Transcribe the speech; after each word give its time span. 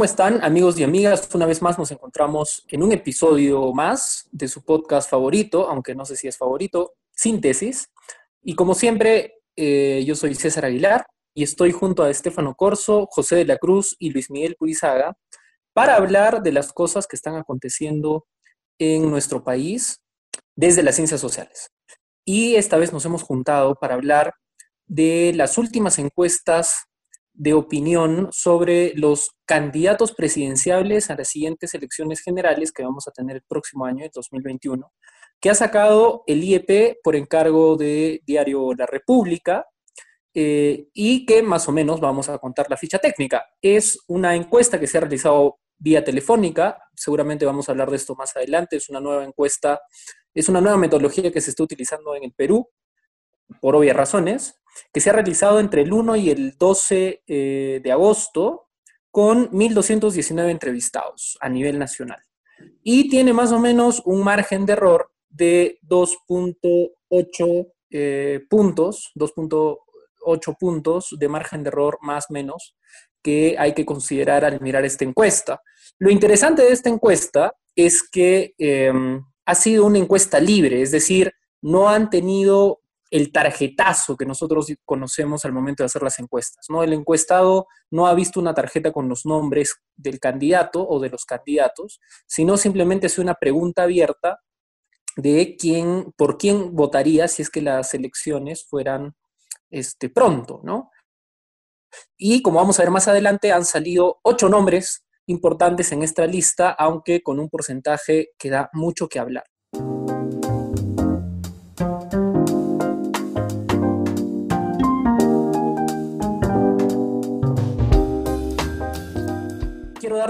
¿Cómo 0.00 0.06
están 0.06 0.42
amigos 0.42 0.80
y 0.80 0.82
amigas? 0.82 1.28
Una 1.34 1.44
vez 1.44 1.60
más 1.60 1.78
nos 1.78 1.90
encontramos 1.90 2.64
en 2.68 2.82
un 2.82 2.90
episodio 2.90 3.70
más 3.74 4.26
de 4.32 4.48
su 4.48 4.64
podcast 4.64 5.10
favorito, 5.10 5.68
aunque 5.68 5.94
no 5.94 6.06
sé 6.06 6.16
si 6.16 6.26
es 6.26 6.38
favorito, 6.38 6.94
Síntesis. 7.10 7.90
Y 8.42 8.54
como 8.54 8.74
siempre, 8.74 9.42
eh, 9.56 10.02
yo 10.06 10.14
soy 10.14 10.34
César 10.34 10.64
Aguilar 10.64 11.06
y 11.34 11.42
estoy 11.42 11.72
junto 11.72 12.02
a 12.02 12.08
Estefano 12.08 12.54
Corso, 12.54 13.08
José 13.10 13.36
de 13.36 13.44
la 13.44 13.58
Cruz 13.58 13.94
y 13.98 14.08
Luis 14.08 14.30
Miguel 14.30 14.56
Purizaga 14.58 15.18
para 15.74 15.96
hablar 15.96 16.42
de 16.42 16.52
las 16.52 16.72
cosas 16.72 17.06
que 17.06 17.16
están 17.16 17.36
aconteciendo 17.36 18.26
en 18.78 19.10
nuestro 19.10 19.44
país 19.44 20.00
desde 20.56 20.82
las 20.82 20.94
ciencias 20.94 21.20
sociales. 21.20 21.72
Y 22.24 22.54
esta 22.54 22.78
vez 22.78 22.90
nos 22.94 23.04
hemos 23.04 23.22
juntado 23.22 23.74
para 23.74 23.96
hablar 23.96 24.32
de 24.86 25.34
las 25.34 25.58
últimas 25.58 25.98
encuestas 25.98 26.86
de 27.40 27.54
opinión 27.54 28.28
sobre 28.32 28.92
los 28.96 29.30
candidatos 29.46 30.12
presidenciales 30.12 31.08
a 31.08 31.16
las 31.16 31.28
siguientes 31.28 31.72
elecciones 31.72 32.20
generales 32.20 32.70
que 32.70 32.82
vamos 32.82 33.08
a 33.08 33.12
tener 33.12 33.36
el 33.36 33.42
próximo 33.48 33.86
año, 33.86 34.04
el 34.04 34.10
2021, 34.12 34.92
que 35.40 35.48
ha 35.48 35.54
sacado 35.54 36.22
el 36.26 36.44
IEP 36.44 36.98
por 37.02 37.16
encargo 37.16 37.78
de 37.78 38.20
Diario 38.26 38.74
La 38.74 38.84
República 38.84 39.64
eh, 40.34 40.88
y 40.92 41.24
que 41.24 41.42
más 41.42 41.66
o 41.66 41.72
menos 41.72 41.98
vamos 41.98 42.28
a 42.28 42.36
contar 42.36 42.68
la 42.68 42.76
ficha 42.76 42.98
técnica. 42.98 43.46
Es 43.62 43.98
una 44.06 44.36
encuesta 44.36 44.78
que 44.78 44.86
se 44.86 44.98
ha 44.98 45.00
realizado 45.00 45.60
vía 45.78 46.04
telefónica, 46.04 46.76
seguramente 46.94 47.46
vamos 47.46 47.66
a 47.66 47.72
hablar 47.72 47.88
de 47.88 47.96
esto 47.96 48.14
más 48.14 48.36
adelante, 48.36 48.76
es 48.76 48.90
una 48.90 49.00
nueva 49.00 49.24
encuesta, 49.24 49.80
es 50.34 50.50
una 50.50 50.60
nueva 50.60 50.76
metodología 50.76 51.32
que 51.32 51.40
se 51.40 51.48
está 51.48 51.62
utilizando 51.62 52.14
en 52.14 52.24
el 52.24 52.32
Perú, 52.34 52.68
por 53.62 53.74
obvias 53.74 53.96
razones, 53.96 54.59
que 54.92 55.00
se 55.00 55.10
ha 55.10 55.12
realizado 55.12 55.60
entre 55.60 55.82
el 55.82 55.92
1 55.92 56.16
y 56.16 56.30
el 56.30 56.56
12 56.58 57.22
eh, 57.26 57.80
de 57.82 57.92
agosto 57.92 58.68
con 59.10 59.50
1.219 59.50 60.50
entrevistados 60.50 61.36
a 61.40 61.48
nivel 61.48 61.78
nacional. 61.78 62.20
Y 62.82 63.08
tiene 63.08 63.32
más 63.32 63.52
o 63.52 63.58
menos 63.58 64.02
un 64.04 64.22
margen 64.22 64.66
de 64.66 64.74
error 64.74 65.10
de 65.28 65.78
2.8 65.88 67.72
eh, 67.90 68.40
puntos, 68.48 69.12
2.8 69.16 70.56
puntos 70.58 71.16
de 71.18 71.28
margen 71.28 71.62
de 71.62 71.68
error 71.68 71.98
más 72.02 72.26
o 72.30 72.32
menos 72.32 72.76
que 73.22 73.56
hay 73.58 73.74
que 73.74 73.84
considerar 73.84 74.44
al 74.44 74.60
mirar 74.60 74.84
esta 74.84 75.04
encuesta. 75.04 75.62
Lo 75.98 76.10
interesante 76.10 76.62
de 76.62 76.72
esta 76.72 76.88
encuesta 76.88 77.54
es 77.76 78.02
que 78.02 78.54
em, 78.58 79.22
ha 79.44 79.54
sido 79.54 79.86
una 79.86 79.98
encuesta 79.98 80.40
libre, 80.40 80.82
es 80.82 80.90
decir, 80.90 81.32
no 81.62 81.88
han 81.88 82.08
tenido 82.10 82.79
el 83.10 83.32
tarjetazo 83.32 84.16
que 84.16 84.24
nosotros 84.24 84.72
conocemos 84.84 85.44
al 85.44 85.52
momento 85.52 85.82
de 85.82 85.86
hacer 85.86 86.02
las 86.02 86.18
encuestas. 86.18 86.66
¿no? 86.68 86.82
El 86.82 86.92
encuestado 86.92 87.66
no 87.90 88.06
ha 88.06 88.14
visto 88.14 88.38
una 88.38 88.54
tarjeta 88.54 88.92
con 88.92 89.08
los 89.08 89.26
nombres 89.26 89.76
del 89.96 90.20
candidato 90.20 90.86
o 90.86 91.00
de 91.00 91.10
los 91.10 91.24
candidatos, 91.24 92.00
sino 92.26 92.56
simplemente 92.56 93.08
es 93.08 93.18
una 93.18 93.34
pregunta 93.34 93.82
abierta 93.82 94.40
de 95.16 95.56
quién, 95.58 96.12
por 96.16 96.38
quién 96.38 96.74
votaría 96.74 97.26
si 97.26 97.42
es 97.42 97.50
que 97.50 97.62
las 97.62 97.92
elecciones 97.94 98.64
fueran 98.64 99.14
este, 99.70 100.08
pronto, 100.08 100.60
¿no? 100.62 100.90
Y 102.16 102.42
como 102.42 102.60
vamos 102.60 102.78
a 102.78 102.82
ver 102.82 102.92
más 102.92 103.08
adelante, 103.08 103.50
han 103.50 103.64
salido 103.64 104.20
ocho 104.22 104.48
nombres 104.48 105.04
importantes 105.26 105.90
en 105.90 106.04
esta 106.04 106.26
lista, 106.26 106.70
aunque 106.70 107.22
con 107.22 107.40
un 107.40 107.48
porcentaje 107.48 108.30
que 108.38 108.50
da 108.50 108.70
mucho 108.72 109.08
que 109.08 109.18
hablar. 109.18 109.44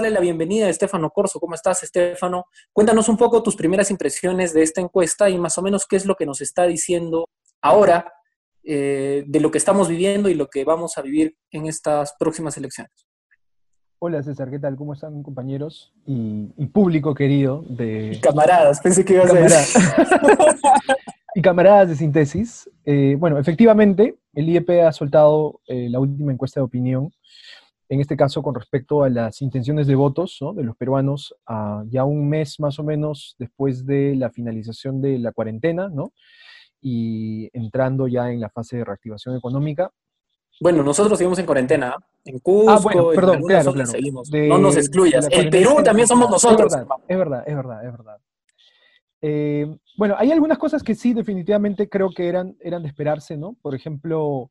Darle 0.01 0.15
la 0.15 0.19
bienvenida 0.19 0.65
a 0.65 0.69
Estefano 0.69 1.11
Corso. 1.11 1.39
¿Cómo 1.39 1.53
estás, 1.53 1.83
Estefano? 1.83 2.45
Cuéntanos 2.73 3.07
un 3.07 3.17
poco 3.17 3.43
tus 3.43 3.55
primeras 3.55 3.91
impresiones 3.91 4.51
de 4.51 4.63
esta 4.63 4.81
encuesta 4.81 5.29
y 5.29 5.37
más 5.37 5.59
o 5.59 5.61
menos 5.61 5.85
qué 5.85 5.95
es 5.95 6.07
lo 6.07 6.15
que 6.15 6.25
nos 6.25 6.41
está 6.41 6.65
diciendo 6.65 7.29
ahora 7.61 8.11
eh, 8.63 9.23
de 9.27 9.39
lo 9.39 9.51
que 9.51 9.59
estamos 9.59 9.87
viviendo 9.87 10.27
y 10.27 10.33
lo 10.33 10.47
que 10.47 10.65
vamos 10.65 10.97
a 10.97 11.03
vivir 11.03 11.35
en 11.51 11.67
estas 11.67 12.15
próximas 12.17 12.57
elecciones. 12.57 12.91
Hola 13.99 14.23
César, 14.23 14.49
¿qué 14.49 14.57
tal? 14.57 14.75
¿Cómo 14.75 14.93
están 14.93 15.21
compañeros 15.21 15.93
y, 16.07 16.47
público 16.73 17.13
querido 17.13 17.63
de... 17.69 18.19
camaradas, 18.23 18.81
pensé 18.81 19.05
que 19.05 19.13
ibas 19.13 19.29
a 19.29 19.35
decir. 19.35 19.81
y 21.35 21.41
camaradas 21.43 21.89
de 21.89 21.95
síntesis. 21.95 22.67
Eh, 22.85 23.15
bueno, 23.19 23.37
efectivamente, 23.37 24.15
el 24.33 24.49
IEP 24.49 24.81
ha 24.87 24.91
soltado 24.93 25.61
eh, 25.67 25.89
la 25.91 25.99
última 25.99 26.31
encuesta 26.31 26.59
de 26.59 26.63
opinión 26.63 27.11
en 27.91 27.99
este 27.99 28.15
caso 28.15 28.41
con 28.41 28.55
respecto 28.55 29.03
a 29.03 29.09
las 29.09 29.41
intenciones 29.41 29.85
de 29.85 29.95
votos 29.95 30.39
de 30.55 30.63
los 30.63 30.77
peruanos, 30.77 31.35
ya 31.89 32.05
un 32.05 32.29
mes 32.29 32.57
más 32.59 32.79
o 32.79 32.83
menos 32.83 33.35
después 33.37 33.85
de 33.85 34.15
la 34.15 34.29
finalización 34.29 35.01
de 35.01 35.19
la 35.19 35.33
cuarentena, 35.33 35.89
¿no? 35.89 36.13
y 36.81 37.49
entrando 37.53 38.07
ya 38.07 38.31
en 38.31 38.39
la 38.39 38.49
fase 38.49 38.77
de 38.77 38.85
reactivación 38.85 39.35
económica. 39.35 39.91
Bueno, 40.59 40.83
nosotros 40.83 41.17
seguimos 41.17 41.37
en 41.39 41.45
cuarentena, 41.45 41.95
en 42.23 42.39
Cusco, 42.39 42.69
ah, 42.69 42.79
bueno, 42.81 43.09
perdón, 43.09 43.41
claro, 43.43 43.73
claro. 43.73 43.91
no 44.47 44.57
nos 44.57 44.77
excluyas. 44.77 45.27
El 45.29 45.49
Perú 45.49 45.81
también 45.83 46.07
somos 46.07 46.29
nosotros. 46.29 46.73
Es 47.07 47.17
verdad, 47.17 47.43
es 47.45 47.55
verdad, 47.55 47.85
es 47.85 47.91
verdad. 47.91 48.17
Eh, 49.23 49.77
bueno, 49.97 50.15
hay 50.17 50.31
algunas 50.31 50.57
cosas 50.57 50.81
que 50.81 50.95
sí, 50.95 51.13
definitivamente 51.13 51.89
creo 51.89 52.09
que 52.11 52.27
eran, 52.27 52.55
eran 52.59 52.83
de 52.83 52.87
esperarse, 52.87 53.37
¿no? 53.37 53.55
Por 53.61 53.75
ejemplo, 53.75 54.49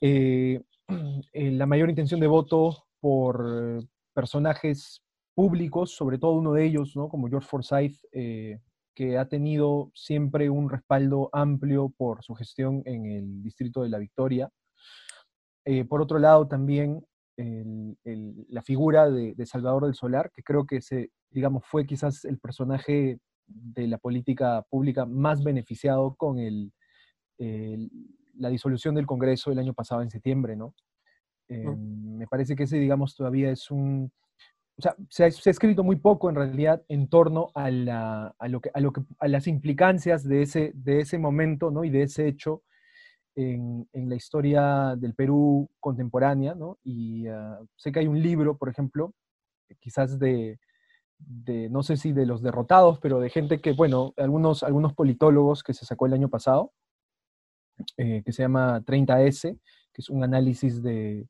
eh, 0.00 0.60
Eh, 1.32 1.50
la 1.52 1.66
mayor 1.66 1.88
intención 1.88 2.20
de 2.20 2.26
voto 2.26 2.84
por 3.00 3.84
personajes 4.12 5.02
públicos, 5.34 5.94
sobre 5.94 6.18
todo 6.18 6.32
uno 6.32 6.52
de 6.52 6.64
ellos, 6.64 6.96
¿no? 6.96 7.08
como 7.08 7.28
George 7.28 7.48
Forsyth, 7.48 7.96
eh, 8.12 8.58
que 8.94 9.16
ha 9.16 9.28
tenido 9.28 9.90
siempre 9.94 10.50
un 10.50 10.68
respaldo 10.68 11.30
amplio 11.32 11.90
por 11.96 12.22
su 12.22 12.34
gestión 12.34 12.82
en 12.84 13.06
el 13.06 13.42
distrito 13.42 13.82
de 13.82 13.88
La 13.88 13.98
Victoria. 13.98 14.50
Eh, 15.64 15.84
por 15.84 16.02
otro 16.02 16.18
lado, 16.18 16.48
también 16.48 17.04
la 18.48 18.60
figura 18.60 19.08
de, 19.08 19.46
Salvador 19.46 19.86
del 19.86 19.94
Solar, 19.94 20.30
que 20.30 20.42
creo 20.42 20.66
que 20.66 20.82
se, 20.82 21.10
digamos, 21.30 21.64
fue 21.64 21.86
quizás 21.86 22.26
el 22.26 22.38
personaje 22.38 23.18
de 23.46 23.86
la 23.86 23.96
política 23.96 24.62
pública 24.68 25.06
más 25.06 25.42
beneficiado 25.42 26.14
con 26.16 26.38
el, 26.38 26.70
la 28.34 28.48
disolución 28.48 28.94
del 28.94 29.06
Congreso 29.06 29.50
el 29.50 29.58
año 29.58 29.74
pasado 29.74 30.02
en 30.02 30.10
septiembre, 30.10 30.56
¿no? 30.56 30.74
Eh, 31.48 31.66
me 31.66 32.26
parece 32.26 32.54
que 32.54 32.64
ese, 32.64 32.78
digamos, 32.78 33.14
todavía 33.14 33.50
es 33.50 33.70
un... 33.70 34.12
O 34.76 34.82
sea, 34.82 34.94
se 35.10 35.24
ha, 35.24 35.26
escrito 35.26 35.84
muy 35.84 35.96
poco 35.96 36.30
en 36.30 36.36
realidad 36.36 36.82
en 36.88 37.08
torno 37.08 37.50
a, 37.54 37.70
la, 37.70 38.34
a, 38.38 38.48
lo 38.48 38.60
que, 38.60 38.70
a, 38.72 38.80
lo 38.80 38.92
que, 38.92 39.02
a 39.18 39.28
las 39.28 39.46
implicancias 39.46 40.24
de 40.24 40.42
ese, 40.42 40.72
de 40.74 41.00
ese 41.00 41.18
momento, 41.18 41.70
¿no? 41.70 41.84
Y 41.84 41.90
de 41.90 42.02
ese 42.02 42.28
hecho 42.28 42.62
en, 43.34 43.88
en 43.92 44.08
la 44.08 44.14
historia 44.14 44.94
del 44.96 45.14
Perú 45.14 45.68
contemporánea, 45.80 46.54
¿no? 46.54 46.78
Y 46.82 47.26
ah, 47.26 47.60
sé 47.76 47.92
que 47.92 48.00
hay 48.00 48.06
un 48.06 48.22
libro, 48.22 48.56
por 48.56 48.70
ejemplo, 48.70 49.12
quizás 49.80 50.18
de, 50.18 50.58
de, 51.18 51.68
no 51.68 51.82
sé 51.82 51.96
si 51.96 52.12
de 52.12 52.26
los 52.26 52.42
derrotados, 52.42 52.98
pero 53.00 53.20
de 53.20 53.30
gente 53.30 53.60
que, 53.60 53.72
bueno, 53.72 54.14
algunos, 54.16 54.62
algunos 54.62 54.94
politólogos 54.94 55.62
que 55.62 55.74
se 55.74 55.84
sacó 55.84 56.06
el 56.06 56.14
año 56.14 56.28
pasado, 56.28 56.72
eh, 57.96 58.22
que 58.24 58.32
se 58.32 58.42
llama 58.42 58.80
30S, 58.80 59.58
que 59.92 60.00
es 60.00 60.08
un 60.10 60.22
análisis 60.24 60.82
de, 60.82 61.26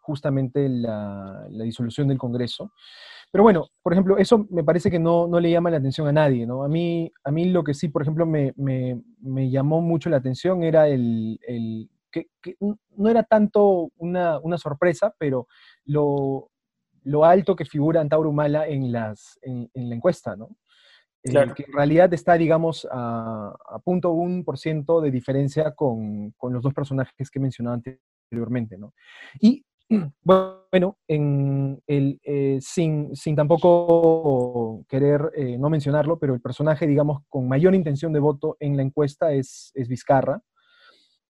justamente 0.00 0.68
la, 0.68 1.46
disolución 1.50 2.08
del 2.08 2.18
Congreso. 2.18 2.72
Pero 3.30 3.44
bueno, 3.44 3.68
por 3.82 3.92
ejemplo, 3.92 4.18
eso 4.18 4.46
me 4.50 4.64
parece 4.64 4.90
que 4.90 4.98
no, 4.98 5.28
le 5.40 5.50
llama 5.50 5.70
la 5.70 5.78
atención 5.78 6.06
a 6.06 6.12
nadie, 6.12 6.46
¿no? 6.46 6.62
A 6.62 6.68
mí, 6.68 7.10
a 7.24 7.30
mí 7.30 7.46
lo 7.46 7.64
que 7.64 7.74
sí, 7.74 7.88
por 7.88 8.02
ejemplo, 8.02 8.26
me, 8.26 8.52
llamó 9.50 9.80
mucho 9.80 10.10
la 10.10 10.18
atención 10.18 10.62
era 10.62 10.88
el, 10.88 11.38
que, 12.10 12.26
no 12.96 13.08
era 13.08 13.22
tanto 13.22 13.90
una, 13.96 14.40
sorpresa, 14.58 15.14
pero 15.18 15.48
lo, 15.84 16.50
alto 17.24 17.56
que 17.56 17.64
figura 17.64 18.00
Antauro 18.00 18.30
Humala 18.30 18.66
en, 18.68 18.92
las, 18.92 19.38
en, 19.42 19.70
en 19.74 19.88
la 19.88 19.94
encuesta, 19.96 20.36
¿no? 20.36 20.56
Eh, 21.24 21.32
que 21.54 21.64
en 21.64 21.72
realidad 21.72 22.12
está, 22.12 22.34
digamos, 22.34 22.86
a, 22.90 23.54
a 23.68 23.78
punto 23.78 24.10
un 24.10 24.44
por 24.44 24.58
ciento 24.58 25.00
de 25.00 25.10
diferencia 25.10 25.72
con, 25.72 26.32
con, 26.32 26.52
los 26.52 26.62
dos 26.62 26.74
personajes 26.74 27.30
que 27.30 27.38
he 27.38 27.42
mencionado 27.42 27.76
anteriormente, 27.76 28.76
¿no? 28.76 28.92
Y 29.40 29.64
bueno, 30.24 30.98
en 31.06 31.80
el, 31.86 32.20
eh, 32.24 32.58
sin, 32.60 33.14
sin, 33.14 33.36
tampoco 33.36 34.84
querer 34.88 35.30
eh, 35.36 35.56
no 35.58 35.70
mencionarlo, 35.70 36.18
pero 36.18 36.34
el 36.34 36.40
personaje, 36.40 36.86
digamos, 36.88 37.22
con 37.28 37.46
mayor 37.46 37.74
intención 37.74 38.12
de 38.12 38.20
voto 38.20 38.56
en 38.58 38.76
la 38.76 38.82
encuesta 38.82 39.32
es, 39.32 39.70
es 39.74 39.86
Vizcarra, 39.88 40.42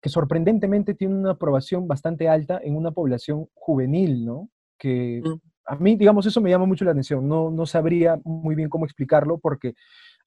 que 0.01 0.09
sorprendentemente 0.09 0.95
tiene 0.95 1.15
una 1.15 1.31
aprobación 1.31 1.87
bastante 1.87 2.29
alta 2.29 2.59
en 2.63 2.75
una 2.75 2.91
población 2.91 3.47
juvenil, 3.53 4.25
¿no? 4.25 4.49
Que 4.77 5.21
mm. 5.23 5.50
A 5.65 5.75
mí, 5.75 5.95
digamos, 5.95 6.25
eso 6.25 6.41
me 6.41 6.49
llama 6.49 6.65
mucho 6.65 6.85
la 6.85 6.91
atención. 6.91 7.27
No, 7.27 7.49
no 7.49 7.65
sabría 7.65 8.19
muy 8.23 8.55
bien 8.55 8.69
cómo 8.69 8.85
explicarlo 8.85 9.37
porque 9.37 9.73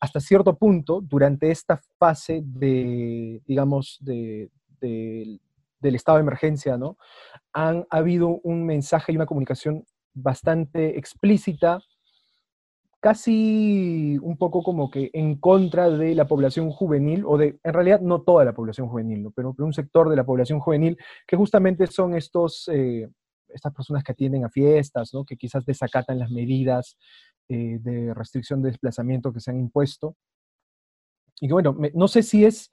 hasta 0.00 0.20
cierto 0.20 0.56
punto, 0.56 1.00
durante 1.00 1.50
esta 1.50 1.81
fase 1.98 2.42
de, 2.44 3.42
digamos, 3.46 3.98
de, 4.00 4.50
del 4.81 5.94
estado 5.94 6.19
de 6.19 6.22
emergencia, 6.22 6.76
¿no? 6.76 6.96
Han 7.52 7.86
habido 7.90 8.40
un 8.42 8.66
mensaje 8.66 9.12
y 9.12 9.16
una 9.16 9.26
comunicación 9.26 9.84
bastante 10.12 10.98
explícita, 10.98 11.80
casi 13.00 14.19
un 14.22 14.38
poco 14.38 14.62
como 14.62 14.90
que 14.90 15.10
en 15.12 15.37
contra 15.37 15.90
de 15.90 16.14
la 16.14 16.26
población 16.26 16.70
juvenil, 16.70 17.25
o 17.26 17.37
de, 17.37 17.58
en 17.62 17.72
realidad 17.72 18.00
no 18.00 18.22
toda 18.22 18.44
la 18.44 18.54
población 18.54 18.88
juvenil, 18.88 19.30
pero, 19.34 19.54
un 19.58 19.75
sector 19.75 20.08
de 20.08 20.16
la 20.16 20.25
población 20.25 20.60
juvenil, 20.60 20.96
que 21.26 21.37
justamente 21.37 21.87
son 21.87 22.14
estos, 22.14 22.69
eh, 22.72 23.08
estas 23.54 23.72
personas 23.72 24.02
que 24.02 24.12
atienden 24.12 24.44
a 24.44 24.50
fiestas, 24.50 25.14
¿no? 25.14 25.24
que 25.24 25.36
quizás 25.36 25.64
desacatan 25.64 26.18
las 26.18 26.30
medidas 26.30 26.96
eh, 27.48 27.78
de 27.80 28.12
restricción 28.14 28.62
de 28.62 28.70
desplazamiento 28.70 29.32
que 29.32 29.40
se 29.40 29.50
han 29.50 29.58
impuesto. 29.58 30.16
Y 31.40 31.48
bueno, 31.48 31.76
no 31.94 32.08
sé 32.08 32.22
si 32.22 32.44
es, 32.44 32.70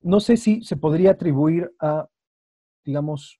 no 0.00 0.20
sé 0.20 0.36
si 0.36 0.62
se 0.62 0.76
podría 0.76 1.12
atribuir 1.12 1.70
a 1.80 2.08
digamos, 2.84 3.38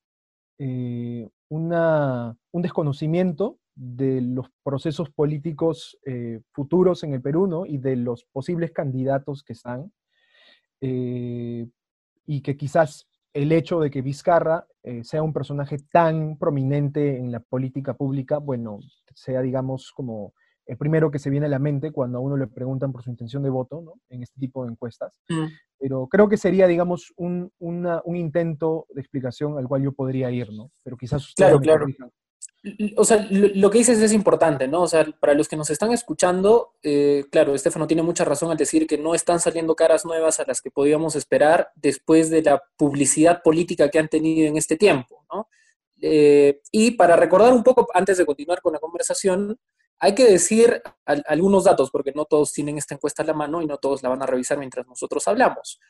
eh, 0.59 1.27
una, 1.49 2.37
un 2.53 2.63
desconocimiento 2.63 3.59
de 3.75 4.21
los 4.21 4.51
procesos 4.63 5.09
políticos 5.11 5.99
eh, 6.05 6.41
futuros 6.53 7.03
en 7.03 7.15
el 7.15 7.23
Perú 7.23 7.47
¿no? 7.47 7.65
y 7.65 7.79
de 7.79 7.97
los 7.97 8.25
posibles 8.25 8.73
candidatos 8.73 9.43
que 9.43 9.53
están, 9.55 9.93
y 10.81 12.43
que 12.43 12.57
quizás 12.57 13.09
el 13.43 13.53
hecho 13.53 13.81
de 13.81 13.91
que 13.91 14.03
Vizcarra 14.03 14.67
sea 15.03 15.23
un 15.23 15.33
personaje 15.33 15.77
tan 15.93 16.39
prominente 16.39 17.19
en 17.19 17.31
la 17.31 17.41
política 17.41 17.95
pública, 17.95 18.39
bueno, 18.39 18.81
sea, 19.19 19.43
digamos, 19.43 19.93
como 19.93 20.33
el 20.67 20.77
primero 20.77 21.11
que 21.11 21.19
se 21.19 21.31
viene 21.31 21.47
a 21.47 21.49
la 21.49 21.59
mente 21.59 21.93
cuando 21.93 22.19
a 22.19 22.21
uno 22.21 22.37
le 22.37 22.47
preguntan 22.47 22.93
por 22.93 23.03
su 23.03 23.11
intención 23.11 23.43
de 23.43 23.51
voto, 23.51 23.81
¿no? 23.81 23.95
En 24.11 24.23
este 24.23 24.39
tipo 24.39 24.65
de 24.65 24.73
encuestas. 24.73 25.19
Mm. 25.29 25.47
Pero 25.79 26.07
creo 26.09 26.29
que 26.29 26.37
sería, 26.37 26.67
digamos, 26.67 27.13
un, 27.17 27.51
un, 27.59 28.17
intento 28.17 28.87
de 28.91 29.01
explicación 29.01 29.59
al 29.59 29.67
cual 29.67 29.83
yo 29.83 29.93
podría 29.93 30.31
ir, 30.31 30.53
¿no? 30.53 30.71
Pero 30.83 30.97
quizás 30.97 31.33
Claro, 31.35 31.59
claro. 31.61 31.87
O 32.97 33.05
sea, 33.05 33.27
lo, 33.31 33.71
que 33.71 33.79
dices 33.79 34.01
es 34.01 34.13
importante, 34.13 34.67
¿no? 34.67 34.83
O 34.83 34.89
sea, 34.89 35.07
para 35.21 35.35
los 35.35 35.49
que 35.49 35.57
nos 35.57 35.71
están 35.71 35.93
escuchando, 35.93 36.75
eh, 36.83 37.25
claro, 37.31 37.55
Estefano 37.55 37.87
tiene 37.87 38.03
mucha 38.03 38.25
razón 38.25 38.51
al 38.51 38.57
decir 38.57 38.87
que 38.87 38.99
no 38.99 39.15
están 39.15 39.39
saliendo 39.39 39.77
caras 39.77 40.05
nuevas 40.05 40.41
a 40.41 40.45
las 40.47 40.61
que 40.61 40.71
podíamos 40.71 41.15
esperar 41.15 41.71
después 41.77 42.31
de 42.31 42.43
la 42.43 42.63
publicidad 42.77 43.43
política 43.43 43.89
que 43.89 43.99
han 44.01 44.09
tenido 44.09 44.49
en 44.49 44.57
este 44.57 44.77
tiempo, 44.77 45.25
¿no? 45.33 45.49
Eh, 46.01 46.61
y 46.73 46.93
para 46.93 47.17
recordar 47.17 47.53
un 47.53 47.63
poco, 47.63 47.87
antes 47.95 48.19
de 48.19 48.27
continuar 48.27 48.61
con 48.61 48.73
la 48.73 48.79
conversación, 48.79 49.59
hay 50.01 50.15
que 50.15 50.25
decir 50.25 50.81
algunos 51.05 51.65
datos, 51.65 51.91
porque 51.91 52.13
no 52.15 52.25
todos 52.25 52.53
tienen 52.53 52.79
esta 52.79 52.95
encuesta 52.95 53.23
a 53.23 53.27
la 53.27 53.35
mano 53.35 53.63
y 53.63 53.67
no 53.67 53.79
todos 53.79 54.03
la 54.03 54.09
van 54.09 54.23
a 54.23 54.27
revisar 54.27 54.59
mientras 54.59 54.87
nosotros 54.87 55.27
hablamos. 55.27 55.81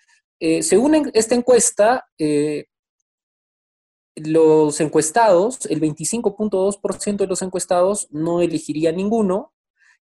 Eh, 0.40 0.62
según 0.62 1.10
esta 1.12 1.34
encuesta, 1.34 2.08
eh, 2.16 2.66
los 4.24 4.80
encuestados, 4.80 5.66
el 5.66 5.80
25.2% 5.80 7.16
de 7.16 7.26
los 7.26 7.42
encuestados 7.42 8.08
no 8.10 8.40
elegiría 8.40 8.92
ninguno, 8.92 9.52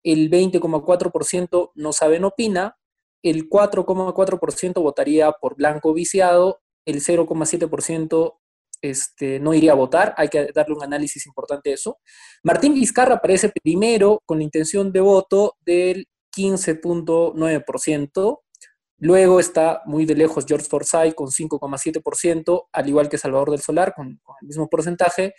el 0.03 0.29
20,4% 0.29 1.71
no 1.75 1.93
sabe, 1.93 2.19
no 2.19 2.27
opina, 2.27 2.77
el 3.23 3.49
4,4% 3.49 4.81
votaría 4.81 5.31
por 5.31 5.55
blanco 5.55 5.93
viciado, 5.93 6.59
el 6.85 7.01
0,7% 7.01 8.37
este, 8.81 9.39
no 9.39 9.53
iría 9.53 9.71
a 9.71 9.75
votar, 9.75 10.13
hay 10.17 10.27
que 10.27 10.51
darle 10.53 10.75
un 10.75 10.83
análisis 10.83 11.25
importante 11.25 11.71
a 11.71 11.75
eso. 11.75 11.99
Martín 12.43 12.73
Vizcarra 12.73 13.15
aparece 13.15 13.49
primero 13.63 14.21
con 14.25 14.39
la 14.39 14.43
intención 14.43 14.91
de 14.91 14.99
voto 14.99 15.55
del 15.61 16.05
15.9%. 16.35 18.42
Luego 18.97 19.39
está 19.39 19.81
muy 19.85 20.05
de 20.05 20.15
lejos 20.15 20.45
George 20.47 20.67
Forsyth 20.67 21.15
con 21.15 21.27
5,7%, 21.27 22.67
al 22.71 22.87
igual 22.87 23.09
que 23.09 23.17
Salvador 23.17 23.51
del 23.51 23.61
Solar 23.61 23.93
con, 23.93 24.07
el 24.41 24.47
mismo 24.47 24.69
porcentaje. 24.69 25.35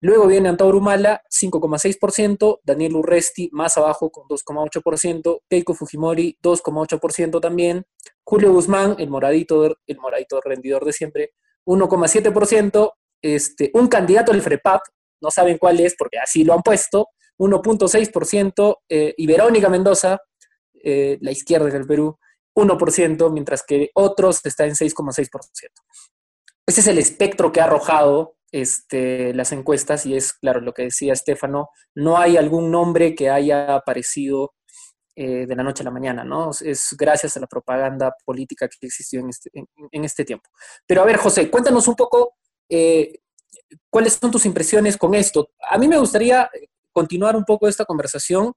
Luego 0.00 0.26
viene 0.26 0.48
Antauro 0.48 0.78
Humala, 0.78 1.22
5,6%, 1.30 2.60
Daniel 2.62 2.96
Urresti 2.96 3.48
más 3.52 3.76
abajo 3.78 4.10
con 4.10 4.28
2,8%, 4.28 5.40
Keiko 5.48 5.74
Fujimori 5.74 6.38
2,8% 6.42 7.40
también, 7.40 7.84
Julio 8.22 8.52
Guzmán, 8.52 8.96
el 8.98 9.08
moradito, 9.08 9.76
el 9.86 9.98
moradito 9.98 10.40
rendidor 10.42 10.84
de 10.84 10.92
siempre, 10.92 11.32
1,7%, 11.64 12.92
este, 13.22 13.70
un 13.74 13.88
candidato 13.88 14.32
del 14.32 14.42
FREPAP, 14.42 14.82
no 15.22 15.30
saben 15.30 15.56
cuál 15.56 15.80
es 15.80 15.94
porque 15.96 16.18
así 16.18 16.44
lo 16.44 16.52
han 16.52 16.62
puesto, 16.62 17.08
1.6%, 17.38 18.76
eh, 18.88 19.14
y 19.16 19.26
Verónica 19.26 19.68
Mendoza, 19.68 20.18
eh, 20.74 21.18
la 21.22 21.32
izquierda 21.32 21.70
del 21.70 21.86
Perú, 21.86 22.18
1%, 22.54 23.32
mientras 23.32 23.62
que 23.62 23.90
otros 23.94 24.44
están 24.44 24.68
en 24.68 24.74
6,6%. 24.74 25.28
Ese 26.66 26.80
es 26.80 26.86
el 26.86 26.98
espectro 26.98 27.52
que 27.52 27.60
ha 27.60 27.64
arrojado 27.64 28.36
este, 28.52 29.34
las 29.34 29.52
encuestas 29.52 30.06
y 30.06 30.16
es, 30.16 30.32
claro, 30.32 30.60
lo 30.60 30.72
que 30.72 30.84
decía 30.84 31.12
Estefano, 31.12 31.70
no 31.94 32.16
hay 32.16 32.36
algún 32.36 32.70
nombre 32.70 33.14
que 33.14 33.28
haya 33.28 33.74
aparecido 33.74 34.54
eh, 35.16 35.46
de 35.46 35.56
la 35.56 35.62
noche 35.62 35.82
a 35.82 35.84
la 35.84 35.90
mañana, 35.90 36.24
¿no? 36.24 36.50
Es 36.60 36.94
gracias 36.98 37.36
a 37.36 37.40
la 37.40 37.46
propaganda 37.46 38.14
política 38.24 38.68
que 38.68 38.86
existió 38.86 39.20
en 39.20 39.28
este, 39.28 39.50
en, 39.54 40.04
este 40.04 40.24
tiempo. 40.24 40.48
Pero 40.86 41.02
a 41.02 41.04
ver, 41.04 41.16
José, 41.16 41.50
cuéntanos 41.50 41.86
un 41.88 41.96
poco 41.96 42.34
eh, 42.68 43.20
cuáles 43.90 44.14
son 44.14 44.30
tus 44.30 44.46
impresiones 44.46 44.96
con 44.96 45.14
esto. 45.14 45.50
A 45.70 45.78
mí 45.78 45.88
me 45.88 45.98
gustaría 45.98 46.50
continuar 46.92 47.36
un 47.36 47.44
poco 47.44 47.68
esta 47.68 47.84
conversación 47.84 48.54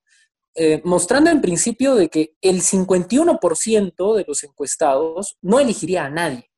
eh, 0.57 0.81
mostrando 0.83 1.29
en 1.29 1.41
principio 1.41 1.95
de 1.95 2.09
que 2.09 2.35
el 2.41 2.61
51% 2.61 4.15
de 4.15 4.25
los 4.27 4.43
encuestados 4.43 5.37
no 5.41 5.59
elegiría 5.59 6.05
a 6.05 6.09
nadie, 6.09 6.49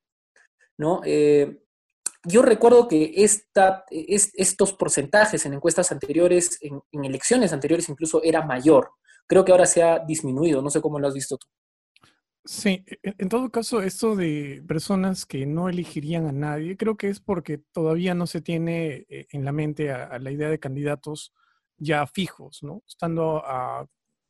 ¿no? 0.77 1.01
yo 2.25 2.41
recuerdo 2.41 2.87
que 2.87 3.13
esta, 3.15 3.85
estos 3.89 4.73
porcentajes 4.73 5.45
en 5.45 5.53
encuestas 5.53 5.91
anteriores, 5.91 6.57
en, 6.61 6.81
elecciones 7.05 7.53
anteriores 7.53 7.87
incluso, 7.89 8.21
era 8.23 8.45
mayor. 8.45 8.91
Creo 9.25 9.45
que 9.45 9.51
ahora 9.51 9.65
se 9.65 9.83
ha 9.83 9.99
disminuido, 9.99 10.61
no 10.61 10.69
sé 10.69 10.81
cómo 10.81 10.99
lo 10.99 11.07
has 11.07 11.13
visto 11.13 11.37
tú. 11.37 11.47
Sí, 12.45 12.83
en 13.03 13.29
todo 13.29 13.51
caso, 13.51 13.81
esto 13.81 14.15
de 14.15 14.63
personas 14.67 15.25
que 15.25 15.45
no 15.45 15.69
elegirían 15.69 16.25
a 16.25 16.31
nadie, 16.31 16.77
creo 16.77 16.97
que 16.97 17.09
es 17.09 17.19
porque 17.19 17.59
todavía 17.71 18.13
no 18.13 18.27
se 18.27 18.41
tiene 18.41 19.05
eh, 19.09 19.27
en 19.31 19.45
la 19.45 19.51
mente 19.51 19.87
la 20.19 20.31
idea 20.31 20.49
de 20.49 20.59
candidatos 20.59 21.33
ya 21.79 22.05
fijos. 22.07 22.61
Estando 22.87 23.43
a 23.45 23.87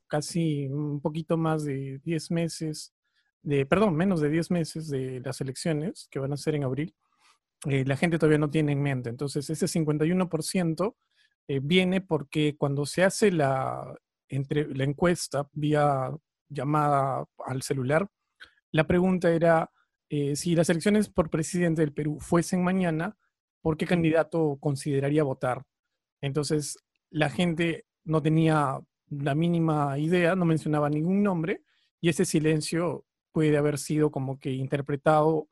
casi 0.08 0.68
un 0.68 1.02
poquito 1.02 1.38
más 1.38 1.64
de 1.64 2.00
10 2.04 2.32
meses, 2.32 2.94
de, 3.42 3.66
perdón, 3.66 3.96
menos 3.96 4.22
de 4.22 4.30
10 4.30 4.52
meses 4.52 4.90
de 4.90 5.22
las 5.22 5.42
elecciones 5.42 6.08
que 6.12 6.20
van 6.20 6.34
a 6.34 6.38
ser 6.38 6.56
en 6.56 6.64
abril, 6.64 6.96
eh, 7.66 7.84
la 7.86 7.98
gente 7.98 8.18
todavía 8.18 8.38
no 8.38 8.50
tiene 8.50 8.72
en 8.72 8.82
mente. 8.82 9.10
Entonces, 9.10 9.50
ese 9.50 9.68
51% 9.68 10.96
eh, 11.48 11.60
viene 11.62 12.02
porque 12.02 12.56
cuando 12.58 12.86
se 12.86 13.04
hace 13.04 13.32
la, 13.32 13.96
entre 14.28 14.74
la 14.74 14.84
encuesta 14.84 15.50
vía 15.54 16.12
llamada 16.48 17.26
al 17.46 17.62
celular, 17.62 18.10
la 18.72 18.88
pregunta 18.88 19.32
era 19.32 19.72
eh, 20.10 20.36
si 20.36 20.56
las 20.56 20.70
elecciones 20.70 21.10
por 21.10 21.30
presidente 21.30 21.82
del 21.82 21.94
Perú 21.94 22.20
fuesen 22.20 22.64
mañana, 22.64 23.18
¿por 23.62 23.78
qué 23.78 23.86
candidato 23.86 24.58
consideraría 24.60 25.24
votar? 25.24 25.64
Entonces, 26.22 26.78
la 27.12 27.30
gente 27.30 27.86
no 28.04 28.22
tenía 28.22 28.80
la 29.10 29.36
mínima 29.36 29.98
idea, 29.98 30.36
no 30.36 30.46
mencionaba 30.46 30.90
ningún 30.90 31.24
nombre, 31.24 31.64
y 32.02 32.10
ese 32.10 32.26
silencio 32.26 33.06
puede 33.32 33.58
haber 33.58 33.78
sido 33.78 34.12
como 34.12 34.40
que 34.40 34.52
interpretado, 34.52 35.48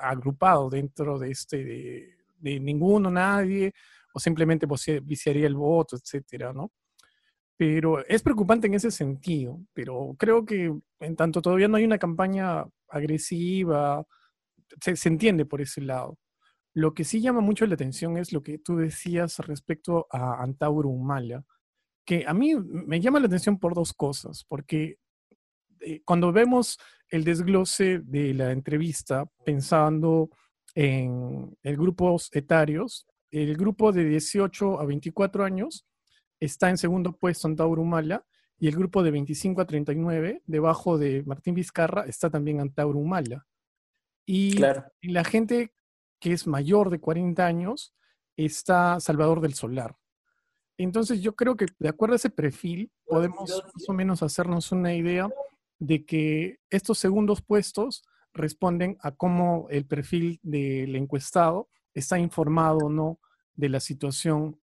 agrupado 0.00 0.68
dentro 0.70 1.18
de 1.18 1.30
este, 1.30 1.64
de, 1.64 2.16
de 2.38 2.60
ninguno, 2.60 3.10
nadie, 3.10 3.72
o 4.12 4.20
simplemente 4.20 4.66
viciaría 5.02 5.46
el 5.46 5.54
voto, 5.54 5.96
etcétera, 5.96 6.52
¿no? 6.52 6.72
Pero 7.56 8.04
es 8.06 8.22
preocupante 8.22 8.66
en 8.66 8.74
ese 8.74 8.90
sentido, 8.90 9.60
pero 9.72 10.14
creo 10.18 10.44
que 10.44 10.72
en 11.00 11.16
tanto 11.16 11.40
todavía 11.40 11.68
no 11.68 11.76
hay 11.76 11.84
una 11.84 11.98
campaña 11.98 12.64
agresiva, 12.88 14.04
se, 14.80 15.08
entiende 15.08 15.44
por 15.44 15.60
ese 15.60 15.80
lado. 15.80 16.18
Lo 16.74 16.94
que 16.94 17.04
sí 17.04 17.20
llama 17.20 17.40
mucho 17.40 17.66
la 17.66 17.74
atención 17.74 18.16
es 18.16 18.32
lo 18.32 18.42
que 18.42 18.58
tú 18.58 18.76
decías 18.76 19.38
respecto 19.40 20.06
a 20.10 20.42
Antauro 20.42 20.88
Humala, 20.88 21.44
que 22.04 22.24
a 22.26 22.32
mí 22.32 22.54
me 22.56 23.00
llama 23.00 23.20
la 23.20 23.26
atención 23.26 23.58
por 23.58 23.74
dos 23.74 23.92
cosas, 23.92 24.44
porque 24.48 24.98
eh, 25.80 26.00
cuando 26.04 26.32
vemos 26.32 26.78
el 27.08 27.24
desglose 27.24 28.00
de 28.04 28.32
la 28.32 28.52
entrevista 28.52 29.26
pensando 29.44 30.30
en 30.74 31.56
el 31.62 31.76
grupos 31.76 32.30
etarios, 32.32 33.06
el 33.30 33.56
grupo 33.56 33.92
de 33.92 34.04
18 34.04 34.80
a 34.80 34.86
24 34.86 35.44
años 35.44 35.86
está 36.40 36.70
en 36.70 36.78
segundo 36.78 37.16
puesto 37.16 37.48
Antauro 37.48 37.82
Humala 37.82 38.24
y 38.58 38.68
el 38.68 38.76
grupo 38.76 39.02
de 39.02 39.10
25 39.10 39.60
a 39.60 39.66
39, 39.66 40.42
debajo 40.46 40.96
de 40.96 41.22
Martín 41.24 41.54
Vizcarra, 41.54 42.04
está 42.06 42.30
también 42.30 42.60
Antauro 42.60 42.98
Humala. 42.98 43.46
Y 44.24 44.56
la 44.56 45.24
gente 45.24 45.72
que 46.22 46.32
es 46.32 46.46
mayor 46.46 46.88
de 46.88 47.00
40 47.00 47.44
años 47.44 47.92
está 48.36 49.00
Salvador 49.00 49.40
del 49.40 49.54
Solar. 49.54 49.96
Entonces 50.78 51.20
yo 51.20 51.34
creo 51.34 51.56
que 51.56 51.66
de 51.80 51.88
acuerdo 51.88 52.12
a 52.12 52.16
ese 52.16 52.30
perfil 52.30 52.92
podemos 53.04 53.50
más 53.74 53.88
o 53.88 53.92
menos 53.92 54.22
hacernos 54.22 54.70
una 54.70 54.94
idea 54.94 55.28
de 55.80 56.06
que 56.06 56.60
estos 56.70 57.00
segundos 57.00 57.42
puestos 57.42 58.04
responden 58.32 58.96
a 59.00 59.10
cómo 59.10 59.66
el 59.68 59.84
perfil 59.84 60.38
del 60.44 60.94
encuestado 60.94 61.68
está 61.92 62.20
informado 62.20 62.78
o 62.86 62.88
no 62.88 63.18
de 63.54 63.68
la 63.68 63.80
situación 63.80 64.60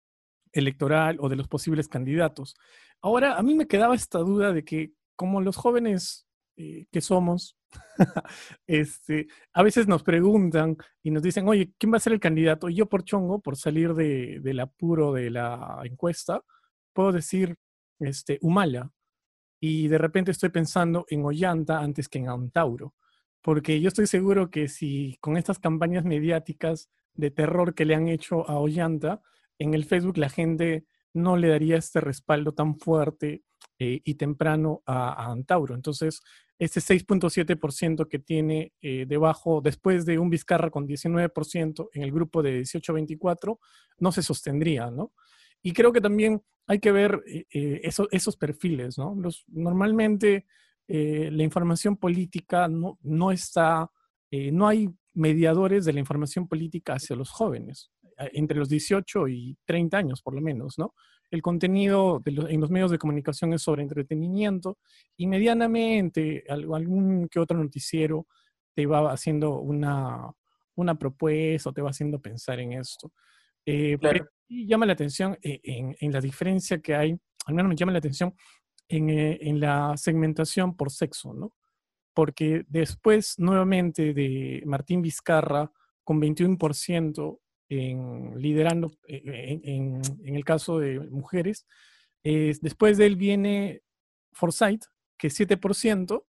electoral 0.51 1.17
o 1.19 1.27
de 1.27 1.37
los 1.37 1.47
posibles 1.47 1.87
candidatos. 1.87 2.55
Ahora, 3.01 3.35
a 3.35 3.41
mí 3.41 3.55
me 3.55 3.67
quedaba 3.67 3.95
esta 3.95 4.19
duda 4.19 4.53
de 4.53 4.63
que 4.63 4.93
como 5.15 5.41
los 5.41 5.55
jóvenes 5.55 6.26
eh, 6.59 6.87
que 6.91 7.01
somos, 7.01 7.55
este, 8.67 9.27
a 9.53 9.61
veces 9.61 9.87
nos 9.87 10.01
preguntan 10.01 10.75
y 11.03 11.11
nos 11.11 11.21
dicen, 11.21 11.47
oye, 11.47 11.71
¿quién 11.77 11.93
va 11.93 11.97
a 11.97 11.99
ser 11.99 12.13
el 12.13 12.19
candidato? 12.19 12.67
Y 12.67 12.75
yo 12.75 12.87
por 12.87 13.03
chongo, 13.03 13.39
por 13.39 13.57
salir 13.57 13.93
de, 13.93 14.39
del 14.41 14.59
apuro 14.59 15.13
de 15.13 15.29
la 15.29 15.81
encuesta, 15.83 16.43
puedo 16.93 17.11
decir 17.11 17.57
este, 17.99 18.39
Humala. 18.41 18.91
Y 19.59 19.87
de 19.87 19.99
repente 19.99 20.31
estoy 20.31 20.49
pensando 20.49 21.05
en 21.09 21.25
Ollanta 21.25 21.79
antes 21.79 22.09
que 22.09 22.19
en 22.19 22.29
Antauro. 22.29 22.95
Porque 23.41 23.79
yo 23.79 23.87
estoy 23.87 24.07
seguro 24.07 24.49
que 24.49 24.67
si 24.67 25.17
con 25.21 25.37
estas 25.37 25.59
campañas 25.59 26.05
mediáticas 26.05 26.89
de 27.13 27.31
terror 27.31 27.75
que 27.75 27.85
le 27.85 27.95
han 27.95 28.07
hecho 28.07 28.49
a 28.49 28.57
Ollanta, 28.59 29.21
en 29.59 29.73
el 29.73 29.85
Facebook 29.85 30.17
la 30.17 30.29
gente 30.29 30.85
no 31.13 31.37
le 31.37 31.49
daría 31.49 31.77
este 31.77 32.01
respaldo 32.01 32.53
tan 32.53 32.77
fuerte 32.79 33.43
eh, 33.79 34.01
y 34.03 34.15
temprano 34.15 34.81
a, 34.85 35.31
Antauro. 35.31 35.75
Entonces, 35.75 36.21
ese 36.59 36.79
6.7% 36.79 38.07
que 38.07 38.19
tiene 38.19 38.73
eh, 38.81 39.05
debajo, 39.07 39.61
después 39.61 40.05
de 40.05 40.17
un 40.17 40.29
Vizcarra 40.29 40.69
con 40.71 40.87
19% 40.87 41.89
en 41.93 42.01
el 42.01 42.11
grupo 42.11 42.41
de 42.41 42.61
18-24, 42.61 43.59
no 43.99 44.11
se 44.11 44.23
sostendría, 44.23 44.89
¿no? 44.89 45.13
Y 45.61 45.73
creo 45.73 45.91
que 45.91 46.01
también 46.01 46.41
hay 46.65 46.79
que 46.79 46.91
ver 46.91 47.23
eh, 47.27 47.81
esos 47.83 48.37
perfiles, 48.37 48.97
¿no? 48.97 49.15
Los, 49.15 49.45
normalmente 49.47 50.45
la 50.89 51.43
información 51.43 51.97
política 51.97 52.69
no, 52.69 52.97
no 53.01 53.33
está, 53.33 53.91
no 54.31 54.67
hay 54.69 54.89
mediadores 55.13 55.83
de 55.83 55.91
la 55.91 55.99
información 55.99 56.47
política 56.47 56.93
hacia 56.93 57.17
los 57.17 57.29
jóvenes, 57.29 57.91
entre 58.31 58.57
los 58.57 58.69
18 58.69 59.27
y 59.27 59.57
30 59.65 59.97
años 59.97 60.21
por 60.21 60.33
lo 60.33 60.39
menos, 60.39 60.79
¿no? 60.79 60.93
El 61.29 61.41
contenido 61.41 62.21
en 62.25 62.61
los 62.61 62.69
medios 62.69 62.91
de 62.91 62.97
comunicación 62.97 63.53
es 63.53 63.61
sobre 63.61 63.83
entretenimiento 63.83 64.77
y 65.17 65.27
medianamente 65.27 66.43
algún 66.47 67.27
que 67.29 67.39
otro 67.39 67.57
noticiero 67.57 68.27
te 68.73 68.85
va 68.85 69.11
haciendo 69.11 69.59
una, 69.59 70.33
propuesta 70.99 71.69
o 71.69 71.73
te 71.73 71.81
va 71.81 71.89
haciendo 71.89 72.21
pensar 72.21 72.59
en 72.59 72.73
esto. 72.73 73.11
Eh, 73.65 73.97
y 74.47 74.65
llama 74.65 74.85
la 74.85 74.93
atención 74.93 75.37
eh, 75.41 75.59
en, 75.63 76.11
la 76.11 76.21
diferencia 76.21 76.79
que 76.79 76.95
hay, 76.95 77.17
al 77.45 77.55
menos 77.55 77.69
me 77.69 77.75
llama 77.75 77.91
la 77.91 77.97
atención 77.97 78.33
en, 78.87 79.09
eh, 79.09 79.39
en 79.41 79.59
la 79.59 79.97
segmentación 79.97 80.77
por 80.77 80.91
sexo, 80.91 81.33
¿no? 81.33 81.53
Porque 82.13 82.63
después, 82.67 83.35
nuevamente, 83.37 84.13
de 84.13 84.63
Martín 84.65 85.01
Vizcarra, 85.01 85.71
con 86.03 86.21
21%, 86.21 87.39
en 87.69 88.39
liderando 88.39 88.91
eh, 89.07 89.59
en, 89.63 90.01
el 90.23 90.45
caso 90.45 90.79
de 90.79 90.99
mujeres. 90.99 91.65
después 92.23 92.97
de 92.97 93.05
él 93.05 93.15
viene 93.15 93.81
Forsyth, 94.33 94.85
que 95.17 95.27
es 95.27 95.39
7%, 95.39 96.23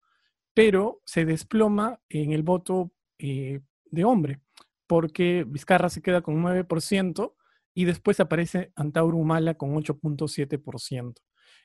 pero 0.55 1.01
se 1.05 1.25
desploma 1.25 2.01
en 2.09 2.33
el 2.33 2.43
voto 2.43 2.91
eh, 3.19 3.61
de 3.91 4.05
hombre, 4.05 4.41
porque 4.87 5.45
Vizcarra 5.47 5.89
se 5.89 6.03
queda 6.03 6.23
con 6.23 6.43
9% 6.43 7.35
y 7.75 7.85
después 7.85 8.19
aparece 8.19 8.73
Antauro 8.75 9.17
Humala 9.19 9.55
con 9.55 9.75
8.7%. 9.75 11.15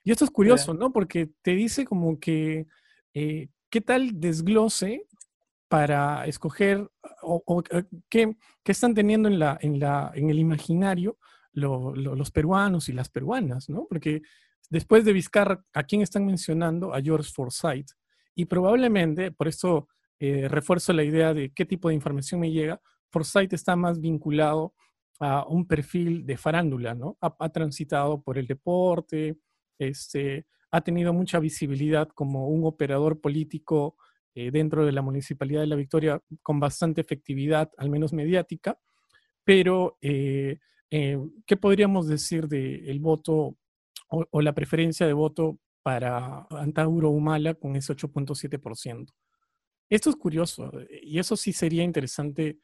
Y 0.03 0.12
esto 0.12 0.25
es 0.25 0.32
curioso, 0.32 0.74
¿no? 0.74 0.92
Porque 0.92 1.32
te 1.42 1.56
dice 1.56 1.86
como 1.86 2.20
que, 2.20 2.68
eh, 3.13 3.50
¿qué 3.70 3.82
tal 3.82 4.20
desglose 4.20 5.08
para 5.74 6.27
escoger 6.27 6.88
eh, 7.72 7.84
qué, 8.08 8.36
están 8.63 8.94
teniendo 8.94 9.27
en, 9.27 9.39
la, 9.39 9.58
en, 9.60 9.80
la, 9.80 10.12
en 10.13 10.30
el 10.30 10.38
imaginario 10.38 11.18
los 11.53 12.30
peruanos 12.30 12.89
y 12.89 12.94
las 12.94 13.10
peruanas, 13.10 13.70
¿no? 13.70 13.88
Porque 13.89 14.22
después 14.70 15.03
de 15.03 15.13
Vizcarra, 15.13 15.65
¿a 15.74 15.82
quién 15.82 16.03
están 16.03 16.27
mencionando? 16.27 16.94
A 16.94 17.01
George 17.01 17.32
Forsyth. 17.34 17.89
Y 18.36 18.46
probablemente, 18.46 19.32
por 19.32 19.48
eso 19.48 19.88
eh, 20.20 20.48
refuerzo 20.48 20.94
la 20.94 21.03
idea 21.03 21.34
de 21.34 21.51
qué 21.51 21.65
tipo 21.65 21.89
de 21.89 21.96
información 21.96 22.42
me 22.42 22.51
llega, 22.51 22.80
Forsyth 23.10 23.53
está 23.53 23.75
más 23.75 24.00
vinculado 24.00 24.75
a 25.20 25.44
un 25.48 25.65
perfil 25.65 26.24
de 26.24 26.38
farándula, 26.38 26.94
¿no? 26.94 27.18
Ha, 27.20 27.50
transitado 27.50 28.22
por 28.22 28.38
el 28.38 28.46
deporte, 28.46 29.39
este, 29.80 30.46
ha 30.70 30.82
tenido 30.82 31.13
mucha 31.13 31.39
visibilidad 31.39 32.10
como 32.10 32.48
un 32.48 32.63
operador 32.63 33.20
político 33.20 33.96
eh, 34.36 34.50
dentro 34.52 34.86
de 34.86 34.92
la 34.92 35.02
Municipalidad 35.02 35.62
de 35.62 35.68
La 35.68 35.75
Victoria 35.75 36.20
con 36.42 36.60
bastante 36.60 37.02
efectividad, 37.02 37.72
al 37.78 37.90
menos 37.90 38.13
mediática, 38.13 38.80
pero 39.44 39.98
eh, 40.02 40.58
eh, 40.90 41.20
¿qué 41.46 41.58
podríamos 41.58 42.08
decir 42.08 42.48
del 42.48 43.00
voto 43.00 43.58
o, 44.08 44.42
la 44.42 44.54
preferencia 44.54 45.06
de 45.06 45.13
voto 45.13 45.60
para 45.84 46.48
Antauro 46.50 47.10
Humala 47.10 47.54
con 47.54 47.75
ese 47.75 47.94
8.7%? 47.94 49.13
Esto 49.90 50.10
es 50.10 50.16
curioso 50.16 50.72
y 51.02 51.20
eso 51.20 51.36
sí 51.36 51.54
sería 51.54 51.84
interesante 51.84 52.58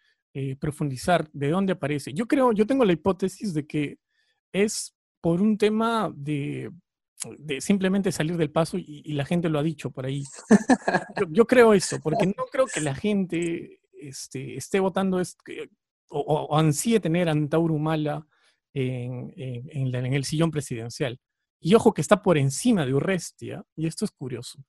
profundizar 0.59 1.29
de 1.33 1.49
dónde 1.49 1.73
aparece. 1.73 2.13
Yo 2.13 2.27
creo, 2.27 2.51
yo 2.53 2.65
tengo 2.65 2.85
la 2.85 2.93
hipótesis 2.93 3.53
de 3.53 3.65
que 3.67 3.97
es 4.53 4.95
por 5.21 5.41
un 5.41 5.57
tema 5.57 6.11
de 6.15 6.71
de 7.37 7.61
simplemente 7.61 8.11
salir 8.11 8.37
del 8.37 8.51
paso 8.51 8.77
y, 8.77 9.13
la 9.13 9.25
gente 9.25 9.49
lo 9.49 9.59
ha 9.59 9.63
dicho 9.63 9.91
por 9.91 10.05
ahí. 10.05 10.23
Yo, 11.29 11.45
creo 11.45 11.73
eso, 11.73 11.99
porque 12.01 12.27
no 12.27 12.45
creo 12.51 12.65
que 12.65 12.81
la 12.81 12.95
gente 12.95 13.81
este, 13.93 14.55
esté 14.55 14.79
votando 14.79 15.21
o, 16.09 16.19
o, 16.19 16.57
ansíe 16.57 16.99
tener 16.99 17.27
a 17.27 17.31
Antauro 17.31 17.73
Humala 17.73 18.25
en, 18.73 19.33
en, 19.35 20.13
el 20.13 20.23
sillón 20.23 20.51
presidencial. 20.51 21.19
Y 21.59 21.75
ojo 21.75 21.93
que 21.93 22.01
está 22.01 22.21
por 22.21 22.37
encima 22.37 22.85
de 22.85 22.93
Urrestia, 22.93 23.63
y 23.75 23.87
esto 23.87 24.05
es 24.05 24.11
curioso. 24.11 24.63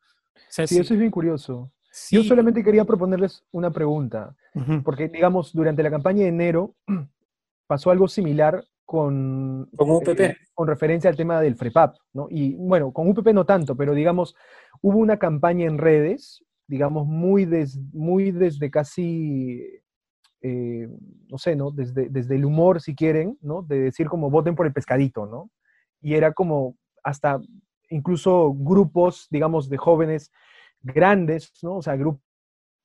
sí, 0.48 0.62
eso 0.62 0.94
es 0.94 0.98
bien 0.98 1.10
curioso. 1.10 1.72
Yo 2.10 2.22
solamente 2.22 2.62
quería 2.62 2.84
proponerles 2.84 3.44
una 3.50 3.70
pregunta, 3.70 4.36
porque 4.84 5.08
digamos, 5.08 5.52
durante 5.52 5.82
la 5.82 5.90
campaña 5.90 6.22
de 6.22 6.28
enero 6.28 6.76
pasó 7.66 7.90
algo 7.90 8.08
similar 8.08 8.64
con, 8.90 9.68
UPP. 9.78 10.18
Eh, 10.18 10.36
con 10.52 10.66
referencia 10.66 11.08
al 11.08 11.16
tema 11.16 11.40
del 11.40 11.54
FREPAP, 11.54 11.94
¿no? 12.12 12.26
Y 12.28 12.56
bueno, 12.56 12.92
con 12.92 13.08
UPP 13.08 13.28
no 13.28 13.46
tanto, 13.46 13.76
pero 13.76 13.94
digamos, 13.94 14.34
hubo 14.82 14.98
una 14.98 15.16
campaña 15.16 15.64
en 15.66 15.78
redes, 15.78 16.44
digamos, 16.66 17.06
muy, 17.06 17.48
muy 17.92 18.32
desde 18.32 18.68
casi, 18.68 19.64
eh, 20.42 20.88
no 21.28 21.38
sé, 21.38 21.54
¿no? 21.54 21.70
Desde, 21.70 22.08
desde 22.08 22.34
el 22.34 22.44
humor, 22.44 22.80
si 22.80 22.96
quieren, 22.96 23.38
¿no? 23.42 23.62
De 23.62 23.78
decir 23.78 24.08
como 24.08 24.28
voten 24.28 24.56
por 24.56 24.66
el 24.66 24.72
pescadito, 24.72 25.24
¿no? 25.24 25.52
Y 26.00 26.14
era 26.14 26.32
como 26.32 26.76
hasta 27.04 27.40
incluso 27.90 28.52
grupos, 28.54 29.28
digamos, 29.30 29.68
de 29.68 29.76
jóvenes 29.76 30.32
grandes, 30.82 31.52
¿no? 31.62 31.76
O 31.76 31.82
sea, 31.82 31.94
grupos 31.94 32.24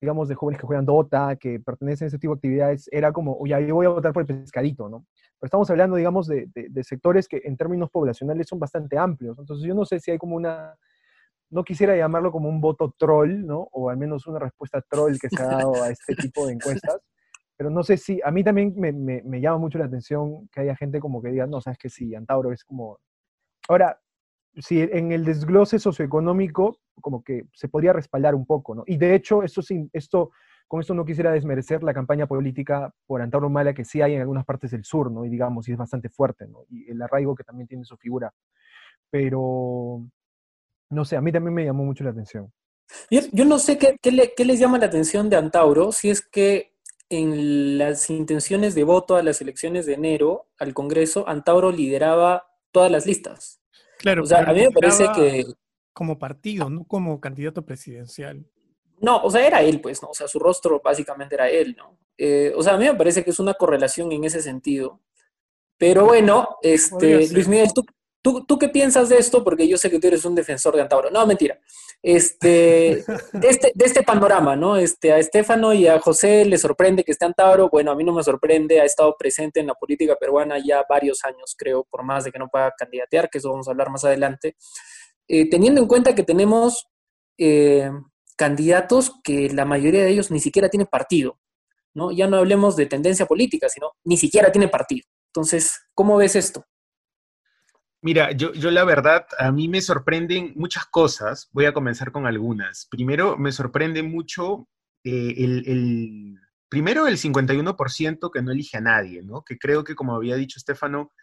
digamos, 0.01 0.27
de 0.27 0.35
jóvenes 0.35 0.61
que 0.61 0.67
juegan 0.67 0.85
Dota, 0.85 1.35
que 1.35 1.59
pertenecen 1.59 2.05
a 2.05 2.07
ese 2.09 2.19
tipo 2.19 2.35
de 2.35 2.37
actividades, 2.37 2.87
era 2.91 3.11
como, 3.11 3.35
oye, 3.37 3.65
yo 3.65 3.73
voy 3.73 3.87
a 3.87 3.89
votar 3.89 4.13
por 4.13 4.21
el 4.21 4.27
pescadito, 4.27 4.87
¿no? 4.87 5.07
Pero 5.39 5.47
estamos 5.47 5.69
hablando, 5.69 5.95
digamos, 5.95 6.27
de, 6.27 6.49
sectores 6.83 7.27
que 7.27 7.41
en 7.43 7.57
términos 7.57 7.89
poblacionales 7.89 8.47
son 8.47 8.59
bastante 8.59 8.97
amplios. 8.97 9.37
Entonces 9.37 9.65
yo 9.67 9.75
no 9.75 9.85
sé 9.85 9.99
si 9.99 10.11
hay 10.11 10.17
como 10.17 10.35
una, 10.35 10.75
no 11.49 11.63
quisiera 11.63 11.95
llamarlo 11.95 12.31
como 12.31 12.49
un 12.49 12.61
voto 12.61 12.93
troll, 12.97 13.45
¿no? 13.45 13.67
O 13.71 13.89
al 13.89 13.97
menos 13.97 14.27
una 14.27 14.39
respuesta 14.39 14.81
troll 14.89 15.17
que 15.19 15.29
se 15.29 15.41
ha 15.41 15.47
dado 15.47 15.83
a 15.83 15.89
este 15.89 16.15
tipo 16.15 16.45
de 16.47 16.53
encuestas. 16.53 16.99
Pero 17.57 17.69
no 17.69 17.83
sé 17.83 17.97
si, 17.97 18.19
a 18.23 18.31
mí 18.31 18.43
también 18.43 18.73
me 18.75 19.41
llama 19.41 19.57
mucho 19.57 19.77
la 19.77 19.85
atención 19.85 20.47
que 20.49 20.61
haya 20.61 20.75
gente 20.75 20.99
como 20.99 21.21
que 21.21 21.29
diga, 21.29 21.47
no, 21.47 21.61
sabes 21.61 21.77
que 21.77 21.89
sí, 21.89 22.13
Antauro 22.15 22.51
es 22.51 22.63
como... 22.63 22.99
Ahora, 23.67 23.99
si 24.57 24.81
en 24.81 25.11
el 25.11 25.25
desglose 25.25 25.79
socioeconómico 25.79 26.79
como 27.01 27.23
que 27.23 27.45
se 27.53 27.67
podría 27.67 27.93
respaldar 27.93 28.35
un 28.35 28.45
poco, 28.45 28.75
¿no? 28.75 28.83
Y 28.85 28.97
de 28.97 29.15
hecho, 29.15 29.43
esto, 29.43 29.61
esto, 29.93 30.31
con 30.67 30.81
esto 30.81 30.93
no 30.93 31.05
quisiera 31.05 31.31
desmerecer 31.31 31.83
la 31.83 31.93
campaña 31.93 32.27
política 32.27 32.93
por 33.05 33.21
Antauro 33.21 33.49
Mala 33.49 33.73
que 33.73 33.85
sí 33.85 34.01
hay 34.01 34.13
en 34.15 34.21
algunas 34.21 34.45
partes 34.45 34.71
del 34.71 34.83
sur, 34.83 35.11
¿no? 35.11 35.25
Y 35.25 35.29
digamos, 35.29 35.67
y 35.67 35.71
es 35.71 35.77
bastante 35.77 36.09
fuerte, 36.09 36.47
¿no? 36.47 36.65
Y 36.69 36.89
el 36.89 37.01
arraigo 37.01 37.35
que 37.35 37.43
también 37.43 37.67
tiene 37.67 37.85
su 37.85 37.97
figura. 37.97 38.33
Pero, 39.11 40.05
no 40.89 41.05
sé, 41.05 41.15
a 41.15 41.21
mí 41.21 41.31
también 41.31 41.53
me 41.53 41.65
llamó 41.65 41.85
mucho 41.85 42.03
la 42.03 42.09
atención. 42.09 42.51
Yo, 43.09 43.45
no 43.45 43.59
sé 43.59 43.77
qué, 43.77 43.97
qué, 44.01 44.45
les 44.45 44.59
llama 44.59 44.77
la 44.77 44.85
atención 44.85 45.29
de 45.29 45.35
Antauro, 45.37 45.91
si 45.91 46.09
es 46.09 46.21
que 46.21 46.73
en 47.09 47.77
las 47.77 48.09
intenciones 48.09 48.73
de 48.75 48.83
voto 48.83 49.15
a 49.15 49.23
las 49.23 49.41
elecciones 49.41 49.85
de 49.85 49.93
enero 49.93 50.47
al 50.57 50.73
Congreso, 50.73 51.27
Antauro 51.27 51.71
lideraba 51.71 52.47
todas 52.71 52.91
las 52.91 53.05
listas. 53.05 53.61
Claro, 53.99 54.23
O 54.23 54.25
sea, 54.25 54.39
a 54.39 54.53
mí 54.53 54.61
me 54.61 54.71
parece 54.71 55.07
que 55.15 55.45
Como 55.93 56.19
partido, 56.19 56.69
no 56.69 56.83
como 56.85 57.19
candidato 57.21 57.63
presidencial. 57.65 58.45
No, 58.99 59.23
o 59.23 59.29
sea, 59.29 59.45
era 59.45 59.61
él, 59.61 59.81
pues, 59.81 60.01
¿no? 60.01 60.09
O 60.09 60.13
sea, 60.13 60.27
su 60.27 60.39
rostro 60.39 60.81
básicamente 60.83 61.35
era 61.35 61.49
él, 61.49 61.75
¿no? 61.77 61.97
Eh, 62.17 62.53
o 62.55 62.63
sea, 62.63 62.73
a 62.73 62.77
mí 62.77 62.85
me 62.85 62.95
parece 62.95 63.23
que 63.23 63.31
es 63.31 63.39
una 63.39 63.53
correlación 63.53 64.11
en 64.11 64.23
ese 64.23 64.41
sentido. 64.41 65.01
Pero 65.77 66.05
bueno, 66.05 66.57
este. 66.61 67.27
Luis 67.29 67.47
Miguel, 67.47 67.73
¿tú, 67.73 67.85
tú, 68.21 68.45
tú 68.45 68.57
qué 68.57 68.69
piensas 68.69 69.09
de 69.09 69.17
esto? 69.17 69.43
Porque 69.43 69.67
yo 69.67 69.77
sé 69.77 69.89
que 69.89 69.99
tú 69.99 70.07
eres 70.07 70.23
un 70.23 70.35
defensor 70.35 70.75
de 70.75 70.81
Antauro. 70.81 71.11
No, 71.11 71.25
mentira. 71.27 71.59
Este, 72.01 73.03
de, 73.33 73.49
este, 73.49 73.71
de 73.73 73.85
este 73.85 74.03
panorama, 74.03 74.55
¿no? 74.55 74.77
Este, 74.77 75.11
a 75.11 75.17
Estefano 75.17 75.73
y 75.73 75.87
a 75.87 75.99
José 75.99 76.45
les 76.45 76.61
sorprende 76.61 77.03
que 77.03 77.11
esté 77.11 77.25
Antauro. 77.25 77.69
Bueno, 77.69 77.91
a 77.91 77.95
mí 77.95 78.03
no 78.03 78.13
me 78.13 78.23
sorprende, 78.23 78.79
ha 78.79 78.85
estado 78.85 79.15
presente 79.17 79.59
en 79.59 79.67
la 79.67 79.73
política 79.73 80.15
peruana 80.15 80.57
ya 80.63 80.85
varios 80.87 81.25
años, 81.25 81.55
creo, 81.57 81.83
por 81.89 82.03
más 82.03 82.23
de 82.23 82.31
que 82.31 82.39
no 82.39 82.47
pueda 82.47 82.71
candidatear, 82.77 83.29
que 83.29 83.39
eso 83.39 83.49
vamos 83.51 83.67
a 83.67 83.71
hablar 83.71 83.89
más 83.89 84.05
adelante. 84.05 84.55
Eh, 85.27 85.49
teniendo 85.49 85.81
en 85.81 85.87
cuenta 85.87 86.13
que 86.13 86.23
tenemos 86.23 86.87
eh, 87.37 87.89
candidatos 88.35 89.13
que 89.23 89.49
la 89.49 89.65
mayoría 89.65 90.03
de 90.03 90.09
ellos 90.11 90.31
ni 90.31 90.39
siquiera 90.39 90.69
tienen 90.69 90.87
partido, 90.87 91.39
¿no? 91.93 92.11
Ya 92.11 92.27
no 92.27 92.37
hablemos 92.37 92.75
de 92.75 92.85
tendencia 92.87 93.25
política, 93.25 93.69
sino 93.69 93.91
ni 94.03 94.17
siquiera 94.17 94.51
tienen 94.51 94.69
partido. 94.69 95.07
Entonces, 95.33 95.79
¿cómo 95.93 96.17
ves 96.17 96.35
esto? 96.35 96.65
Mira, 98.01 98.31
yo, 98.33 98.53
yo 98.53 98.69
la 98.71 98.83
verdad, 98.83 99.25
a 99.39 99.51
mí 99.51 99.67
me 99.67 99.81
sorprenden 99.81 100.53
muchas 100.55 100.85
cosas. 100.85 101.49
Voy 101.51 101.65
a 101.65 101.73
comenzar 101.73 102.11
con 102.11 102.27
algunas. 102.27 102.87
Primero, 102.89 103.37
me 103.37 103.51
sorprende 103.51 104.03
mucho 104.03 104.67
eh, 105.03 105.33
el, 105.37 105.63
el- 105.67 106.39
primero 106.69 107.07
el 107.07 107.17
51% 107.17 108.31
que 108.31 108.41
no 108.41 108.51
elige 108.51 108.77
a 108.77 108.81
nadie, 108.81 109.23
¿no? 109.23 109.43
Que 109.43 109.57
creo 109.57 109.83
que 109.83 109.95
como 109.95 110.15
había 110.15 110.35
dicho 110.35 110.59
Estefano, 110.59 111.13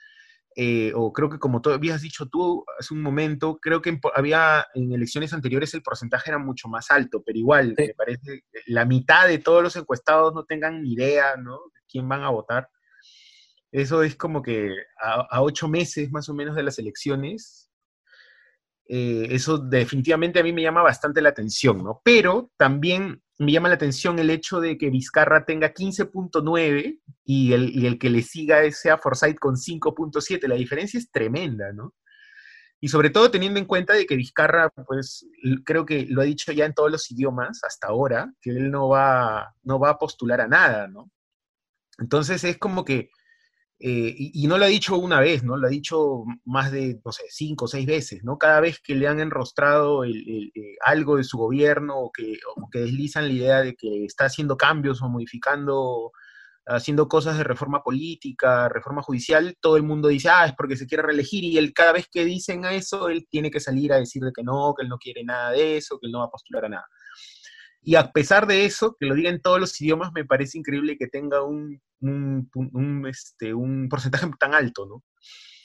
eh, 0.56 0.92
o 0.94 1.12
creo 1.12 1.30
que 1.30 1.38
como 1.38 1.61
tú 1.62 1.71
habías 1.71 2.02
dicho 2.02 2.26
tú 2.26 2.64
hace 2.78 2.92
un 2.94 3.02
momento, 3.02 3.59
creo 3.61 3.80
que 3.80 3.90
en 3.90 4.00
había 4.14 4.66
en 4.75 4.92
elecciones 4.92 5.32
anteriores 5.32 5.73
el 5.75 5.82
porcentaje 5.82 6.30
era 6.30 6.38
mucho 6.38 6.68
más 6.68 6.90
alto, 6.90 7.23
pero 7.25 7.38
igual, 7.38 7.75
Sí. 7.76 7.87
me 7.88 7.94
parece 7.94 8.44
la 8.66 8.85
mitad 8.85 9.26
de 9.28 9.38
todos 9.38 9.62
los 9.62 9.76
encuestados 9.76 10.35
no 10.35 10.44
tengan 10.44 10.82
ni 10.82 10.92
idea, 10.94 11.37
¿no? 11.37 11.52
De 11.75 11.80
quién 11.88 12.09
van 12.09 12.23
a 12.23 12.30
votar. 12.30 12.68
Eso 13.71 14.02
es 14.02 14.16
como 14.16 14.42
que 14.42 14.71
a, 15.00 15.26
a 15.30 15.42
ocho 15.42 15.68
meses 15.68 16.11
más 16.11 16.28
o 16.28 16.35
menos 16.35 16.54
de 16.54 16.62
las 16.62 16.78
elecciones, 16.78 17.71
eh, 18.87 19.28
eso 19.30 19.56
definitivamente 19.59 20.38
a 20.38 20.42
mí 20.42 20.52
me 20.52 20.61
llama 20.62 20.82
bastante 20.82 21.23
la 21.23 21.30
atención, 21.30 21.82
¿no? 21.82 22.02
Pero 22.04 22.50
también 22.59 23.23
me 23.42 23.52
llama 23.52 23.68
la 23.68 23.75
atención 23.75 24.18
el 24.18 24.30
hecho 24.30 24.61
de 24.61 24.78
que 24.78 24.90
Vizcarra 24.90 25.44
tenga 25.44 25.75
15.9 25.75 27.00
y 27.25 27.52
el, 27.52 27.87
el 27.87 27.99
que 27.99 28.11
le 28.11 28.22
siga 28.22 28.70
sea 28.70 28.99
Forsyth 28.99 29.38
con 29.38 29.56
5.7. 29.56 30.46
La 30.49 30.54
diferencia 30.54 30.99
es 30.99 31.11
tremenda, 31.11 31.72
¿no? 31.72 31.94
Y 32.80 32.88
sobre 32.88 33.11
todo 33.11 33.30
teniendo 33.30 33.61
en 33.61 33.66
cuenta 33.66 33.94
de 33.94 34.06
que 34.06 34.16
Vizcarra, 34.16 34.68
pues 34.70 35.25
creo 35.64 35.87
que 35.87 36.06
lo 36.08 36.20
ha 36.20 36.25
dicho 36.25 36.50
ya 36.50 36.64
en 36.66 36.75
todos 36.75 36.90
los 36.90 37.08
idiomas 37.12 37.62
hasta 37.62 37.87
ahora, 37.87 38.32
que 38.40 38.50
él 38.50 38.72
no 38.72 38.88
va, 38.88 39.54
no 39.62 39.78
va 39.78 39.90
a 39.90 39.99
postular 39.99 40.40
a 40.40 40.49
nada, 40.49 40.88
¿no? 40.88 41.08
Entonces 41.99 42.42
es 42.42 42.58
como 42.58 42.84
que, 42.84 43.11
eh, 43.84 44.14
y, 44.16 44.46
no 44.46 44.58
lo 44.58 44.64
ha 44.64 44.68
dicho 44.68 44.96
una 44.96 45.20
vez, 45.20 45.42
¿no? 45.42 45.56
Lo 45.56 45.66
ha 45.66 45.70
dicho 45.70 46.24
más 46.44 46.70
de, 46.72 47.00
no 47.04 47.10
sé, 47.12 47.24
cinco 47.30 47.64
o 47.66 47.68
seis 47.68 47.84
veces, 47.86 48.22
¿no? 48.24 48.38
Cada 48.38 48.60
vez 48.60 48.80
que 48.80 48.94
le 48.94 49.08
han 49.08 49.20
enrostrado 49.20 50.04
el- 50.04 50.16
el- 50.28 50.52
eh, 50.54 50.76
algo 50.86 51.16
de 51.16 51.24
su 51.24 51.36
gobierno 51.38 51.98
o 51.98 52.12
que, 52.12 52.38
o 52.56 52.68
que 52.70 52.80
deslizan 52.80 53.26
la 53.28 53.32
idea 53.34 53.62
de 53.62 53.74
que 53.74 54.04
está 54.04 54.26
haciendo 54.26 54.56
cambios 54.56 55.02
o 55.02 55.08
modificando, 55.08 56.12
haciendo 56.66 57.08
cosas 57.08 57.38
de 57.38 57.44
reforma 57.44 57.82
política, 57.82 58.68
reforma 58.68 59.02
judicial, 59.02 59.56
todo 59.60 59.76
el 59.76 59.82
mundo 59.82 60.08
dice, 60.08 60.28
ah, 60.30 60.46
es 60.46 60.54
porque 60.54 60.76
se 60.76 60.86
quiere 60.86 61.02
reelegir 61.04 61.42
y 61.44 61.58
él 61.58 61.72
cada 61.74 61.92
vez 61.92 62.06
que 62.10 62.24
dicen 62.24 62.64
eso, 62.66 63.08
él 63.08 63.26
tiene 63.30 63.50
que 63.50 63.60
salir 63.60 63.92
a 63.92 63.96
decir 63.98 64.22
de 64.22 64.32
que 64.32 64.44
no, 64.44 64.74
que 64.76 64.84
él 64.84 64.88
no 64.88 64.98
quiere 64.98 65.24
nada 65.24 65.50
de 65.52 65.76
eso, 65.78 65.98
que 66.00 66.06
él 66.06 66.12
no 66.12 66.20
va 66.20 66.26
a 66.26 66.30
postular 66.30 66.66
a 66.66 66.68
nada. 66.68 66.87
Y 67.83 67.97
a 67.97 68.12
pesar 68.12 68.47
de 68.47 68.64
eso, 68.64 68.97
que 68.99 69.07
lo 69.07 69.14
diga 69.14 69.29
en 69.29 69.42
todos 69.42 69.59
los 69.59 69.81
idiomas, 69.81 70.12
me 70.12 70.25
parece 70.25 70.57
increíble 70.57 70.97
que 70.97 71.09
tenga 71.09 71.42
un, 71.42 71.81
un, 72.01 72.49
un, 72.55 73.07
este, 73.09 73.53
un 73.53 73.88
porcentaje 73.88 74.27
tan 74.38 74.55
alto, 74.55 74.87
¿no? 74.87 75.03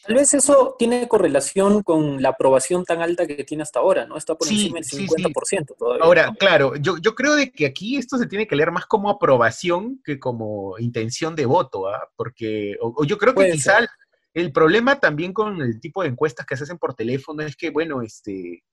Tal 0.08 0.16
vez 0.16 0.34
eso 0.34 0.76
tiene 0.80 1.08
correlación 1.10 1.84
con 1.84 2.22
la 2.22 2.30
aprobación 2.30 2.86
tan 2.86 3.02
alta 3.02 3.28
que 3.28 3.44
tiene 3.44 3.64
hasta 3.64 3.80
ahora, 3.80 4.06
¿no? 4.06 4.18
Está 4.18 4.36
por 4.36 4.48
Sí, 4.48 4.56
encima 4.56 4.76
del 4.76 4.86
sí, 4.86 5.08
sí. 5.08 5.24
50% 5.24 5.76
todavía. 5.78 6.06
Ahora, 6.06 6.34
claro, 6.40 6.76
yo, 6.78 6.98
yo 6.98 7.14
creo 7.14 7.36
de 7.36 7.52
que 7.52 7.66
aquí 7.66 7.98
esto 7.98 8.18
se 8.18 8.26
tiene 8.26 8.48
que 8.48 8.56
leer 8.56 8.72
más 8.72 8.86
como 8.86 9.10
aprobación 9.10 10.02
que 10.06 10.18
como 10.18 10.80
intención 10.80 11.36
de 11.36 11.46
voto, 11.46 11.90
¿ah? 11.90 12.10
Porque, 12.16 12.78
o, 12.82 12.94
o 12.96 13.04
yo 13.04 13.18
creo 13.18 13.36
que 13.36 13.52
quizá 13.52 13.80
ser. 13.80 13.90
el 14.34 14.54
problema 14.54 14.98
también 15.00 15.34
con 15.34 15.62
el 15.62 15.82
tipo 15.82 16.02
de 16.02 16.10
encuestas 16.10 16.46
que 16.46 16.56
se 16.56 16.64
hacen 16.64 16.78
por 16.78 16.94
teléfono 16.94 17.44
es 17.44 17.58
que, 17.58 17.70
bueno, 17.70 18.02
este, 18.02 18.64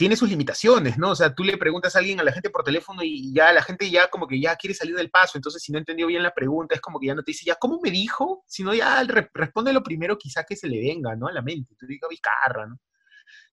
tiene 0.00 0.16
sus 0.16 0.30
limitaciones, 0.30 0.96
¿no? 0.96 1.10
O 1.10 1.14
sea, 1.14 1.34
tú 1.34 1.44
le 1.44 1.58
preguntas 1.58 1.94
a 1.94 1.98
alguien, 1.98 2.18
a 2.20 2.22
la 2.22 2.32
gente 2.32 2.48
por 2.48 2.64
teléfono 2.64 3.02
y 3.02 3.34
ya 3.34 3.52
la 3.52 3.62
gente 3.62 3.90
ya 3.90 4.08
como 4.08 4.26
que 4.26 4.40
ya 4.40 4.56
quiere 4.56 4.72
salir 4.72 4.96
del 4.96 5.10
paso, 5.10 5.36
entonces 5.36 5.62
si 5.62 5.72
no 5.72 5.78
entendió 5.78 6.06
bien 6.06 6.22
la 6.22 6.32
pregunta 6.32 6.74
es 6.74 6.80
como 6.80 6.98
que 6.98 7.08
ya 7.08 7.14
no 7.14 7.22
te 7.22 7.32
dice, 7.32 7.44
ya, 7.44 7.56
¿cómo 7.56 7.78
me 7.82 7.90
dijo? 7.90 8.42
Sino 8.46 8.72
ya 8.72 9.04
re- 9.04 9.28
responde 9.34 9.74
lo 9.74 9.82
primero 9.82 10.16
quizá 10.16 10.44
que 10.44 10.56
se 10.56 10.68
le 10.68 10.80
venga, 10.80 11.14
¿no? 11.16 11.26
A 11.28 11.32
la 11.32 11.42
mente, 11.42 11.74
tú 11.78 11.84
digas 11.86 12.08
Vizcarra, 12.08 12.66
¿no? 12.66 12.78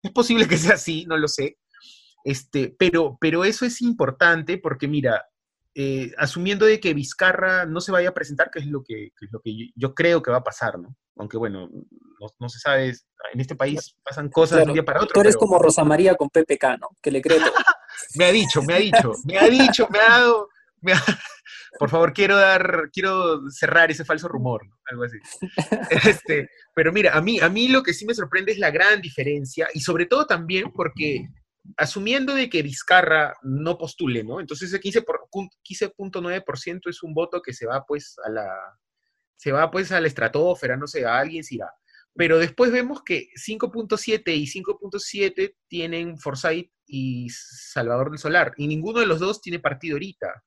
Es 0.01 0.11
posible 0.11 0.47
que 0.47 0.57
sea 0.57 0.75
así, 0.75 1.05
no 1.05 1.17
lo 1.17 1.27
sé. 1.27 1.57
Este, 2.23 2.73
pero, 2.79 3.17
pero 3.19 3.43
eso 3.43 3.65
es 3.65 3.81
importante 3.81 4.57
porque, 4.57 4.87
mira, 4.87 5.25
eh, 5.79 6.11
asumiendo 6.17 6.65
de 6.65 6.79
que 6.79 6.95
Vizcarra 6.95 7.67
no 7.67 7.81
se 7.81 7.91
vaya 7.91 8.09
a 8.09 8.13
presentar, 8.13 8.49
que 8.49 8.57
es 8.57 8.65
lo 8.65 8.83
que, 8.83 9.11
que 9.15 9.25
es 9.27 9.31
lo 9.31 9.39
que 9.41 9.55
yo, 9.55 9.65
yo 9.75 9.93
creo 9.93 10.23
que 10.23 10.31
va 10.31 10.37
a 10.37 10.43
pasar, 10.43 10.79
¿no? 10.79 10.95
Aunque 11.17 11.37
bueno, 11.37 11.69
no, 11.71 12.27
no 12.39 12.49
se 12.49 12.57
sabe, 12.57 12.95
en 13.31 13.39
este 13.39 13.55
país 13.55 13.95
pasan 14.03 14.29
cosas 14.29 14.57
de 14.57 14.63
un 14.65 14.73
día 14.73 14.83
para 14.83 15.03
otro. 15.03 15.13
Tú 15.13 15.21
eres 15.21 15.35
pero 15.35 15.45
como 15.45 15.59
Rosa 15.59 15.83
María 15.83 16.15
con 16.15 16.29
PPK, 16.29 16.79
¿no? 16.81 16.87
Que 16.99 17.11
le 17.11 17.21
cree 17.21 17.39
todo. 17.39 17.51
Me 18.15 18.25
ha 18.25 18.31
dicho, 18.31 18.61
me 18.63 18.73
ha 18.73 18.77
dicho, 18.77 19.11
me 19.25 19.37
ha 19.37 19.49
dicho, 19.49 19.87
me 19.91 19.99
ha 19.99 20.09
dado, 20.09 20.49
me 20.81 20.93
ha- 20.93 21.03
por 21.79 21.89
favor, 21.89 22.11
quiero 22.13 22.37
dar, 22.37 22.89
quiero 22.91 23.49
cerrar 23.51 23.91
ese 23.91 24.05
falso 24.05 24.27
rumor, 24.27 24.67
¿no? 24.67 24.75
algo 24.89 25.03
así. 25.03 25.17
Este, 26.09 26.49
pero 26.73 26.91
mira, 26.91 27.15
a 27.15 27.21
mí, 27.21 27.39
a 27.39 27.49
mí 27.49 27.67
lo 27.67 27.83
que 27.83 27.93
sí 27.93 28.05
me 28.05 28.15
sorprende 28.15 28.51
es 28.51 28.57
la 28.57 28.71
gran 28.71 28.99
diferencia 29.01 29.67
y 29.73 29.81
sobre 29.81 30.07
todo 30.07 30.25
también 30.25 30.71
porque 30.71 31.27
asumiendo 31.75 32.33
de 32.33 32.49
que 32.49 32.61
Vizcarra 32.61 33.33
no 33.43 33.77
postule, 33.77 34.23
¿no? 34.23 34.39
Entonces 34.39 34.69
ese 34.69 34.79
15 34.79 35.01
por- 35.01 35.27
15.9% 35.63 36.89
es 36.89 37.03
un 37.03 37.13
voto 37.13 37.41
que 37.41 37.53
se 37.53 37.65
va 37.65 37.83
pues 37.85 38.15
a 38.23 38.29
la 38.29 38.47
se 39.35 39.51
va 39.51 39.69
pues 39.69 39.91
a 39.91 40.01
la 40.01 40.07
estratosfera, 40.07 40.77
no 40.77 40.87
sé, 40.87 41.05
a 41.05 41.19
alguien 41.19 41.43
se 41.43 41.55
irá. 41.55 41.71
Pero 42.15 42.39
después 42.39 42.71
vemos 42.71 43.03
que 43.03 43.27
5.7 43.35 44.35
y 44.35 44.47
5.7 44.47 45.55
tienen 45.67 46.17
Forsyth 46.17 46.71
y 46.87 47.27
Salvador 47.29 48.09
del 48.09 48.17
Solar, 48.17 48.53
y 48.57 48.65
ninguno 48.67 48.99
de 48.99 49.05
los 49.05 49.19
dos 49.19 49.41
tiene 49.41 49.59
partido 49.59 49.95
ahorita. 49.95 50.43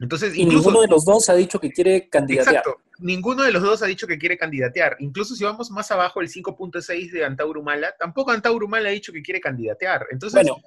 Entonces, 0.00 0.36
Y 0.36 0.44
ninguno 0.44 0.80
de 0.80 0.88
los 0.88 1.04
dos 1.04 1.28
ha 1.28 1.34
dicho 1.34 1.60
que 1.60 1.70
quiere 1.70 2.08
candidatear. 2.08 2.56
Exacto. 2.56 2.80
Ninguno 2.98 3.42
de 3.42 3.52
los 3.52 3.62
dos 3.62 3.82
ha 3.82 3.86
dicho 3.86 4.06
que 4.06 4.18
quiere 4.18 4.36
candidatear. 4.36 4.96
Incluso 5.00 5.34
si 5.34 5.44
vamos 5.44 5.70
más 5.70 5.90
abajo, 5.90 6.20
el 6.20 6.28
5.6 6.28 7.12
de 7.12 7.24
Antauro 7.24 7.60
Humala, 7.60 7.94
tampoco 7.98 8.30
Antauro 8.30 8.66
Humala 8.66 8.88
ha 8.88 8.92
dicho 8.92 9.12
que 9.12 9.22
quiere 9.22 9.40
candidatear. 9.40 10.06
Entonces, 10.10 10.34
Bueno, 10.34 10.60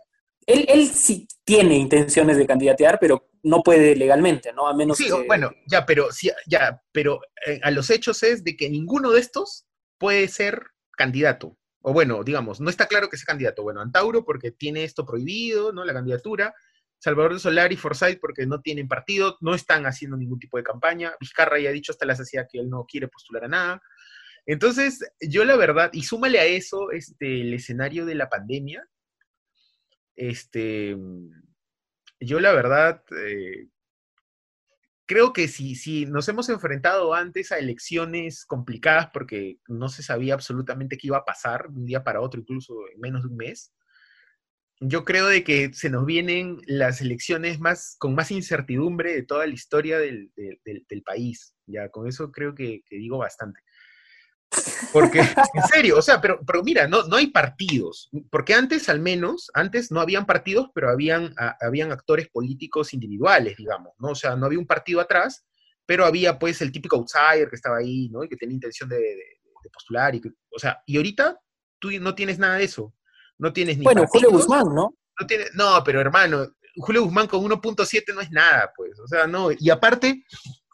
él, 0.46 0.66
él 0.70 0.88
sí 0.88 1.28
tiene 1.44 1.76
intenciones 1.78 2.38
de 2.38 2.48
candidatear, 2.48 3.00
pero 3.00 3.30
no 3.44 3.64
puede 3.64 3.96
legalmente, 3.96 4.54
¿no? 4.54 4.68
A 4.68 4.74
menos 4.74 4.98
sí, 4.98 5.06
que... 5.06 5.26
bueno, 5.26 5.52
ya, 5.68 5.86
pero 5.86 6.12
sí, 6.12 6.32
ya, 6.48 6.82
pero 6.92 7.22
eh, 7.46 7.60
a 7.64 7.72
los 7.72 7.90
hechos 7.90 8.24
es 8.24 8.44
de 8.44 8.56
que 8.56 8.70
ninguno 8.70 9.12
de 9.12 9.20
estos 9.20 9.66
puede 9.98 10.28
ser 10.30 10.62
candidato. 10.92 11.58
O 11.82 11.94
bueno, 11.94 12.24
digamos, 12.24 12.60
no 12.60 12.70
está 12.70 12.88
claro 12.88 13.10
que 13.10 13.18
sea 13.18 13.26
candidato. 13.26 13.64
Bueno, 13.64 13.82
Antauro 13.82 14.24
porque 14.26 14.52
tiene 14.52 14.84
esto 14.84 15.06
prohibido, 15.06 15.72
¿no? 15.72 15.86
La 15.86 15.94
candidatura. 15.94 16.54
Salvador 17.00 17.40
Solar 17.40 17.72
y 17.72 17.78
Forsyth 17.78 18.20
porque 18.20 18.46
no 18.46 18.62
tienen 18.62 18.88
partido, 18.88 19.38
no 19.42 19.54
están 19.54 19.86
haciendo 19.86 20.18
ningún 20.18 20.40
tipo 20.40 20.58
de 20.58 20.64
campaña. 20.64 21.14
Vizcarra 21.20 21.60
ya 21.60 21.70
ha 21.70 21.74
dicho 21.74 21.92
hasta 21.92 22.06
la 22.06 22.16
saciedad 22.16 22.48
que 22.52 22.60
él 22.60 22.70
no 22.70 22.86
quiere 22.86 23.08
postular 23.08 23.46
a 23.46 23.48
nada. 23.48 23.82
Entonces, 24.46 25.06
yo 25.20 25.44
la 25.46 25.58
verdad, 25.58 25.90
y 25.94 26.04
súmale 26.04 26.40
a 26.40 26.46
eso 26.46 26.92
este, 26.92 27.42
el 27.42 27.54
escenario 27.54 28.06
de 28.06 28.16
la 28.16 28.30
pandemia, 28.30 28.88
este, 30.16 30.98
yo 32.20 32.40
la 32.40 32.54
verdad, 32.54 33.04
eh, 33.12 33.68
creo 35.06 35.34
que 35.34 35.48
si, 35.48 35.76
si 35.76 36.06
nos 36.06 36.28
hemos 36.30 36.50
enfrentado 36.50 37.14
antes 37.14 37.52
a 37.52 37.60
elecciones 37.60 38.46
complicadas 38.46 39.10
porque 39.12 39.60
no 39.68 39.90
se 39.90 40.02
sabía 40.02 40.34
absolutamente 40.34 40.98
qué 40.98 41.08
iba 41.08 41.18
a 41.18 41.26
pasar 41.26 41.70
de 41.70 41.80
un 41.80 41.86
día 41.86 42.04
para 42.04 42.22
otro, 42.22 42.40
incluso 42.40 42.74
en 42.94 43.00
menos 43.00 43.24
de 43.24 43.30
un 43.30 43.38
mes, 43.38 43.74
yo 44.80 45.06
creo 45.06 45.28
de 45.28 45.44
que 45.44 45.74
se 45.74 45.90
nos 45.90 46.06
vienen 46.06 46.62
las 46.66 47.02
elecciones 47.02 47.60
más, 47.60 47.96
con 47.98 48.14
más 48.16 48.32
incertidumbre 48.32 49.14
de 49.14 49.24
toda 49.24 49.48
la 49.48 49.54
historia 49.54 50.00
del, 50.00 50.32
del- 50.36 51.04
país. 51.04 51.56
Ya, 51.66 51.90
con 51.90 52.08
eso 52.08 52.32
creo 52.32 52.54
que, 52.54 52.82
que 52.86 52.98
digo 52.98 53.18
bastante. 53.18 53.60
Porque, 54.94 55.20
en 55.20 55.64
serio, 55.74 55.98
o 55.98 56.02
sea, 56.02 56.22
pero, 56.22 56.40
pero 56.46 56.64
mira, 56.64 56.88
no, 56.88 57.04
no 57.04 57.18
hay 57.18 57.28
partidos, 57.28 58.10
porque 58.30 58.54
antes 58.54 58.88
al 58.88 59.00
menos, 59.00 59.52
antes 59.54 59.92
no 59.92 60.00
habían 60.00 60.26
partidos, 60.26 60.70
pero 60.74 60.90
habían, 60.90 61.34
habían 61.60 61.92
actores 61.92 62.30
políticos 62.30 62.94
individuales, 62.94 63.58
digamos, 63.58 63.94
¿no? 64.00 64.10
O 64.10 64.16
sea, 64.16 64.36
no 64.36 64.46
había 64.46 64.60
un 64.60 64.68
partido 64.68 65.02
atrás, 65.02 65.46
pero 65.86 66.06
había 66.06 66.40
pues 66.40 66.62
el 66.62 66.72
típico 66.72 66.96
outsider 66.98 67.50
que 67.50 67.56
estaba 67.56 67.78
ahí, 67.78 68.10
¿no? 68.10 68.24
Y 68.24 68.30
que 68.30 68.38
tenía 68.38 68.56
intención 68.56 68.90
de, 68.90 69.00
postular, 69.74 70.16
y 70.16 70.22
o 70.50 70.60
sea, 70.60 70.82
y 70.86 70.96
ahorita 70.96 71.38
tú 71.78 71.90
no 72.00 72.16
tienes 72.16 72.40
nada 72.40 72.56
de 72.56 72.64
eso, 72.64 72.94
no 73.40 73.54
tienes 73.54 73.78
ni 73.78 73.84
Bueno, 73.84 74.06
Julio 74.08 74.32
Guzmán, 74.32 74.74
¿no? 74.74 74.96
No, 75.20 75.28
tiene, 75.28 75.46
no, 75.54 75.84
pero 75.84 76.00
hermano, 76.00 76.48
Julio 76.76 77.04
Guzmán 77.04 77.28
con 77.28 77.44
1.7 77.44 78.14
no 78.14 78.22
es 78.22 78.32
nada, 78.32 78.72
pues, 78.76 79.00
o 79.00 79.08
sea, 79.08 79.26
no, 79.28 79.50
y 79.58 79.70
aparte, 79.70 80.24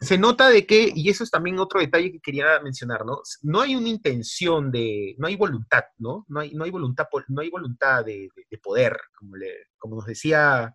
se 0.03 0.17
nota 0.17 0.49
de 0.49 0.65
que, 0.65 0.91
y 0.93 1.09
eso 1.09 1.23
es 1.23 1.31
también 1.31 1.59
otro 1.59 1.79
detalle 1.79 2.11
que 2.11 2.19
quería 2.19 2.59
mencionar, 2.61 3.05
¿no? 3.05 3.21
No 3.41 3.61
hay 3.61 3.75
una 3.75 3.87
intención 3.87 4.69
de, 4.71 5.15
no 5.17 5.27
hay 5.27 5.37
voluntad, 5.37 5.83
¿no? 5.97 6.25
No 6.27 6.41
hay, 6.41 6.53
no 6.53 6.65
hay 6.65 6.71
voluntad, 6.71 7.07
no 7.29 7.41
hay 7.41 7.49
voluntad 7.49 8.03
de, 8.03 8.29
poder, 8.61 8.97
como, 9.17 9.37
le, 9.37 9.51
como 9.77 9.95
nos 9.95 10.05
decía 10.05 10.73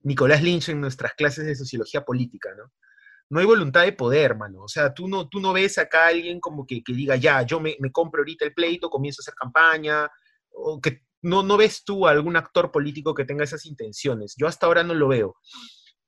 Nicolás 0.00 0.42
Lynch 0.42 0.68
en 0.68 0.80
nuestras 0.80 1.14
clases 1.14 1.46
de 1.46 1.56
sociología 1.56 2.04
política, 2.04 2.50
¿no? 2.56 2.70
No 3.30 3.40
hay 3.40 3.46
voluntad 3.46 3.84
de 3.84 3.92
poder, 3.92 4.36
mano. 4.36 4.62
O 4.62 4.68
sea, 4.68 4.94
tú 4.94 5.06
no, 5.06 5.28
tú 5.28 5.38
no 5.40 5.52
ves 5.52 5.76
acá 5.76 6.04
a 6.04 6.08
alguien 6.08 6.40
como 6.40 6.66
que, 6.66 6.82
que 6.82 6.94
diga, 6.94 7.16
ya, 7.16 7.42
yo 7.42 7.60
me, 7.60 7.76
me, 7.80 7.92
compro 7.92 8.20
ahorita 8.20 8.44
el 8.46 8.54
pleito, 8.54 8.88
comienzo 8.88 9.20
a 9.20 9.22
hacer 9.22 9.34
campaña, 9.34 10.08
o 10.50 10.80
que 10.80 11.02
no, 11.22 11.42
no 11.42 11.56
ves 11.56 11.84
tú 11.84 12.06
a 12.06 12.10
algún 12.10 12.36
actor 12.36 12.70
político 12.70 13.14
que 13.14 13.24
tenga 13.24 13.44
esas 13.44 13.66
intenciones. 13.66 14.34
Yo 14.36 14.46
hasta 14.46 14.66
ahora 14.66 14.82
no 14.82 14.94
lo 14.94 15.08
veo. 15.08 15.36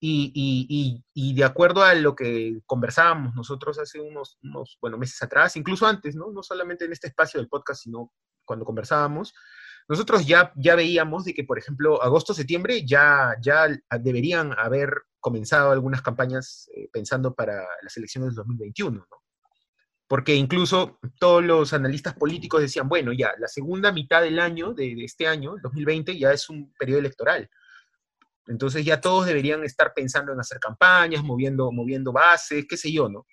Y, 0.03 1.03
de 1.15 1.45
acuerdo 1.45 1.83
a 1.83 1.95
lo 1.95 2.15
que 2.15 2.59
conversábamos 2.65 3.35
nosotros 3.35 3.79
hace 3.79 4.01
unos, 4.01 4.39
unos 4.43 4.79
bueno, 4.81 4.97
meses 4.97 5.21
atrás, 5.23 5.57
incluso 5.57 5.87
antes, 5.87 6.17
¿no? 6.17 6.31
no 6.33 6.43
solamente 6.43 6.87
en 6.87 6.93
este 6.93 7.09
espacio 7.09 7.39
del 7.39 7.49
podcast, 7.49 7.83
sino 7.83 8.11
cuando 8.47 8.65
conversábamos, 8.65 9.35
nosotros 9.89 10.27
ya, 10.27 10.53
ya 10.57 10.75
veíamos 10.75 11.25
de 11.25 11.35
que, 11.35 11.45
por 11.45 11.59
ejemplo, 11.59 12.03
agosto-septiembre 12.03 12.87
ya, 12.87 13.37
ya 13.43 13.67
deberían 14.01 14.55
haber 14.59 15.03
comenzado 15.21 15.71
algunas 15.71 16.01
campañas 16.01 16.69
eh, 16.75 16.89
pensando 16.93 17.35
para 17.35 17.67
las 17.83 17.97
elecciones 17.97 18.31
del 18.31 18.37
2021, 18.37 18.99
¿no? 18.99 19.20
Porque 20.11 20.35
incluso 20.35 20.99
todos 21.21 21.41
los 21.41 21.73
analistas 21.73 22.15
políticos 22.15 22.61
decían, 22.61 22.89
bueno, 22.89 23.13
ya, 23.13 23.31
la 23.39 23.47
segunda 23.47 23.93
mitad 23.93 24.21
del 24.23 24.41
año, 24.41 24.75
de, 24.75 25.05
este 25.05 25.29
año, 25.29 25.55
2020, 25.63 26.19
ya 26.19 26.33
es 26.33 26.51
un 26.51 26.75
periodo 26.77 26.99
electoral. 26.99 27.49
Entonces 28.49 28.85
ya 28.85 29.01
todos 29.01 29.27
deberían 29.27 29.63
estar 29.63 29.95
pensando 29.95 30.33
en 30.33 30.41
hacer 30.41 30.59
campañas, 30.59 31.23
moviendo, 31.23 31.71
moviendo 31.71 32.11
bases, 32.11 32.67
qué 32.69 32.77
sé 32.77 32.91
yo, 32.91 33.09
¿no? 33.09 33.25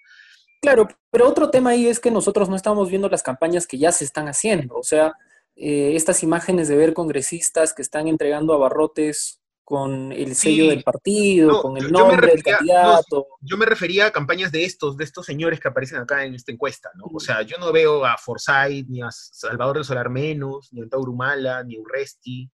Claro, 0.61 0.87
pero 1.09 1.27
otro 1.27 1.49
tema 1.49 1.71
ahí 1.71 1.87
es 1.87 1.99
que 1.99 2.11
nosotros 2.11 2.47
no 2.47 2.55
estamos 2.55 2.91
viendo 2.91 3.09
las 3.09 3.23
campañas 3.23 3.65
que 3.65 3.79
ya 3.79 3.91
se 3.91 4.05
están 4.05 4.27
haciendo. 4.27 4.75
O 4.75 4.83
sea, 4.83 5.13
eh, 5.55 5.93
estas 5.95 6.21
imágenes 6.21 6.67
de 6.67 6.77
ver 6.77 6.93
congresistas 6.93 7.73
que 7.73 7.81
están 7.81 8.07
entregando 8.07 8.53
abarrotes 8.53 9.41
con 9.67 10.13
el 10.13 10.33
sello 10.33 10.69
del 10.69 10.81
partido, 10.81 11.61
con 11.61 11.75
el 11.75 11.91
nombre 11.91 12.25
del 12.27 12.41
candidato. 12.41 13.27
yo 13.41 13.57
me 13.57 13.65
refería 13.65 14.05
a 14.05 14.11
campañas 14.11 14.49
de 14.49 14.63
estos, 14.63 14.95
de 14.95 15.03
estos 15.03 15.25
señores 15.25 15.59
que 15.59 15.67
aparecen 15.67 15.99
acá 15.99 16.23
en 16.23 16.35
esta 16.35 16.53
encuesta, 16.53 16.89
¿no? 16.95 17.03
O 17.13 17.19
sea, 17.19 17.41
yo 17.41 17.57
no 17.57 17.73
veo 17.73 18.05
a 18.05 18.15
Forsyth, 18.17 18.87
ni 18.87 19.01
a 19.01 19.09
Salvador 19.11 19.79
de 19.79 19.83
Solar 19.83 20.09
Menos, 20.09 20.69
ni 20.71 20.81
a 20.83 20.87
Taurumala, 20.87 21.65
ni 21.65 21.75
a 21.75 21.81
Urresti, 21.81 22.49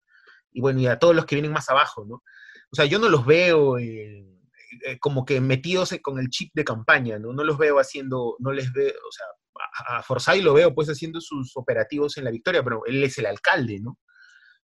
y 0.54 0.62
bueno, 0.62 0.80
y 0.80 0.88
a 0.88 1.00
todos 1.00 1.13
los 1.13 1.26
que 1.26 1.36
vienen 1.36 1.52
más 1.52 1.67
abajo, 1.69 2.06
¿no? 2.06 2.15
o 2.15 2.76
sea, 2.78 2.86
yo 2.86 2.97
no 2.97 3.10
los 3.10 3.26
veo 3.26 3.78
eh, 3.78 4.26
eh, 4.86 4.97
como 5.00 5.26
que 5.26 5.41
metidos 5.41 5.93
con 6.02 6.17
el 6.17 6.30
chip 6.30 6.54
de 6.54 6.63
campaña, 6.63 7.19
¿no? 7.19 7.34
No 7.34 7.43
los 7.43 7.58
veo 7.58 7.78
haciendo, 7.78 8.38
no 8.39 8.54
les 8.54 8.71
veo, 8.71 8.93
o 8.93 9.12
sea, 9.12 9.26
a, 9.89 9.97
a 9.97 10.04
Forsyth 10.04 10.41
lo 10.41 10.54
veo 10.54 10.74
pues 10.74 10.88
haciendo 10.88 11.19
sus 11.19 11.58
operativos 11.58 12.15
en 12.15 12.24
la 12.24 12.32
victoria, 12.32 12.63
pero 12.63 12.86
él 12.86 13.04
es 13.04 13.17
el 13.17 13.26
alcalde, 13.26 13.82
¿no? 13.82 14.00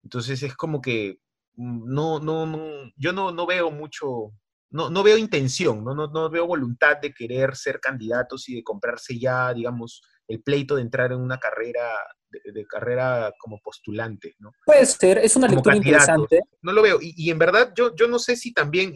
Entonces 0.03 0.41
es 0.41 0.55
como 0.55 0.79
que 0.79 1.19
no, 1.55 2.19
no, 2.19 2.45
no 2.45 2.91
yo 2.95 3.13
no, 3.13 3.31
no 3.31 3.45
veo 3.45 3.71
mucho, 3.71 4.31
no, 4.71 4.89
no 4.89 5.03
veo 5.03 5.17
intención, 5.17 5.83
¿no? 5.83 5.93
No, 5.93 6.07
no 6.07 6.29
veo 6.29 6.47
voluntad 6.47 6.97
de 6.97 7.13
querer 7.13 7.55
ser 7.55 7.79
candidatos 7.79 8.47
y 8.49 8.55
de 8.55 8.63
comprarse 8.63 9.19
ya, 9.19 9.53
digamos, 9.53 10.01
el 10.27 10.41
pleito 10.41 10.75
de 10.75 10.83
entrar 10.83 11.11
en 11.11 11.19
una 11.19 11.37
carrera 11.37 11.89
de, 12.29 12.65
carrera 12.67 13.33
como 13.39 13.59
postulante, 13.59 14.35
¿no? 14.39 14.51
Puede 14.65 14.85
ser, 14.85 15.17
es 15.17 15.35
una 15.35 15.47
lectura 15.47 15.75
interesante. 15.75 16.41
No 16.61 16.71
lo 16.71 16.81
veo. 16.81 16.99
Y, 17.01 17.29
en 17.29 17.39
verdad, 17.39 17.73
yo, 17.75 17.95
yo 17.95 18.07
no 18.07 18.19
sé 18.19 18.35
si 18.35 18.53
también, 18.53 18.93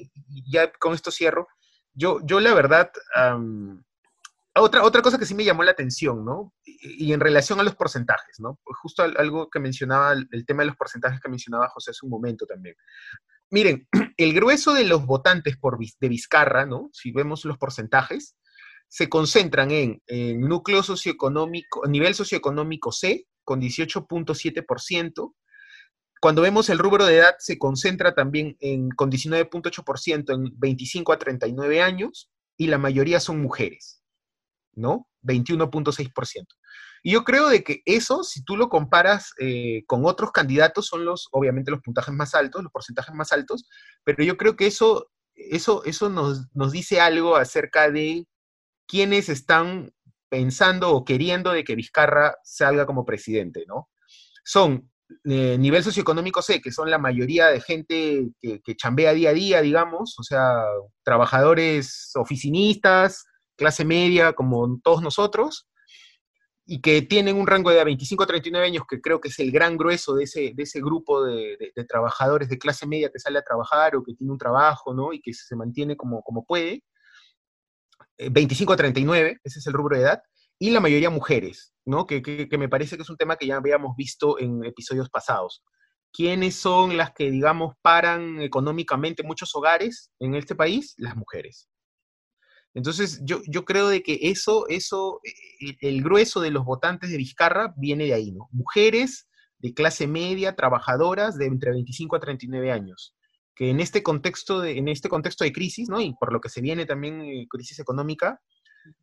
ya 0.52 0.72
con 0.74 0.94
esto 0.94 1.12
cierro, 1.12 1.48
yo, 1.94 2.20
yo 2.26 2.40
la 2.40 2.54
verdad, 2.54 2.92
otra, 4.56 4.84
otra 4.84 5.02
cosa 5.02 5.18
que 5.18 5.26
sí 5.26 5.34
me 5.34 5.44
llamó 5.44 5.64
la 5.64 5.72
atención, 5.72 6.24
¿no? 6.24 6.54
Y, 6.64 7.12
en 7.14 7.20
relación 7.20 7.60
a 7.60 7.64
los 7.64 7.76
porcentajes, 7.76 8.40
¿no? 8.40 8.60
Justo 8.64 9.04
algo 9.04 9.50
que 9.50 9.60
mencionaba, 9.60 10.14
el 10.14 10.46
tema 10.46 10.64
de 10.64 10.68
los 10.68 10.76
porcentajes 10.76 11.20
que 11.20 11.30
mencionaba 11.30 11.70
José 11.70 11.92
hace 11.92 12.06
un 12.06 12.12
momento 12.12 12.46
también. 12.46 12.76
Miren, 13.54 13.88
el 14.18 14.34
grueso 14.34 14.74
de 14.74 14.84
los 14.84 15.06
votantes 15.06 15.58
por, 15.58 15.78
de 15.78 16.10
Vizcarra, 16.10 16.66
¿no? 16.66 16.90
Si 16.92 17.12
vemos 17.12 17.46
los 17.46 17.58
porcentajes, 17.58 18.36
se 18.88 19.10
concentran 19.10 19.72
en, 19.72 20.02
núcleo 20.40 20.84
socioeconómico, 20.84 21.88
nivel 21.88 22.14
socioeconómico 22.16 22.92
C, 22.92 23.28
con 23.44 23.60
18.7%. 23.60 25.34
Cuando 26.22 26.42
vemos 26.44 26.70
el 26.70 26.78
rubro 26.78 27.06
de 27.06 27.18
edad, 27.18 27.36
se 27.40 27.58
concentra 27.58 28.14
también 28.14 28.56
en, 28.60 28.90
con 28.90 29.12
19.8% 29.12 30.34
en 30.34 30.60
25 30.60 31.12
a 31.12 31.18
39 31.18 31.82
años, 31.82 32.32
y 32.56 32.68
la 32.68 32.78
mayoría 32.78 33.20
son 33.20 33.42
mujeres, 33.42 34.03
¿no? 34.76 35.08
21.6%. 35.24 36.46
Y 37.04 37.12
yo 37.12 37.24
creo 37.24 37.50
de 37.50 37.64
que 37.64 37.82
eso, 37.86 38.24
si 38.24 38.44
tú 38.44 38.56
lo 38.56 38.70
comparas 38.70 39.34
eh, 39.40 39.84
con 39.88 40.06
otros 40.06 40.32
candidatos, 40.32 40.88
son 40.88 41.04
los, 41.04 41.28
obviamente, 41.32 41.72
los 41.72 41.82
puntajes 41.82 42.14
más 42.14 42.34
altos, 42.34 42.64
los 42.64 42.72
porcentajes 42.72 43.14
más 43.14 43.34
altos, 43.34 43.68
pero 44.06 44.24
yo 44.24 44.38
creo 44.38 44.56
que 44.56 44.68
eso, 44.68 45.12
eso, 45.36 45.84
eso 45.84 46.10
nos, 46.10 46.48
nos 46.56 46.72
dice 46.72 47.02
algo 47.02 47.36
acerca 47.36 47.92
de 47.92 48.26
quienes 48.88 49.28
están 49.28 49.92
pensando 50.30 50.92
o 50.92 51.04
queriendo 51.04 51.52
de 51.52 51.64
que 51.64 51.76
Vizcarra 51.76 52.36
salga 52.44 52.86
como 52.86 53.06
presidente, 53.06 53.66
¿no? 53.68 53.90
Son 54.46 54.90
eh, 55.26 55.58
nivel 55.60 55.84
socioeconómico 55.84 56.42
C, 56.42 56.62
que 56.62 56.72
son 56.72 56.90
la 56.90 56.98
mayoría 56.98 57.48
de 57.48 57.62
gente 57.62 58.30
que, 58.40 58.62
que, 58.62 58.76
chambea 58.76 59.14
día 59.14 59.30
a 59.30 59.34
día, 59.34 59.62
digamos, 59.62 60.16
o 60.20 60.24
sea, 60.24 60.64
trabajadores 61.04 62.12
oficinistas, 62.16 63.26
clase 63.56 63.86
media, 63.86 64.34
como 64.34 64.80
todos 64.84 65.02
nosotros, 65.02 65.68
y 66.66 66.82
que 66.82 67.02
tienen 67.02 67.36
un 67.36 67.48
rango 67.48 67.72
de 67.72 67.84
25 67.84 68.24
a 68.24 68.28
39 68.28 68.68
años, 68.68 68.84
que 68.90 69.02
creo 69.02 69.20
que 69.20 69.28
es 69.28 69.40
el 69.40 69.52
gran 69.52 69.78
grueso 69.78 70.16
de 70.16 70.24
ese, 70.24 70.54
de 70.56 70.64
ese 70.64 70.80
grupo 70.80 71.24
de, 71.24 71.58
trabajadores 71.88 72.48
de 72.50 72.58
clase 72.58 72.88
media 72.88 73.10
que 73.12 73.20
sale 73.20 73.40
a 73.40 73.44
trabajar 73.44 73.96
o 73.96 74.04
que 74.04 74.14
tiene 74.14 74.32
un 74.32 74.38
trabajo, 74.38 74.94
¿no? 74.94 75.12
Y 75.14 75.22
que 75.22 75.34
se 75.34 75.56
mantiene 75.56 75.98
como, 75.98 76.22
como 76.24 76.46
puede. 76.46 76.84
25 78.18 78.72
eh, 78.72 78.74
a 78.74 78.78
39, 78.78 79.40
ese 79.44 79.60
es 79.60 79.68
el 79.68 79.74
rubro 79.74 79.98
de 79.98 80.04
edad, 80.04 80.22
y 80.60 80.72
la 80.72 80.80
mayoría 80.80 81.10
mujeres, 81.10 81.74
¿no? 81.86 82.06
Que, 82.06 82.22
que, 82.22 82.58
me 82.58 82.70
parece 82.70 82.96
que 82.96 83.02
es 83.02 83.10
un 83.10 83.18
tema 83.18 83.36
que 83.36 83.48
ya 83.48 83.58
habíamos 83.58 83.96
visto 83.98 84.40
en 84.40 84.64
episodios 84.64 85.10
pasados. 85.10 85.64
¿Quiénes 86.14 86.56
son 86.56 86.96
las 86.96 87.12
que, 87.12 87.32
digamos, 87.32 87.74
paran 87.82 88.40
económicamente 88.42 89.24
muchos 89.24 89.54
hogares 89.56 90.12
en 90.20 90.36
este 90.36 90.56
país? 90.56 90.94
Las 90.98 91.16
mujeres. 91.16 91.68
Entonces, 92.74 93.22
yo, 93.24 93.42
yo 93.48 93.66
creo 93.66 93.88
de 93.88 94.02
que 94.02 94.20
eso, 94.22 94.68
eso, 94.68 95.20
e, 95.24 95.78
el 95.82 96.02
grueso 96.02 96.42
de 96.42 96.52
los 96.52 96.66
votantes 96.66 97.12
de 97.12 97.18
Vizcarra 97.18 97.74
viene 97.78 98.06
de 98.06 98.14
ahí, 98.14 98.32
¿no? 98.32 98.48
Mujeres 98.52 99.28
de 99.60 99.74
clase 99.74 100.08
media, 100.08 100.56
trabajadoras 100.56 101.38
de 101.38 101.46
entre 101.46 101.72
25 101.72 102.16
a 102.16 102.20
39 102.20 102.72
años 102.72 103.16
que 103.56 103.70
en 103.70 103.80
este 103.80 104.02
contexto 104.04 104.62
de, 104.62 104.78
en 104.78 104.88
este 104.88 105.10
contexto 105.10 105.44
de 105.44 105.54
crisis, 105.54 105.90
¿no? 105.90 106.02
Y 106.02 106.14
por 106.16 106.34
lo 106.34 106.42
que 106.42 106.50
se 106.50 106.62
viene 106.62 106.86
también 106.86 107.22
eh, 107.22 107.48
crisis 107.50 107.80
económica, 107.80 108.42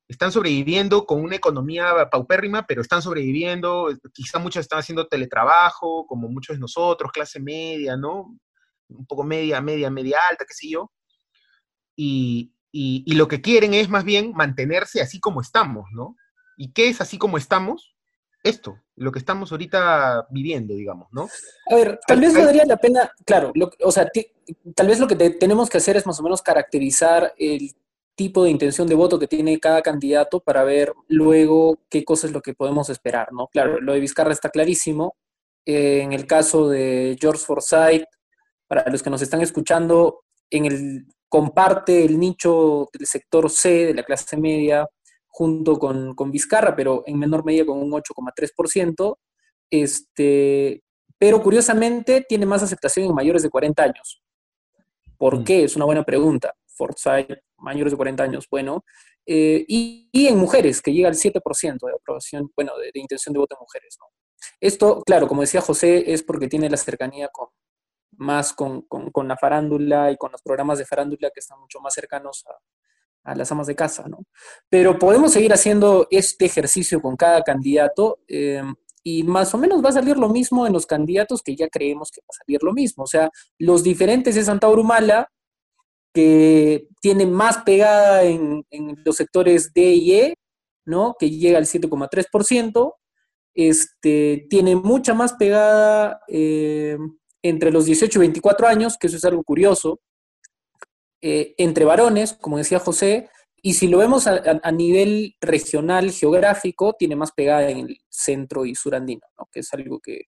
están 0.09 0.33
sobreviviendo 0.33 1.07
con 1.07 1.23
una 1.23 1.37
economía 1.37 2.09
paupérrima, 2.11 2.67
pero 2.67 2.83
están 2.83 3.01
sobreviviendo, 3.01 3.89
quizá 4.13 4.39
muchos 4.39 4.61
están 4.61 4.81
haciendo 4.81 5.07
teletrabajo, 5.07 6.07
como 6.07 6.29
muchos 6.29 6.57
de 6.57 6.61
nosotros, 6.61 7.13
clase 7.13 7.41
media, 7.41 7.97
¿no? 7.97 8.37
Un 8.89 9.07
poco 9.07 9.25
media, 9.25 9.61
media, 9.61 9.89
media 9.89 10.19
alta, 10.29 10.45
qué 10.45 10.55
sé 10.55 10.69
yo. 10.69 10.91
Y, 11.97 12.53
y, 12.73 13.03
y 13.07 13.15
lo 13.15 13.29
que 13.29 13.41
quieren 13.41 13.75
es 13.75 13.89
más 13.89 14.05
bien 14.05 14.33
mantenerse 14.35 15.01
así 15.01 15.21
como 15.21 15.41
estamos, 15.41 15.87
¿no? 15.93 16.17
¿Y 16.57 16.73
qué 16.73 16.89
es 16.89 17.01
así 17.01 17.19
como 17.19 17.39
estamos? 17.39 17.95
esto, 18.43 18.79
lo 18.97 19.13
que 19.13 19.19
estamos 19.19 19.53
ahorita 19.53 20.27
viviendo, 20.31 20.75
digamos, 20.75 21.09
¿no? 21.13 21.29
A 21.71 21.75
ver, 21.75 22.01
tal 22.07 22.21
vez 22.21 22.35
valdría 22.35 22.65
la 22.65 22.77
pena, 22.77 23.13
claro, 23.25 23.53
o 23.83 23.93
sea, 23.93 24.09
tal 24.75 24.87
vez 24.87 24.99
lo 24.99 25.07
que 25.07 25.17
tenemos 25.31 25.69
que 25.69 25.79
hacer 25.79 25.97
es 25.97 26.07
más 26.07 26.19
o 26.21 26.23
menos 26.23 26.43
caracterizar 26.43 27.35
el 27.37 27.73
tipo 28.15 28.45
de 28.45 28.51
intención 28.51 28.87
de 28.87 28.95
voto 28.95 29.19
que 29.19 29.27
tiene 29.27 29.59
cada 29.61 29.83
candidato 29.83 30.41
para 30.41 30.65
ver 30.65 30.93
luego 31.09 31.79
qué 31.89 32.05
cosa 32.05 32.27
es 32.27 32.33
lo 32.33 32.43
que 32.43 32.55
podemos 32.55 32.91
esperar, 32.91 33.33
¿no? 33.33 33.49
Claro, 33.49 33.81
lo 33.81 33.93
de 33.93 34.01
Vizcarra 34.01 34.33
está 34.33 34.51
clarísimo. 34.51 35.17
en 35.67 36.13
el 36.13 36.27
caso 36.27 36.69
de 36.69 37.17
George 37.21 37.45
Forsyth, 37.45 38.05
para 38.67 38.89
los 38.91 39.03
que 39.03 39.11
nos 39.11 39.23
están 39.23 39.43
escuchando, 39.43 40.25
en 40.49 40.67
el 40.67 41.07
comparte 41.31 42.05
el 42.05 42.19
nicho 42.19 42.89
del 42.93 43.07
sector 43.07 43.49
C, 43.49 43.87
de 43.87 43.95
la 43.95 44.03
clase 44.03 44.37
media, 44.37 44.87
junto 45.29 45.79
con, 45.79 46.15
con 46.15 46.31
Vizcarra, 46.31 46.77
pero 46.77 47.03
en 47.07 47.19
menor 47.19 47.45
medida 47.47 47.65
con 47.65 47.79
un 47.79 47.91
8,3%. 47.93 49.17
Este, 49.71 50.83
pero 51.17 51.43
curiosamente 51.43 52.27
tiene 52.29 52.45
más 52.47 52.63
aceptación 52.63 53.07
en 53.07 53.15
mayores 53.15 53.43
de 53.43 53.51
40 53.51 53.83
años. 53.83 54.23
¿Por 55.17 55.39
Mm. 55.41 55.45
qué? 55.45 55.65
Es 55.65 55.77
una 55.77 55.85
buena 55.85 56.03
pregunta. 56.05 56.55
Forsyth, 56.67 57.39
mayores 57.59 57.93
de 57.93 57.97
40 57.97 58.23
años, 58.25 58.47
bueno. 58.51 58.85
Eh, 59.27 59.65
y, 59.69 60.09
y 60.13 60.27
en 60.29 60.39
mujeres, 60.39 60.81
que 60.83 60.93
llega 60.93 61.09
al 61.09 61.15
7% 61.15 61.87
de 61.87 61.93
aprobación, 61.95 62.51
bueno, 62.57 62.77
de, 62.79 62.91
de 62.93 63.01
intención 63.01 63.33
de 63.33 63.39
voto 63.39 63.55
en 63.55 63.61
mujeres, 63.63 63.97
¿no? 64.01 64.07
Esto, 64.61 65.03
claro, 65.05 65.29
como 65.29 65.43
decía 65.43 65.61
José, 65.61 66.13
es 66.13 66.23
porque 66.23 66.49
tiene 66.49 66.71
la 66.71 66.79
cercanía 66.79 67.29
con, 67.29 67.49
más 68.21 68.53
con, 68.53 68.83
con- 68.83 69.11
con 69.11 69.27
la 69.29 69.37
farándula 69.37 70.11
y 70.13 70.17
con 70.17 70.31
los 70.33 70.43
programas 70.43 70.79
de 70.79 70.87
farándula 70.87 71.31
que 71.35 71.41
están 71.41 71.59
mucho 71.61 71.81
más 71.81 71.95
cercanos 71.95 72.45
a, 72.47 73.33
a 73.33 73.35
las 73.35 73.51
amas 73.53 73.67
de 73.67 73.75
casa, 73.75 74.07
¿no? 74.09 74.19
Pero 74.69 74.99
podemos 74.99 75.33
seguir 75.33 75.53
haciendo 75.53 76.07
este 76.11 76.45
ejercicio 76.47 77.01
con 77.03 77.17
cada 77.17 77.43
candidato 77.43 78.21
eh, 78.29 78.63
y 79.03 79.23
más 79.25 79.55
o 79.55 79.59
menos 79.59 79.83
va 79.85 79.89
a 79.89 79.93
salir 79.93 80.17
lo 80.19 80.29
mismo 80.29 80.67
en 80.67 80.73
los 80.75 80.87
candidatos 80.87 81.43
que 81.43 81.57
ya 81.57 81.69
creemos 81.69 82.11
que 82.11 82.21
va 82.21 82.27
a 82.31 82.39
salir 82.45 82.63
lo 82.63 82.73
mismo. 82.73 83.05
O 83.05 83.07
sea, 83.07 83.31
los 83.59 83.83
diferentes 83.83 84.37
es 84.37 84.47
Santa 84.47 84.69
Humala, 84.69 85.29
que 86.13 86.89
tiene 87.01 87.25
más 87.27 87.59
pegada 87.59 88.25
en, 88.25 88.65
en 88.71 88.97
los 89.05 89.17
sectores 89.17 89.73
D 89.73 89.81
y 89.95 90.13
E, 90.15 90.35
¿no? 90.85 91.15
Que 91.19 91.31
llega 91.31 91.57
al 91.59 91.67
7,3%. 91.67 92.95
Este, 93.55 94.47
tiene 94.51 94.77
mucha 94.77 95.13
más 95.15 95.33
pegada 95.35 96.21
eh, 96.29 96.97
entre 97.43 97.71
los 97.71 97.87
18 97.87 98.19
y 98.19 98.21
24 98.21 98.67
años, 98.69 98.97
que 98.99 99.07
eso 99.07 99.17
es 99.17 99.25
algo 99.25 99.43
curioso, 99.43 100.01
eh, 101.23 101.55
entre 101.59 101.85
varones, 101.85 102.35
como 102.35 102.59
decía 102.59 102.79
José, 102.79 103.29
y 103.63 103.75
si 103.75 103.89
lo 103.89 103.99
vemos 103.99 104.27
a, 104.27 104.61
a- 104.63 104.73
nivel 104.73 105.37
regional, 105.41 106.11
geográfico, 106.13 106.95
tiene 106.95 107.15
más 107.17 107.33
pegada 107.33 107.69
en 107.69 107.79
el 107.89 107.99
centro 108.09 108.65
y 108.65 108.75
surandino, 108.75 109.21
¿no? 109.39 109.49
que 109.53 109.61
es 109.61 109.73
algo 109.75 110.01
que 110.01 110.23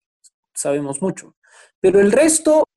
sabemos 0.54 1.00
mucho. 1.00 1.34
Pero 1.80 1.98
el 2.00 2.12
resto 2.12 2.68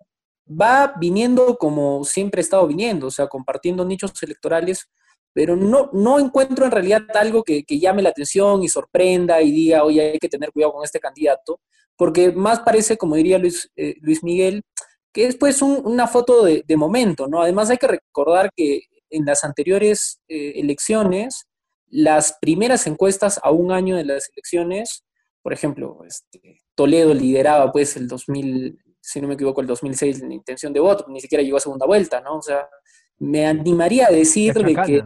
va 0.50 0.94
viniendo 0.98 1.58
como 1.58 2.06
siempre 2.06 2.40
ha 2.40 2.44
estado 2.44 2.68
viniendo, 2.68 3.08
o 3.08 3.12
sea, 3.12 3.28
compartiendo 3.28 3.84
nichos 3.84 4.12
electorales, 4.24 4.90
pero 5.36 5.58
no, 5.58 5.90
no 5.92 6.18
encuentro 6.18 6.64
en 6.64 6.72
realidad 6.72 7.04
algo 7.14 7.44
que, 7.44 7.66
que 7.66 7.78
llame 7.78 8.02
la 8.02 8.08
atención 8.10 8.64
y 8.64 8.70
sorprenda 8.70 9.42
y 9.42 9.52
diga, 9.52 9.84
oye, 9.84 10.12
hay 10.14 10.18
que 10.18 10.30
tener 10.30 10.54
cuidado 10.54 10.72
con 10.72 10.86
este 10.86 11.02
candidato, 11.02 11.60
porque 11.98 12.32
más 12.32 12.62
parece, 12.62 12.96
como 12.96 13.16
diría 13.18 13.38
Luis, 13.38 13.70
eh, 13.76 13.96
Luis 14.00 14.24
Miguel, 14.24 14.64
que 15.12 15.28
es 15.28 15.36
pues 15.36 15.62
un- 15.62 15.82
una 15.86 16.08
foto 16.08 16.46
de, 16.46 16.64
momento, 16.78 17.28
¿no? 17.28 17.42
Además 17.42 17.70
hay 17.70 17.78
que 17.78 17.88
recordar 17.88 18.50
que 18.56 18.84
en 19.10 19.26
las 19.26 19.44
anteriores 19.44 20.22
eh, 20.30 20.54
elecciones, 20.56 21.48
las 21.90 22.38
primeras 22.40 22.88
encuestas 22.88 23.38
a 23.44 23.52
un 23.52 23.74
año 23.74 23.98
de 23.98 24.06
las 24.06 24.30
elecciones, 24.34 25.04
por 25.42 25.52
ejemplo, 25.52 26.00
este, 26.08 26.62
Toledo 26.76 27.14
lideraba 27.14 27.74
pues 27.74 27.98
el 27.98 28.08
2000, 28.08 28.80
si 29.02 29.20
no 29.20 29.28
me 29.28 29.34
equivoco, 29.34 29.60
el 29.60 29.68
2006 29.68 30.22
en 30.22 30.32
intención 30.32 30.72
de 30.72 30.80
voto, 30.80 31.06
ni 31.10 31.20
siquiera 31.20 31.44
llegó 31.44 31.58
a 31.58 31.60
segunda 31.60 31.86
vuelta, 31.86 32.22
¿no? 32.22 32.38
O 32.38 32.42
sea, 32.42 32.70
me 33.20 33.46
animaría 33.46 34.08
a 34.08 34.12
decir 34.12 34.54
de 34.54 34.74
que, 34.86 35.02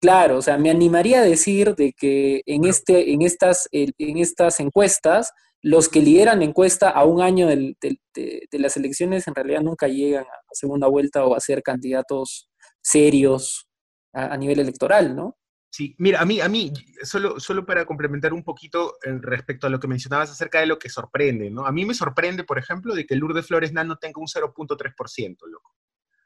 claro, 0.00 0.38
o 0.38 0.42
sea, 0.42 0.58
me 0.58 0.70
animaría 0.70 1.20
a 1.20 1.24
decir 1.24 1.74
de 1.74 1.92
que 1.92 2.42
en, 2.46 2.64
este, 2.64 3.12
en, 3.12 3.22
estas, 3.22 3.68
en 3.72 4.18
estas 4.18 4.60
encuestas, 4.60 5.32
los 5.62 5.88
que 5.88 6.00
lideran 6.00 6.38
la 6.38 6.46
encuesta 6.46 6.88
a 6.90 7.04
un 7.04 7.20
año 7.20 7.46
del- 7.46 7.76
del- 7.80 8.00
de, 8.14 8.46
de 8.50 8.58
las 8.58 8.76
elecciones 8.76 9.26
en 9.28 9.34
realidad 9.34 9.60
nunca 9.62 9.88
llegan 9.88 10.24
a 10.24 10.40
segunda 10.52 10.86
vuelta 10.86 11.24
o 11.24 11.34
a 11.34 11.40
ser 11.40 11.62
candidatos 11.62 12.48
serios 12.82 13.66
a, 14.14 14.32
a 14.32 14.36
nivel 14.36 14.58
electoral, 14.60 15.14
¿no? 15.14 15.36
Sí, 15.72 15.94
mira, 15.98 16.20
a 16.20 16.24
mí, 16.24 16.40
a 16.40 16.48
mí, 16.48 16.72
solo, 17.04 17.38
solo 17.38 17.64
para 17.64 17.84
complementar 17.84 18.32
un 18.32 18.42
poquito 18.42 18.94
en 19.04 19.22
respecto 19.22 19.66
a 19.66 19.70
lo 19.70 19.78
que 19.78 19.86
mencionabas 19.86 20.30
acerca 20.30 20.58
de 20.60 20.66
lo 20.66 20.78
que 20.80 20.88
sorprende, 20.88 21.48
¿no? 21.50 21.64
A 21.64 21.70
mí 21.72 21.84
me 21.84 21.94
sorprende, 21.94 22.42
por 22.42 22.58
ejemplo, 22.58 22.92
de 22.94 23.06
que 23.06 23.14
Lourdes 23.14 23.46
Flores 23.46 23.72
Nano 23.72 23.96
tenga 23.96 24.20
un 24.20 24.26
0.3%, 24.26 25.46
loco. 25.46 25.70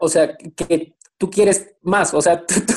O 0.04 0.08
sea, 0.08 0.36
que 0.36 0.94
tú 1.18 1.30
quieres 1.30 1.74
más, 1.82 2.12
o 2.14 2.20
sea, 2.20 2.44
tú, 2.46 2.54
tú, 2.66 2.74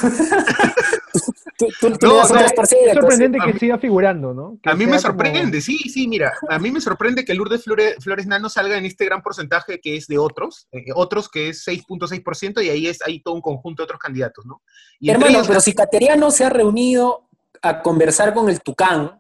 tú- 1.58 1.68
tú- 1.80 1.98
tú 1.98 2.08
No, 2.08 2.14
le 2.14 2.18
das 2.20 2.32
un 2.32 2.38
o 2.38 2.40
sea, 2.40 2.48
3%, 2.50 2.76
Es 2.88 2.94
sorprendente 2.94 3.40
que 3.40 3.54
mí- 3.54 3.60
siga 3.60 3.78
figurando, 3.80 4.34
¿no? 4.34 4.60
Que 4.62 4.70
A 4.70 4.74
mí 4.76 4.86
me 4.86 4.92
como- 4.92 5.00
sorprende, 5.02 5.60
sí, 5.62 5.78
sí, 5.90 6.08
mira, 6.08 6.34
a 6.50 6.60
mí 6.60 6.72
me 6.72 6.80
sorprende 6.80 7.26
que 7.26 7.34
Lourdes 7.34 7.64
Flores, 7.64 7.96
Flores 8.00 8.28
Nano 8.28 8.48
salga 8.50 8.78
en 8.78 8.86
este 8.86 9.06
gran 9.06 9.22
porcentaje 9.22 9.80
que 9.82 9.96
es 9.98 10.08
de 10.08 10.18
otros, 10.18 10.68
eh, 10.72 10.86
otros 10.96 11.30
que 11.30 11.50
es 11.50 11.64
6.6% 11.68 12.62
y 12.64 12.70
ahí 12.70 12.88
es 12.88 13.00
hay 13.06 13.22
todo 13.22 13.34
un 13.36 13.42
conjunto 13.42 13.82
de 13.82 13.86
otros 13.86 14.00
candidatos, 14.00 14.46
¿no? 14.46 14.62
Y 15.00 15.10
Hermano, 15.10 15.32
ellos- 15.38 15.48
pero 15.48 15.60
si 15.60 15.74
Cateriano 15.74 16.30
se 16.32 16.46
ha 16.46 16.50
reunido 16.50 17.28
a 17.62 17.82
conversar 17.82 18.34
con 18.34 18.50
el 18.50 18.62
Tucán, 18.62 19.20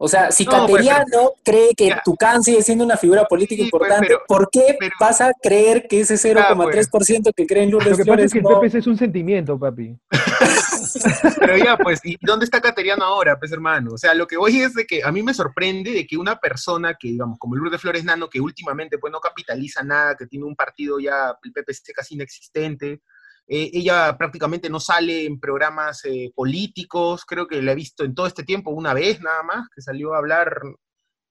o 0.00 0.06
sea, 0.08 0.30
si 0.30 0.44
No, 0.44 0.66
pues, 0.66 0.84
Cateriano 0.86 1.32
cree 1.44 1.74
que 1.76 1.88
Ya. 1.88 2.02
Tucán 2.04 2.42
sigue 2.42 2.62
siendo 2.62 2.84
una 2.84 2.96
figura 2.96 3.24
política 3.24 3.64
Sí, 3.64 3.68
pues, 3.70 3.82
importante, 3.82 4.06
pero- 4.06 4.22
¿por 4.28 4.48
qué 4.50 4.76
pero- 4.78 4.94
vas 5.00 5.20
a 5.20 5.32
creer 5.42 5.86
que 5.88 6.00
ese 6.00 6.16
0,3% 6.16 7.32
que 7.34 7.46
creen 7.46 7.70
Lo 7.70 7.78
Lourdes 7.78 7.96
que 7.96 8.02
pasa 8.02 8.04
Flores 8.04 8.24
es 8.26 8.32
que 8.32 8.38
el 8.38 8.44
no? 8.44 8.50
PPC 8.60 8.78
es 8.78 8.86
un 8.86 8.96
sentimiento, 8.96 9.58
papi. 9.58 9.96
Pero 11.40 11.56
ya, 11.58 11.76
pues, 11.76 12.00
¿y 12.04 12.16
dónde 12.20 12.44
está 12.44 12.60
Cateriano 12.60 13.04
ahora, 13.04 13.38
pues, 13.38 13.52
hermano? 13.52 13.90
O 13.94 13.98
sea, 13.98 14.14
lo 14.14 14.26
que 14.26 14.36
voy 14.36 14.60
es 14.60 14.74
de 14.74 14.86
que 14.86 15.02
a 15.02 15.12
mí 15.12 15.22
me 15.22 15.34
sorprende 15.34 15.90
de 15.92 16.06
que 16.06 16.16
una 16.16 16.38
persona 16.38 16.94
que, 16.98 17.08
digamos, 17.08 17.38
como 17.38 17.56
Lourdes 17.56 17.80
Flores 17.80 18.04
Nano, 18.04 18.28
que 18.28 18.40
últimamente, 18.40 18.98
pues, 18.98 19.12
no 19.12 19.20
capitaliza 19.20 19.82
nada, 19.82 20.16
que 20.16 20.26
tiene 20.26 20.44
un 20.46 20.54
partido 20.56 20.98
ya, 21.00 21.36
el 21.42 21.52
PPC 21.52 21.92
casi 21.94 22.14
inexistente, 22.14 23.02
eh, 23.48 23.70
ella 23.72 24.16
prácticamente 24.18 24.68
no 24.68 24.78
sale 24.78 25.24
en 25.24 25.40
programas 25.40 26.04
eh, 26.04 26.30
políticos, 26.34 27.24
creo 27.24 27.46
que 27.46 27.62
la 27.62 27.72
he 27.72 27.74
visto 27.74 28.04
en 28.04 28.14
todo 28.14 28.26
este 28.26 28.44
tiempo 28.44 28.70
una 28.70 28.92
vez 28.94 29.20
nada 29.22 29.42
más, 29.42 29.68
que 29.74 29.80
salió 29.80 30.14
a 30.14 30.18
hablar, 30.18 30.60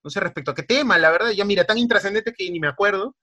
no 0.03 0.10
sé 0.10 0.19
respecto 0.19 0.51
a 0.51 0.56
qué 0.56 0.63
tema, 0.63 0.97
la 0.97 1.12
verdad, 1.12 1.30
ya 1.32 1.45
mira, 1.45 1.63
tan 1.65 1.77
intrascendente 1.77 2.34
que 2.34 2.49
ni 2.49 2.60
me 2.60 2.67
acuerdo. 2.67 3.15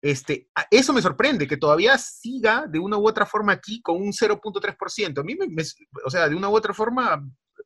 Este, 0.00 0.48
eso 0.70 0.92
me 0.92 1.02
sorprende, 1.02 1.48
que 1.48 1.56
todavía 1.56 1.98
siga 1.98 2.66
de 2.68 2.78
una 2.78 2.96
u 2.98 3.08
otra 3.08 3.26
forma 3.26 3.52
aquí 3.52 3.80
con 3.82 3.96
un 3.96 4.12
0.3%. 4.12 5.20
A 5.20 5.24
mí, 5.24 5.34
me, 5.34 5.48
me- 5.48 5.64
o 6.04 6.10
sea, 6.10 6.28
de 6.28 6.36
una 6.36 6.48
u 6.48 6.54
otra 6.54 6.72
forma, 6.72 7.20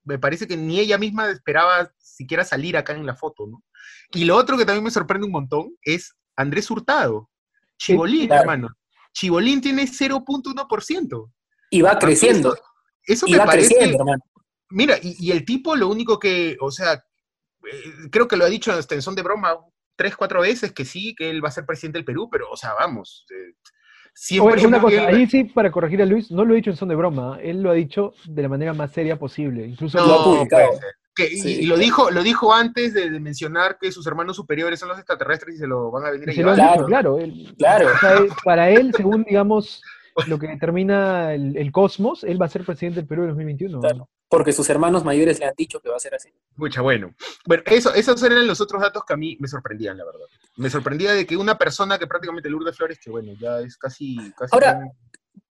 me 0.05 0.18
parece 0.18 0.46
que 0.46 0.57
ni 0.57 0.79
ella 0.81 0.96
misma 0.96 1.29
esperaba 1.31 1.92
siquiera 1.98 2.42
salir 2.44 2.77
acá 2.77 2.94
en 2.94 3.05
la 3.05 3.14
foto, 3.16 3.46
¿no? 3.46 3.62
Y 4.12 4.25
lo 4.25 4.37
otro 4.37 4.57
que 4.57 4.64
también 4.64 4.85
me 4.85 4.90
sorprende 4.90 5.27
un 5.27 5.33
montón 5.33 5.77
es 5.83 6.14
Andrés 6.37 6.70
Hurtado, 6.70 7.29
Chibolín, 7.77 8.29
claro. 8.29 8.42
hermano. 8.42 8.68
Chibolín 9.12 9.61
tiene 9.61 9.87
0.1%. 9.87 11.31
Y 11.70 11.83
va 11.83 11.90
A 11.90 11.94
mí 11.94 12.01
creciendo, 12.01 12.55
Eso, 12.55 12.62
eso 13.07 13.27
y 13.29 13.33
me 13.33 13.38
va 13.38 13.44
parece, 13.46 13.68
creciendo, 13.75 13.98
hermano. 13.98 14.22
Mira, 14.70 14.96
y, 15.03 15.16
y 15.18 15.33
el 15.33 15.44
tipo 15.44 15.77
lo 15.77 15.88
único 15.88 16.18
que, 16.18 16.57
o 16.61 16.70
sea, 16.70 16.94
eh, 16.94 17.03
creo 18.11 18.27
que 18.29 18.37
lo 18.37 18.44
ha 18.44 18.48
dicho 18.48 18.72
en 18.90 19.03
son 19.03 19.14
de 19.14 19.22
broma 19.22 19.57
tres, 19.96 20.16
cuatro 20.16 20.40
veces 20.40 20.72
que 20.72 20.85
sí, 20.85 21.14
que 21.14 21.31
él 21.31 21.44
va 21.44 21.48
a 21.48 21.53
ser 21.53 21.66
presidente 21.66 21.98
del 21.98 22.05
Perú, 22.05 22.29
pero, 22.31 22.51
o 22.51 22.57
sea, 22.57 22.75
vamos. 22.75 23.27
eh, 23.31 23.55
siempre 24.14 24.55
Oye, 24.55 24.66
una 24.66 24.77
hemos- 24.79 24.90
cosa, 24.90 25.09
él- 25.09 25.14
ahí 25.16 25.27
sí, 25.27 25.44
para 25.44 25.70
corregir 25.70 26.03
a 26.03 26.07
Luis, 26.07 26.31
no 26.31 26.44
lo 26.44 26.53
he 26.53 26.57
dicho 26.57 26.70
en 26.70 26.77
son 26.77 26.88
de 26.88 26.94
broma, 26.94 27.38
él 27.42 27.62
lo 27.62 27.70
ha 27.70 27.75
dicho 27.75 28.12
de 28.27 28.42
la 28.42 28.48
manera 28.48 28.72
más 28.75 28.92
seria 28.92 29.18
posible. 29.18 29.66
Incluso 29.66 29.98
Lo 29.98 30.14
ha 30.14 30.18
No, 30.18 30.25
publicado. 30.25 30.68
puede 30.68 30.81
ser. 30.81 30.92
Que- 31.14 31.27
y- 31.33 31.38
Sí. 31.40 31.48
y, 31.62 31.66
lo 31.66 31.77
dijo, 31.77 32.11
lo 32.11 32.22
dijo 32.22 32.55
antes 32.55 32.94
de, 32.94 33.11
de 33.11 33.20
mencionar 33.20 33.77
que 33.79 33.92
sus 33.92 34.07
hermanos 34.07 34.37
superiores 34.37 34.81
son 34.81 34.88
los 34.88 34.98
extraterrestres 34.98 35.57
y 35.57 35.59
se 35.59 35.66
lo 35.66 35.90
van 35.90 36.07
a 36.07 36.11
venir 36.11 36.31
a 36.31 36.33
llevar. 36.33 36.55
Claro. 36.55 36.87
claro. 36.87 37.18
él- 37.18 37.55
Claro. 37.59 37.88
o 37.94 37.98
sea, 37.98 38.12
él- 38.18 38.29
para 38.44 38.70
él, 38.70 38.92
según, 38.96 39.25
digamos, 39.29 39.83
lo 40.27 40.38
que 40.38 40.46
determina 40.48 41.33
el, 41.35 41.57
el 41.57 41.70
cosmos, 41.72 42.25
él 42.25 42.40
va 42.40 42.46
a 42.46 42.48
ser 42.48 42.64
presidente 42.64 43.01
del 43.01 43.07
Perú 43.09 43.22
en 43.22 43.29
2021. 43.29 43.81
Claro. 43.81 44.09
Porque 44.29 44.53
sus 44.53 44.68
hermanos 44.70 45.05
mayores 45.05 45.38
le 45.38 45.44
han 45.44 45.53
dicho 45.57 45.81
que 45.81 45.90
va 45.90 45.96
a 45.96 46.01
ser 46.01 46.14
así. 46.14 46.31
Mucha, 46.57 46.81
bueno. 46.81 47.14
Bueno, 47.44 47.62
eso, 47.66 47.92
esos 47.94 48.22
eran 48.22 48.46
los 48.46 48.62
otros 48.62 48.81
datos 48.81 49.03
que 49.07 49.12
a 49.12 49.16
mí 49.18 49.37
me 49.40 49.48
sorprendían, 49.48 49.98
la 49.98 50.05
verdad. 50.07 50.20
Me 50.57 50.70
sorprendía 50.70 51.12
de 51.12 51.27
que 51.27 51.37
una 51.37 51.59
persona 51.59 51.98
que 51.98 52.07
prácticamente 52.07 52.48
Lourdes 52.48 52.75
Flores, 52.77 52.98
que 52.98 53.11
bueno, 53.11 53.33
ya 53.38 53.61
es 53.61 53.77
casi... 53.77 54.16
casi 54.38 54.55
Ahora, 54.55 54.79
un- 54.79 54.92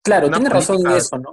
Claro, 0.02 0.26
Una 0.26 0.38
tiene 0.38 0.50
razón 0.52 0.78
en 0.84 0.92
eso, 0.96 1.16
¿no? 1.18 1.30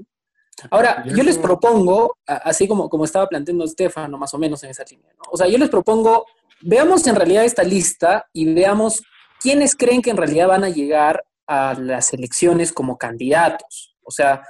Ahora, 0.70 1.04
Yo 1.06 1.24
les 1.24 1.38
propongo, 1.38 2.18
así 2.26 2.68
como, 2.68 2.90
como 2.90 3.06
estaba 3.06 3.28
planteando 3.28 3.66
Estefano, 3.66 4.18
más 4.18 4.34
o 4.34 4.38
menos 4.38 4.64
en 4.64 4.72
esa 4.72 4.84
línea, 4.84 5.14
¿no? 5.18 5.24
O 5.32 5.38
sea, 5.38 5.48
yo 5.48 5.58
les 5.58 5.70
propongo, 5.70 6.26
veamos 6.62 7.06
en 7.08 7.16
realidad 7.16 7.46
esta 7.46 7.64
lista 7.64 8.28
y 8.34 8.54
veamos 8.54 9.02
quiénes 9.40 9.76
creen 9.76 10.02
que 10.02 10.10
en 10.10 10.18
realidad 10.18 10.48
van 10.48 10.64
a 10.64 10.70
llegar 10.70 11.24
a 11.48 11.74
las 11.74 12.14
elecciones 12.14 12.72
como 12.72 12.98
candidatos. 12.98 13.96
O 14.04 14.12
sea, 14.12 14.44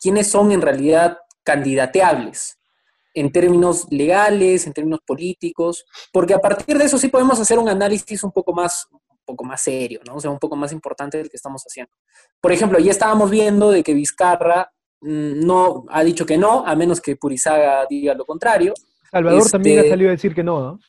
quiénes 0.00 0.30
son 0.30 0.52
en 0.52 0.62
realidad 0.62 1.18
candidateables 1.42 2.58
en 3.14 3.32
términos 3.32 3.86
legales, 3.90 4.66
en 4.66 4.72
términos 4.72 5.00
políticos, 5.04 5.84
porque 6.12 6.34
a 6.34 6.38
partir 6.38 6.78
de 6.78 6.84
eso 6.84 6.98
sí 6.98 7.08
podemos 7.08 7.40
hacer 7.40 7.58
un 7.58 7.68
análisis 7.68 8.22
un 8.22 8.32
poco 8.32 8.52
más, 8.52 8.86
un 8.90 9.00
poco 9.24 9.44
más 9.44 9.60
serio, 9.62 10.00
¿no? 10.06 10.16
O 10.16 10.20
sea, 10.20 10.30
un 10.30 10.38
poco 10.38 10.56
más 10.56 10.72
importante 10.72 11.18
del 11.18 11.28
que 11.28 11.36
estamos 11.36 11.62
haciendo. 11.62 11.92
Por 12.40 12.52
ejemplo, 12.52 12.78
ya 12.78 12.90
estábamos 12.90 13.30
viendo 13.30 13.70
de 13.70 13.82
que 13.82 13.94
Vizcarra 13.94 14.72
no 15.02 15.84
ha 15.88 16.02
dicho 16.04 16.26
que 16.26 16.36
no, 16.38 16.64
a 16.66 16.74
menos 16.76 17.00
que 17.00 17.16
Purizaga 17.16 17.86
diga 17.88 18.14
lo 18.14 18.24
contrario. 18.24 18.74
Salvador 19.10 19.40
Este- 19.40 19.50
también 19.52 19.78
ha 19.80 19.88
salido 19.88 20.08
a 20.10 20.12
decir 20.12 20.34
que 20.34 20.42
no, 20.44 20.60
¿no? 20.60 20.80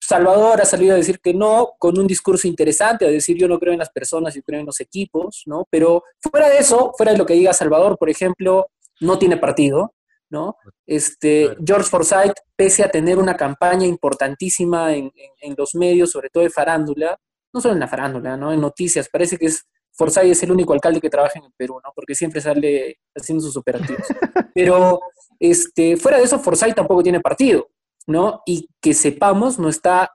Salvador 0.00 0.60
ha 0.60 0.64
salido 0.66 0.92
a 0.92 0.96
decir 0.98 1.18
que 1.18 1.32
no, 1.32 1.72
con 1.78 1.98
un 1.98 2.06
discurso 2.06 2.46
interesante, 2.46 3.06
a 3.06 3.10
decir 3.10 3.38
yo 3.38 3.48
no 3.48 3.58
creo 3.58 3.72
en 3.72 3.78
las 3.78 3.88
personas, 3.90 4.34
yo 4.34 4.42
creo 4.42 4.60
en 4.60 4.66
los 4.66 4.78
equipos, 4.80 5.44
¿no? 5.46 5.66
Pero 5.70 6.02
fuera 6.20 6.50
de 6.50 6.58
eso, 6.58 6.92
fuera 6.96 7.12
de 7.12 7.18
lo 7.18 7.24
que 7.24 7.32
diga 7.34 7.54
Salvador, 7.54 7.96
por 7.98 8.10
ejemplo, 8.10 8.66
no 9.00 9.18
tiene 9.18 9.38
partido, 9.38 9.94
¿no? 10.28 10.56
Este. 10.86 11.56
George 11.64 11.88
Forsyth, 11.88 12.34
pese 12.54 12.82
a 12.84 12.90
tener 12.90 13.16
una 13.18 13.34
campaña 13.36 13.86
importantísima 13.86 14.92
en, 14.94 15.04
en- 15.16 15.30
en 15.40 15.54
los 15.56 15.74
medios, 15.74 16.10
sobre 16.10 16.28
todo 16.28 16.42
de 16.42 16.50
farándula, 16.50 17.18
no 17.54 17.60
solo 17.62 17.72
en 17.74 17.80
la 17.80 17.88
farándula, 17.88 18.36
¿no? 18.36 18.52
En 18.52 18.60
noticias, 18.60 19.08
parece 19.10 19.38
que 19.38 19.46
es 19.46 19.64
Forsyth 19.96 20.24
es 20.24 20.42
el 20.42 20.52
único 20.52 20.72
alcalde 20.72 21.00
que 21.00 21.10
trabaja 21.10 21.38
en 21.38 21.46
el 21.46 21.52
Perú, 21.56 21.80
¿no? 21.82 21.92
Porque 21.94 22.14
siempre 22.14 22.40
sale 22.40 22.98
haciendo 23.14 23.44
sus 23.44 23.56
operativos. 23.56 24.02
Pero 24.54 25.00
este, 25.38 25.96
fuera 25.96 26.18
de 26.18 26.24
eso, 26.24 26.38
Forsyth 26.38 26.74
tampoco 26.74 27.02
tiene 27.02 27.20
partido, 27.20 27.68
¿no? 28.06 28.42
Y 28.46 28.68
que 28.80 28.94
sepamos, 28.94 29.58
no 29.58 29.68
está 29.68 30.10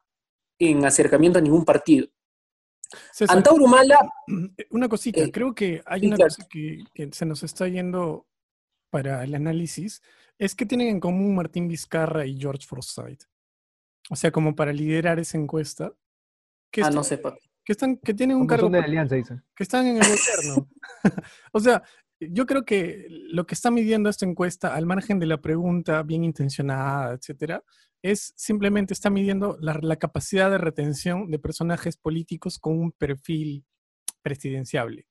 en 0.60 0.86
acercamiento 0.86 1.40
a 1.40 1.42
ningún 1.42 1.66
partido. 1.66 2.08
César, 3.14 3.38
Antauro 3.38 3.66
Humala, 3.66 4.00
Una 4.72 4.90
cosita, 4.90 5.22
Eh, 5.22 5.32
creo 5.32 5.54
que 5.54 5.82
hay 5.86 6.08
una 6.08 6.16
claro. 6.16 6.30
cosa 6.30 6.48
que, 6.50 6.84
que 6.94 7.10
se 7.12 7.26
nos 7.26 7.44
está 7.44 7.68
yendo 7.68 8.28
para 8.90 9.24
el 9.24 9.36
análisis, 9.36 10.02
es 10.38 10.56
que 10.56 10.66
tienen 10.66 10.88
en 10.88 11.00
común 11.00 11.36
Martín 11.36 11.68
Vizcarra 11.68 12.26
y 12.26 12.38
George 12.40 12.66
Forsyth. 12.66 13.24
O 14.10 14.16
sea, 14.16 14.32
como 14.32 14.56
para 14.56 14.74
liderar 14.74 15.20
esa 15.20 15.38
encuesta, 15.38 15.94
que, 16.72 16.82
ah, 16.82 16.90
no 16.90 17.04
sé, 17.04 17.18
papi. 17.18 17.49
Que, 17.70 17.74
están, 17.74 17.98
que 17.98 18.16
tienen 18.16 18.38
un 18.38 18.42
Un 18.42 18.48
cargo, 18.48 18.68
de 18.68 18.80
alianza, 18.80 19.14
dice. 19.14 19.42
que 19.56 19.62
están 19.62 19.86
en 19.86 19.98
el 19.98 20.02
gobierno. 20.02 20.68
o 21.52 21.60
sea, 21.60 21.84
yo 22.20 22.48
creo 22.48 22.66
que 22.66 23.06
lo 23.10 23.46
que 23.46 23.54
está 23.54 23.70
midiendo 23.70 24.10
esta 24.10 24.26
encuesta, 24.26 24.74
al 24.74 24.88
margen 24.88 25.20
de 25.20 25.28
la 25.28 25.40
pregunta 25.40 26.02
bien 26.02 26.24
intencionada, 26.24 27.14
etcétera, 27.14 27.64
es 28.02 28.34
simplemente 28.36 28.96
está 28.96 29.12
midiendo 29.12 29.56
la, 29.62 29.78
la 29.84 29.98
capacidad 29.98 30.50
de 30.50 30.58
retención 30.58 31.30
de 31.30 31.38
personajes 31.38 31.96
políticos 31.96 32.58
con 32.58 32.76
un 32.76 32.92
perfil 32.92 33.64
presidenciable. 34.24 35.06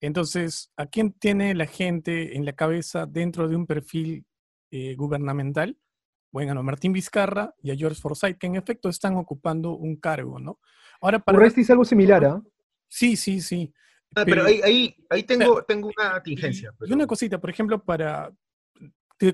Entonces, 0.00 0.72
¿a 0.76 0.86
quién 0.86 1.12
tiene 1.12 1.54
la 1.54 1.66
gente 1.66 2.36
en 2.36 2.44
la 2.44 2.54
cabeza 2.54 3.06
dentro 3.06 3.46
de 3.46 3.54
un 3.54 3.68
perfil 3.68 4.26
eh, 4.72 4.96
gubernamental? 4.96 5.78
Bueno, 6.32 6.58
a 6.58 6.62
Martín 6.62 6.92
Vizcarra 6.92 7.54
y 7.62 7.70
a 7.70 7.76
George 7.76 8.00
Forsyth, 8.00 8.38
que 8.38 8.46
en 8.46 8.56
efecto 8.56 8.88
están 8.88 9.16
ocupando 9.16 9.72
un 9.76 9.96
cargo, 9.96 10.38
¿no? 10.40 10.58
Ahora, 11.00 11.18
para... 11.18 11.36
Urresti 11.38 11.60
es 11.60 11.70
algo 11.70 11.84
similar, 11.84 12.24
¿ah? 12.24 12.42
Sí, 12.88 13.16
sí, 13.16 13.40
sí. 13.40 13.72
Ah, 14.14 14.24
pero 14.24 14.42
Pero- 14.42 14.46
ahí, 14.46 14.60
ahí, 14.64 14.96
ahí 15.10 15.22
tengo, 15.24 15.62
tengo 15.62 15.90
una 15.96 16.22
tingencia. 16.22 16.70
Y 16.72 16.76
pero- 16.78 16.94
una 16.94 17.06
cosita, 17.06 17.38
por 17.38 17.50
ejemplo, 17.50 17.82
para 17.84 18.32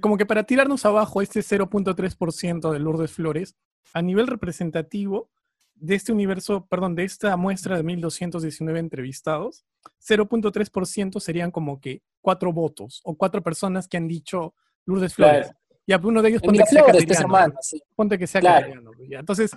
como 0.02 0.18
que 0.18 0.26
para 0.26 0.42
tirarnos 0.44 0.84
abajo 0.84 1.22
este 1.22 1.40
0.3% 1.40 2.70
de 2.72 2.78
Lourdes 2.78 3.10
Flores, 3.12 3.56
a 3.94 4.02
nivel 4.02 4.26
representativo 4.26 5.30
de 5.76 5.94
este 5.94 6.12
universo, 6.12 6.66
perdón, 6.66 6.94
de 6.94 7.04
esta 7.04 7.34
muestra 7.38 7.76
de 7.78 7.82
1219 7.84 8.80
entrevistados, 8.80 9.64
0.3% 10.06 11.20
serían 11.20 11.50
como 11.50 11.80
que 11.80 12.02
cuatro 12.20 12.52
votos 12.52 13.00
o 13.04 13.16
cuatro 13.16 13.42
personas 13.42 13.88
que 13.88 13.96
han 13.96 14.08
dicho 14.08 14.54
Lourdes 14.84 15.14
Flores. 15.14 15.46
Claro. 15.46 15.58
Ya, 15.88 15.98
pues, 15.98 16.10
uno 16.10 16.20
de 16.22 16.28
ellos 16.28 16.42
ponte 16.42 16.62
que 17.06 17.14
hermano, 17.14 17.54
sí. 17.62 17.82
ponte 17.96 18.18
que 18.18 18.26
sea 18.26 18.40
Claro. 18.42 18.60
cateriano. 18.66 18.90
Entonces, 19.20 19.50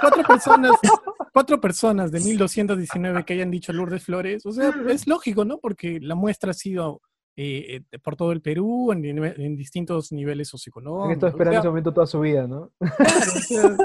cuatro 0.00 0.22
personas, 0.22 0.72
cuatro 1.32 1.60
personas 1.60 2.12
de 2.12 2.20
1219 2.20 3.24
que 3.24 3.32
hayan 3.32 3.50
dicho 3.50 3.72
Lourdes 3.72 4.04
Flores, 4.04 4.44
o 4.44 4.52
sea, 4.52 4.70
es 4.88 5.06
lógico, 5.06 5.46
¿no? 5.46 5.58
Porque 5.58 5.98
la 6.00 6.14
muestra 6.14 6.50
ha 6.50 6.54
sido 6.54 7.00
eh, 7.36 7.80
eh, 7.90 7.98
por 8.00 8.16
todo 8.16 8.32
el 8.32 8.42
Perú, 8.42 8.92
en, 8.92 9.02
en 9.06 9.56
distintos 9.56 10.12
niveles 10.12 10.48
Han 10.48 10.50
socioeconómicos. 10.58 11.12
estado 11.12 11.30
esperando 11.30 11.50
o 11.50 11.52
sea, 11.54 11.60
ese 11.60 11.68
momento 11.68 11.94
toda 11.94 12.06
su 12.06 12.20
vida, 12.20 12.46
¿no? 12.46 12.70
claro, 12.78 13.32
o 13.34 13.40
sea, 13.40 13.76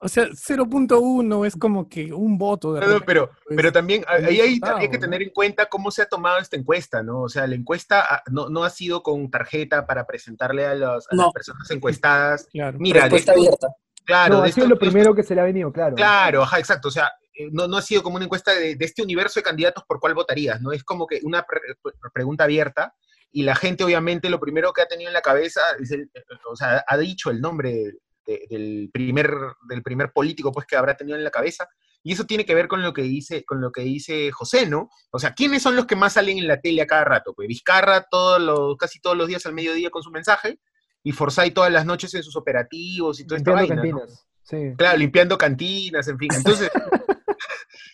o 0.00 0.08
sea, 0.08 0.26
0.1 0.26 1.46
es 1.46 1.56
como 1.56 1.88
que 1.88 2.12
un 2.12 2.36
voto 2.38 2.74
de 2.74 2.86
No, 2.86 3.00
pero, 3.00 3.28
pues, 3.46 3.56
pero 3.56 3.72
también 3.72 4.04
ahí 4.08 4.40
hay, 4.40 4.60
que 4.90 4.98
tener 4.98 5.22
en 5.22 5.30
cuenta 5.30 5.66
cómo 5.66 5.90
se 5.90 6.02
ha 6.02 6.06
tomado 6.06 6.38
esta 6.38 6.56
encuesta, 6.56 7.02
¿no? 7.02 7.22
O 7.22 7.28
sea, 7.28 7.46
la 7.46 7.54
encuesta 7.54 8.04
ah, 8.08 8.22
no, 8.30 8.48
no 8.48 8.64
ha 8.64 8.70
sido 8.70 9.02
con 9.02 9.30
tarjeta 9.30 9.86
para 9.86 10.06
presentarle 10.06 10.66
a, 10.66 10.74
los- 10.74 11.06
a 11.10 11.14
No. 11.16 11.24
las 11.24 11.32
personas 11.32 11.70
encuestadas. 11.70 12.46
Claro. 12.52 12.76
Mira, 12.78 13.06
esto- 13.06 13.32
abierta. 13.32 13.68
claro, 14.04 14.36
no, 14.38 14.42
ha 14.42 14.48
sido 14.52 14.66
esto- 14.66 14.74
lo 14.74 14.78
primero 14.78 15.14
que 15.14 15.22
se 15.22 15.34
le 15.34 15.40
ha 15.40 15.44
venido, 15.44 15.72
claro. 15.72 15.96
Claro, 15.96 16.42
ajá, 16.42 16.58
exacto. 16.58 16.88
O 16.88 16.92
sea, 16.92 17.10
eh, 17.34 17.48
no, 17.52 17.66
no 17.66 17.76
ha 17.78 17.82
sido 17.82 18.02
como 18.02 18.16
una 18.16 18.24
encuesta 18.26 18.52
de, 18.54 18.76
de 18.76 18.84
este 18.84 19.02
universo 19.02 19.40
de 19.40 19.44
candidatos 19.44 19.84
por 19.86 19.98
cuál 19.98 20.14
votarías, 20.14 20.60
¿no? 20.60 20.72
Es 20.72 20.84
como 20.84 21.06
que 21.06 21.20
una 21.22 21.42
pre- 21.42 21.60
pre- 21.82 21.92
pregunta 22.12 22.44
abierta 22.44 22.94
y 23.32 23.42
la 23.42 23.54
gente 23.54 23.82
obviamente 23.84 24.30
lo 24.30 24.40
primero 24.40 24.72
que 24.72 24.82
ha 24.82 24.88
tenido 24.88 25.08
en 25.10 25.14
la 25.14 25.20
cabeza 25.20 25.60
es 25.80 25.90
el, 25.90 26.10
o 26.50 26.56
sea, 26.56 26.84
ha 26.86 26.96
dicho 26.96 27.30
el 27.30 27.40
nombre 27.40 27.92
de- 28.26 28.46
del, 28.50 28.90
primer, 28.92 29.30
del 29.68 29.82
primer 29.82 30.12
político 30.12 30.52
pues 30.52 30.66
que 30.66 30.76
habrá 30.76 30.96
tenido 30.96 31.16
en 31.16 31.24
la 31.24 31.30
cabeza 31.30 31.68
y 32.02 32.12
eso 32.12 32.24
tiene 32.24 32.44
que 32.44 32.54
ver 32.54 32.68
con 32.68 32.82
lo 32.82 32.92
que 32.92 33.02
dice, 33.02 33.44
con 33.44 33.60
lo 33.60 33.72
que 33.72 33.80
dice 33.82 34.30
José, 34.30 34.66
¿no? 34.66 34.90
O 35.10 35.18
sea, 35.18 35.34
¿quiénes 35.34 35.62
son 35.62 35.74
los 35.76 35.86
que 35.86 35.96
más 35.96 36.12
salen 36.12 36.38
en 36.38 36.46
la 36.46 36.60
tele 36.60 36.82
a 36.82 36.86
cada 36.86 37.04
rato? 37.04 37.34
Pues 37.34 37.48
Vizcarra 37.48 38.06
todos 38.10 38.40
los, 38.40 38.76
casi 38.76 39.00
todos 39.00 39.16
los 39.16 39.26
días 39.28 39.44
al 39.46 39.54
mediodía 39.54 39.90
con 39.90 40.02
su 40.02 40.10
mensaje 40.10 40.58
y 41.02 41.12
Forsyth 41.12 41.54
todas 41.54 41.72
las 41.72 41.84
noches 41.86 42.12
en 42.14 42.22
sus 42.22 42.36
operativos 42.36 43.18
y 43.20 43.26
toda 43.26 43.38
esta 43.38 43.50
Limpiando 43.54 43.82
vaina, 43.82 43.90
¿no? 43.90 43.98
cantinas. 44.00 44.26
Sí. 44.42 44.56
Claro, 44.78 44.98
limpiando 44.98 45.36
cantinas, 45.38 46.06
en 46.08 46.18
fin. 46.18 46.28
Entonces, 46.34 46.70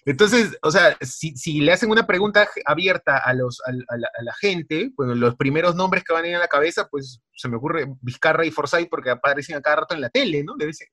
entonces 0.05 0.57
o 0.63 0.71
sea, 0.71 0.97
si, 1.01 1.37
si 1.37 1.61
le 1.61 1.73
hacen 1.73 1.91
una 1.91 2.07
pregunta 2.07 2.49
abierta 2.65 3.19
a, 3.19 3.35
los, 3.35 3.61
a, 3.67 3.73
la, 3.73 4.35
gente, 4.41 4.91
bueno, 4.97 5.15
los 5.15 5.37
primeros 5.37 5.75
nombres 5.75 6.05
que 6.05 6.13
van 6.13 6.25
a 6.25 6.29
ir 6.29 6.37
a 6.37 6.41
la 6.41 6.49
cabeza, 6.49 6.89
pues 6.89 7.21
se 7.35 7.49
me 7.49 7.57
ocurre 7.57 7.87
Vizcarra 8.01 8.45
y 8.47 8.51
Forsyth 8.51 8.89
porque 8.89 9.11
aparecen 9.11 9.57
a 9.57 9.61
cada 9.61 9.77
rato 9.77 9.95
en 9.95 10.01
la 10.01 10.11
tele, 10.11 10.45
¿no? 10.45 10.55
Debe 10.57 10.73
ser 10.73 10.89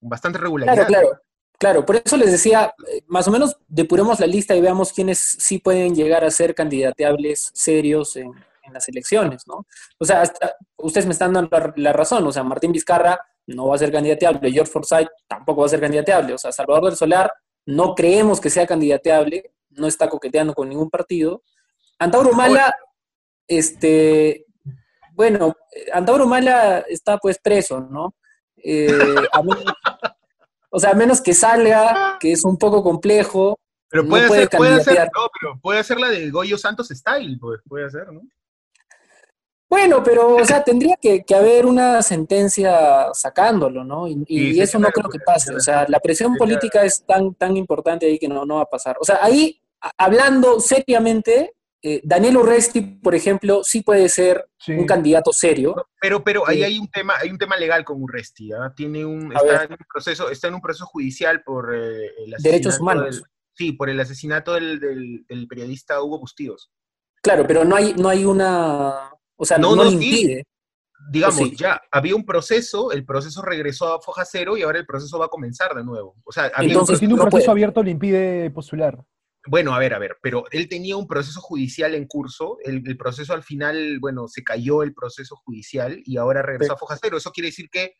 bastante 0.00 0.38
regularidad. 0.38 0.86
Claro, 0.86 1.08
claro. 1.08 1.20
Claro, 1.58 1.86
por 1.86 1.96
eso 1.96 2.18
les 2.18 2.30
decía, 2.30 2.74
eh, 2.86 3.02
más 3.06 3.26
o 3.28 3.30
menos 3.30 3.56
depuremos 3.66 4.20
la 4.20 4.26
lista 4.26 4.54
y 4.54 4.60
veamos 4.60 4.92
quiénes 4.92 5.18
sí 5.18 5.58
pueden 5.58 5.94
llegar 5.94 6.22
a 6.22 6.30
ser 6.30 6.54
candidateables 6.54 7.50
serios 7.54 8.14
en, 8.16 8.30
en 8.62 8.72
las 8.74 8.86
elecciones, 8.88 9.44
¿no? 9.46 9.66
O 9.98 10.04
sea, 10.04 10.20
hasta- 10.20 10.54
ustedes 10.76 11.06
me 11.06 11.12
están 11.12 11.32
dando 11.32 11.48
la, 11.56 11.72
la 11.76 11.92
razón, 11.94 12.26
o 12.26 12.32
sea, 12.32 12.42
Martín 12.42 12.72
Vizcarra 12.72 13.18
no 13.46 13.68
va 13.68 13.76
a 13.76 13.78
ser 13.78 13.90
candidateable, 13.90 14.52
George 14.52 14.70
Forsyth 14.70 15.08
tampoco 15.26 15.62
va 15.62 15.66
a 15.66 15.70
ser 15.70 15.80
candidateable, 15.80 16.34
o 16.34 16.38
sea, 16.38 16.52
Salvador 16.52 16.86
del 16.86 16.96
Solar 16.96 17.32
no 17.66 17.94
creemos 17.94 18.40
que 18.40 18.50
sea 18.50 18.66
candidateable, 18.66 19.52
no 19.70 19.86
está 19.86 20.08
coqueteando 20.08 20.54
con 20.54 20.68
ningún 20.68 20.88
partido. 20.88 21.42
Antauro 21.98 22.32
Mala, 22.32 22.74
este, 23.46 24.46
bueno, 25.12 25.54
Antauro 25.92 26.26
Mala 26.26 26.80
está 26.88 27.18
pues 27.18 27.38
preso, 27.38 27.80
¿no? 27.80 28.14
Eh, 28.56 28.88
a 29.32 29.40
o 30.70 30.78
sea, 30.78 30.90
a 30.90 30.94
menos 30.94 31.20
que 31.20 31.34
salga, 31.34 32.16
que 32.20 32.32
es 32.32 32.44
un 32.44 32.56
poco 32.56 32.82
complejo, 32.82 33.58
Pero 33.88 34.02
no 34.02 34.10
puede, 34.10 34.26
puede 34.26 34.74
hacer, 34.74 34.94
puede, 34.94 35.04
no, 35.06 35.28
pero 35.40 35.60
puede 35.60 35.78
hacer 35.80 35.98
la 35.98 36.10
de 36.10 36.30
Goyo 36.30 36.58
Santos 36.58 36.88
Style, 36.88 37.38
pues, 37.40 37.60
puede 37.68 37.86
hacer, 37.86 38.12
¿no? 38.12 38.22
Bueno, 39.68 40.02
pero, 40.04 40.36
o 40.36 40.44
sea, 40.44 40.62
tendría 40.62 40.96
que, 40.96 41.24
que 41.24 41.34
haber 41.34 41.66
una 41.66 42.00
sentencia 42.02 43.08
sacándolo, 43.12 43.82
¿no? 43.84 44.06
Y, 44.06 44.12
y 44.28 44.38
Sí, 44.38 44.54
sí, 44.54 44.60
eso 44.60 44.78
no 44.78 44.88
creo 44.90 45.10
que 45.10 45.18
pase. 45.18 45.54
O 45.54 45.60
sea, 45.60 45.84
la 45.88 45.98
presión 45.98 46.36
política 46.36 46.84
es 46.84 47.04
tan, 47.04 47.34
tan 47.34 47.56
importante 47.56 48.06
ahí 48.06 48.18
que 48.18 48.28
no, 48.28 48.44
no 48.46 48.56
va 48.56 48.62
a 48.62 48.66
pasar. 48.70 48.96
O 49.00 49.04
sea, 49.04 49.18
ahí, 49.20 49.60
hablando 49.98 50.60
seriamente, 50.60 51.52
eh, 51.82 52.00
Daniel 52.04 52.36
Urresti, 52.38 52.80
por 52.80 53.14
ejemplo, 53.16 53.62
sí 53.64 53.82
puede 53.82 54.08
ser 54.08 54.48
Sí. 54.58 54.72
un 54.72 54.86
candidato 54.86 55.32
serio. 55.32 55.74
Pero, 56.00 56.22
pero 56.24 56.46
ahí 56.48 56.58
Sí. 56.58 56.64
hay 56.64 56.78
un 56.78 56.88
tema, 56.88 57.14
hay 57.20 57.30
un 57.30 57.38
tema 57.38 57.56
legal 57.56 57.84
con 57.84 58.00
Urresti, 58.02 58.52
¿ah? 58.52 58.72
Tiene 58.74 59.04
un, 59.04 59.30
A 59.36 59.38
está 59.40 59.52
ver. 59.52 59.62
en 59.64 59.72
un 59.72 59.86
proceso, 59.92 60.30
está 60.30 60.48
en 60.48 60.54
un 60.54 60.60
proceso 60.60 60.86
judicial 60.86 61.42
por 61.42 61.74
eh, 61.74 62.06
el 62.18 62.34
Derechos 62.38 62.78
humanos. 62.80 63.04
del- 63.16 63.24
sí, 63.52 63.72
por 63.72 63.90
el 63.90 63.98
asesinato 64.00 64.54
del, 64.54 64.78
del- 64.80 65.24
del 65.28 65.46
periodista 65.48 66.00
Hugo 66.02 66.20
Bustíos. 66.20 66.70
Claro, 67.22 67.44
pero 67.46 67.64
no 67.64 67.74
hay, 67.76 67.94
no 67.94 68.08
hay 68.08 68.24
una. 68.24 69.10
O 69.36 69.44
sea, 69.44 69.58
No, 69.58 69.76
no, 69.76 69.84
no, 69.84 69.90
le 69.90 69.90
sí. 69.90 69.94
impide. 69.96 70.44
Digamos, 71.10 71.36
sí. 71.36 71.56
ya 71.56 71.80
había 71.92 72.16
un 72.16 72.24
proceso, 72.24 72.90
el 72.90 73.04
proceso 73.04 73.42
regresó 73.42 73.94
a 73.94 74.00
foja 74.00 74.24
cero 74.24 74.56
y 74.56 74.62
ahora 74.62 74.78
el 74.78 74.86
proceso 74.86 75.18
va 75.18 75.26
a 75.26 75.28
comenzar 75.28 75.74
de 75.74 75.84
nuevo. 75.84 76.16
O 76.24 76.32
sea, 76.32 76.50
había 76.54 76.78
un 76.78 76.86
tiene 76.86 77.14
un 77.14 77.20
proceso 77.20 77.30
puede. 77.30 77.50
abierto, 77.50 77.82
le 77.82 77.90
impide 77.90 78.50
postular. 78.50 78.98
Bueno, 79.48 79.72
a 79.74 79.78
ver, 79.78 79.94
a 79.94 79.98
ver, 80.00 80.16
pero 80.20 80.44
él 80.50 80.68
tenía 80.68 80.96
un 80.96 81.06
proceso 81.06 81.40
judicial 81.40 81.94
en 81.94 82.06
curso, 82.08 82.58
el, 82.64 82.82
el 82.84 82.96
proceso 82.96 83.32
al 83.32 83.44
final, 83.44 84.00
bueno, 84.00 84.26
se 84.26 84.42
cayó 84.42 84.82
el 84.82 84.92
proceso 84.92 85.36
judicial 85.36 86.00
y 86.04 86.16
ahora 86.16 86.42
regresó 86.42 86.72
a 86.72 86.76
foja 86.78 86.98
cero. 87.00 87.16
Eso 87.18 87.30
quiere 87.30 87.48
decir 87.48 87.68
que 87.70 87.92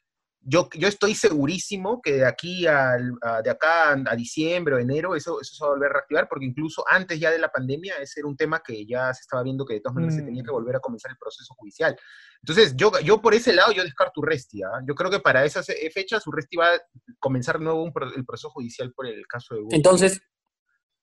yo, 0.49 0.69
yo 0.75 0.87
estoy 0.87 1.15
segurísimo 1.15 2.01
que 2.01 2.13
de 2.13 2.27
aquí 2.27 2.67
al, 2.67 3.13
a, 3.21 3.43
de 3.43 3.51
acá 3.51 3.93
a 3.93 4.15
diciembre 4.17 4.77
o 4.77 4.79
enero 4.79 5.17
eso, 5.17 5.41
eso 5.41 5.55
se 5.55 5.65
va 5.65 5.71
a 5.71 5.75
volver 5.75 5.91
a 5.91 5.95
reactivar, 5.95 6.29
porque 6.29 6.45
incluso 6.47 6.85
antes 6.89 7.19
ya 7.19 7.31
de 7.33 7.39
la 7.41 7.49
pandemia 7.51 7.97
ese 8.01 8.21
era 8.21 8.29
un 8.29 8.37
tema 8.37 8.63
que 8.65 8.87
ya 8.87 9.13
se 9.13 9.23
estaba 9.23 9.43
viendo 9.43 9.65
que 9.67 9.75
de 9.75 9.81
todas 9.81 9.95
maneras 9.97 10.15
se 10.15 10.23
tenía 10.23 10.43
que 10.45 10.51
Mm. 10.51 10.55
volver 10.55 10.77
a 10.77 10.81
comenzar 10.81 11.11
el 11.11 11.19
proceso 11.19 11.53
judicial. 11.55 11.97
Entonces, 12.43 12.75
yo, 12.77 12.93
yo 13.03 13.21
por 13.21 13.35
ese 13.35 13.53
lado 13.53 13.73
yo 13.73 13.83
descarto 13.83 14.21
Urresti, 14.21 14.63
¿ah? 14.63 14.81
Yo 14.87 14.95
creo 14.95 15.11
que 15.11 15.19
para 15.21 15.45
esas 15.45 15.69
eh, 15.69 15.91
fechas 15.93 16.25
Urresti 16.27 16.57
va 16.57 16.67
a 16.75 16.81
comenzar 17.19 17.61
nuevo 17.61 17.83
un 17.83 17.93
el 18.15 18.25
proceso 18.25 18.51
judicial 18.51 18.93
por 18.93 19.07
el 19.07 19.27
caso 19.27 19.55
de 19.55 19.63
Hugo. 19.63 19.71
Entonces, 19.73 20.21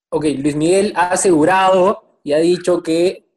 ok, 0.10 0.26
Luis 0.38 0.56
Miguel 0.56 0.94
ha 0.96 1.08
asegurado 1.10 2.20
y 2.24 2.32
ha 2.34 2.38
dicho 2.38 2.82
que 2.82 3.30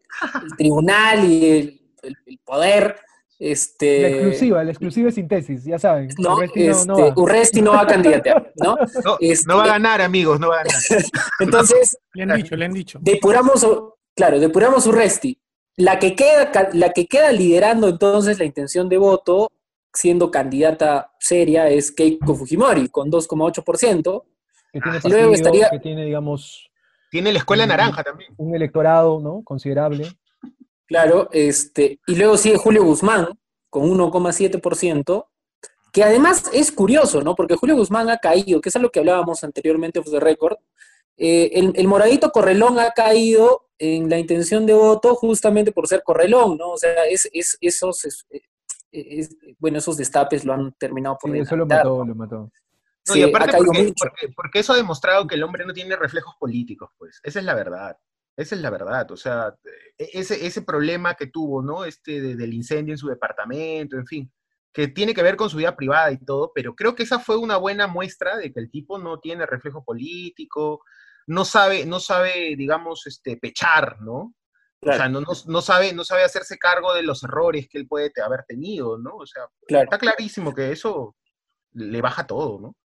el 0.43 0.57
tribunal 0.57 1.25
y 1.25 1.45
el, 1.51 1.93
el- 2.03 2.17
el 2.27 2.39
poder, 2.45 3.01
este, 3.39 4.01
La 4.03 4.09
exclusiva, 4.09 4.65
la 4.65 4.71
exclusiva 4.71 5.09
es 5.11 5.15
síntesis, 5.15 5.65
ya 5.65 5.79
saben. 5.79 6.09
no, 6.19 6.35
Urresti 6.37 6.65
no- 6.65 6.71
este, 6.73 6.87
no 6.87 6.99
va. 6.99 7.13
Urresti 7.17 7.63
no 7.63 7.73
va 7.73 7.81
a 7.83 7.87
candidatear, 7.87 8.53
¿no? 8.57 8.77
No, 9.05 9.17
Este- 9.21 9.47
no 9.47 9.57
va 9.59 9.65
a 9.65 9.69
ganar, 9.69 10.01
amigos, 10.01 10.41
no 10.41 10.49
va 10.49 10.61
a 10.61 10.65
ganar. 10.65 10.81
Entonces, 11.41 11.99
Le 12.15 12.23
han 12.23 12.35
dicho, 12.37 12.57
le 12.57 12.65
han 12.65 12.73
dicho. 12.73 12.99
depuramos, 13.03 13.67
claro, 14.15 14.39
depuramos 14.41 14.87
Urresti. 14.87 15.39
La 15.79 15.99
que, 15.99 16.15
queda, 16.15 16.51
la 16.73 16.91
que 16.95 17.07
queda 17.07 17.31
liderando 17.33 17.89
entonces 17.89 18.39
la 18.39 18.47
intención 18.47 18.89
de 18.89 18.97
voto, 18.97 19.51
siendo 19.93 20.31
candidata 20.31 21.13
seria, 21.21 21.69
es 21.69 21.93
Keiko 21.93 22.35
Fujimori, 22.35 22.89
con 22.89 23.11
2,8%. 23.11 24.25
Que 24.73 24.81
tiene 24.81 24.99
Ah, 24.99 25.09
luego 25.09 25.35
estaría- 25.35 25.69
que 25.71 25.79
tiene, 25.79 26.05
digamos, 26.07 26.71
Tiene 27.11 27.33
la 27.33 27.39
escuela 27.41 27.67
naranja 27.67 28.03
también. 28.03 28.33
un 28.39 28.55
electorado, 28.55 29.21
¿no? 29.21 29.43
Considerable. 29.45 30.09
Claro, 30.87 31.29
este, 31.33 32.01
y 32.07 32.15
luego 32.15 32.37
sigue 32.37 32.57
Julio 32.57 32.85
Guzmán 32.85 33.29
con 33.71 33.91
1,7%, 33.91 35.27
que 35.93 36.05
además 36.05 36.45
es 36.53 36.71
curioso, 36.73 37.23
¿no? 37.23 37.35
Porque 37.35 37.57
Julio 37.57 37.77
Guzmán 37.77 38.09
ha 38.11 38.19
caído, 38.19 38.61
que 38.61 38.69
es 38.69 38.77
algo 38.77 38.91
que 38.91 39.01
hablábamos 39.01 39.43
anteriormente 39.45 39.99
off 39.99 40.11
the 40.11 40.21
record. 40.21 40.57
Eh, 41.17 41.51
el, 41.55 41.73
el 41.75 41.89
moradito 41.89 42.31
Correlón 42.31 42.79
ha 42.79 42.91
caído 42.93 43.69
en 43.79 44.09
la 44.11 44.19
intención 44.19 44.67
de 44.67 44.75
voto 44.75 45.15
justamente 45.15 45.73
por 45.73 45.89
ser 45.89 46.03
Correlón, 46.03 46.57
¿no? 46.59 46.71
O 46.73 46.77
sea, 46.79 47.05
es, 47.07 47.29
es- 47.33 47.59
esos, 47.61 48.05
es- 48.05 48.27
es- 48.93 49.37
bueno, 49.59 49.79
esos 49.79 49.97
destapes 49.97 50.45
lo 50.45 50.53
han 50.53 50.73
terminado 50.79 51.17
por 51.21 51.33
Sí, 51.33 51.39
eso 51.39 51.57
lo 51.57 51.67
mató, 51.67 52.05
lo 52.05 52.15
mató. 52.15 52.37
No, 53.09 53.15
Sí, 53.15 53.21
y 53.21 53.23
aparte 53.23 53.57
porque, 53.57 53.93
porque- 53.99 54.29
porque 54.35 54.59
eso 54.61 54.73
ha 54.73 54.77
demostrado 54.77 55.27
que 55.27 55.37
el 55.37 55.43
hombre 55.43 55.65
no 55.65 55.73
tiene 55.73 55.97
reflejos 55.97 56.35
políticos, 56.39 56.91
pues. 56.99 57.21
Esa 57.23 57.39
es 57.39 57.45
la 57.45 57.55
verdad. 57.55 57.97
Esa 58.37 58.55
es 58.55 58.61
la 58.61 58.71
verdad. 58.71 59.11
O 59.11 59.17
sea, 59.17 59.55
e- 59.99 60.11
ese, 60.13 60.47
ese 60.47 60.63
problema 60.63 61.15
que 61.15 61.27
tuvo, 61.29 61.63
¿no? 61.63 61.85
Este 61.85 62.21
de- 62.21 62.37
del 62.37 62.53
incendio 62.55 62.93
en 62.95 62.99
su 62.99 63.09
departamento, 63.09 63.97
en 63.97 64.07
fin, 64.07 64.33
que 64.73 64.89
tiene 64.89 65.15
que 65.15 65.23
ver 65.23 65.37
con 65.37 65.49
su 65.49 65.57
vida 65.57 65.75
privada 65.75 66.13
y 66.13 66.19
todo, 66.19 66.53
pero 66.55 66.75
creo 66.75 66.95
que 66.95 67.05
esa 67.05 67.19
fue 67.19 67.39
una 67.39 67.57
buena 67.57 67.87
muestra 67.87 68.37
de 68.37 68.53
que 68.53 68.61
el 68.61 68.71
tipo 68.71 68.99
no 68.99 69.21
tiene 69.21 69.47
reflejo 69.47 69.83
político, 69.85 70.83
no 71.27 71.45
sabe, 71.45 71.87
no 71.87 71.99
sabe, 71.99 72.55
digamos, 72.57 73.07
este, 73.07 73.37
pechar, 73.39 74.01
¿no? 74.03 74.35
O 74.83 74.93
sea, 74.93 75.09
no, 75.09 75.21
no, 75.21 75.33
no 75.47 75.63
sabe, 75.63 75.93
no 75.95 76.05
sabe 76.05 76.23
hacerse 76.23 76.59
cargo 76.59 76.95
de 76.95 77.03
los 77.03 77.25
errores 77.25 77.67
que 77.69 77.79
él 77.79 77.89
puede 77.89 78.13
haber 78.25 78.45
tenido, 78.47 78.99
¿no? 78.99 79.17
O 79.17 79.27
sea, 79.27 79.49
claro. 79.67 79.85
está 79.85 79.99
clarísimo 79.99 80.55
que 80.55 80.71
eso 80.71 81.17
le 81.73 82.01
baja 82.01 82.27
todo, 82.27 82.61
¿no? 82.61 82.77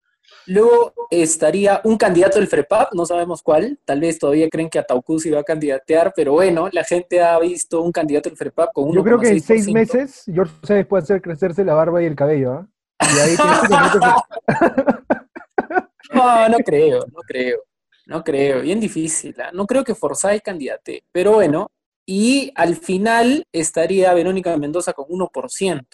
Luego 0.48 0.94
estaría 1.10 1.82
un 1.84 1.98
candidato 1.98 2.40
del 2.40 2.48
FREPAP, 2.48 2.94
no 2.94 3.06
sabemos 3.06 3.42
cuál, 3.44 3.80
tal 3.86 4.00
vez 4.00 4.18
todavía 4.18 4.50
creen 4.50 4.70
que 4.70 4.80
Ataucus 4.80 5.26
iba 5.28 5.40
a 5.40 5.44
candidatear, 5.44 6.14
pero 6.16 6.34
bueno, 6.34 6.68
la 6.72 6.84
gente 6.84 7.22
ha 7.22 7.38
visto 7.40 7.82
un 7.82 7.92
candidato 7.92 8.30
del 8.30 8.38
FREPAP 8.38 8.74
con 8.74 8.86
1,6%. 8.86 8.94
Yo 8.96 9.04
creo 9.04 9.20
que 9.20 9.28
en 9.30 9.42
seis 9.42 9.68
meses 9.72 10.24
George 10.26 10.54
Sáenz 10.64 10.88
puede 10.88 11.04
hacer 11.04 11.22
crecerse 11.22 11.64
la 11.64 11.74
barba 11.76 12.02
y 12.02 12.06
el 12.08 12.16
cabello, 12.16 12.54
¿ah? 12.54 12.68
Y 13.02 13.20
ahí 13.20 13.36
que- 13.38 14.52
No, 16.14 16.50
no 16.50 16.58
creo, 16.60 17.06
no 17.08 17.22
creo, 17.26 17.64
no 18.08 18.24
creo, 18.24 18.62
bien 18.62 18.80
difícil, 18.80 19.36
¿ah? 19.40 19.52
no 19.54 19.66
creo 19.66 19.84
que 19.84 19.96
Forsyth 19.96 20.42
candidate, 20.44 21.04
pero 21.12 21.34
bueno, 21.34 21.68
y 22.06 22.52
al 22.56 22.76
final 22.76 23.46
estaría 23.52 24.14
Verónica 24.14 24.56
Mendoza 24.58 24.92
con 24.94 25.06
1%. 25.08 25.86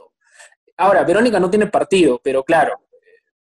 Ahora, 0.78 1.04
Verónica 1.04 1.40
no 1.40 1.50
tiene 1.50 1.68
partido, 1.68 2.20
pero 2.24 2.44
claro, 2.44 2.80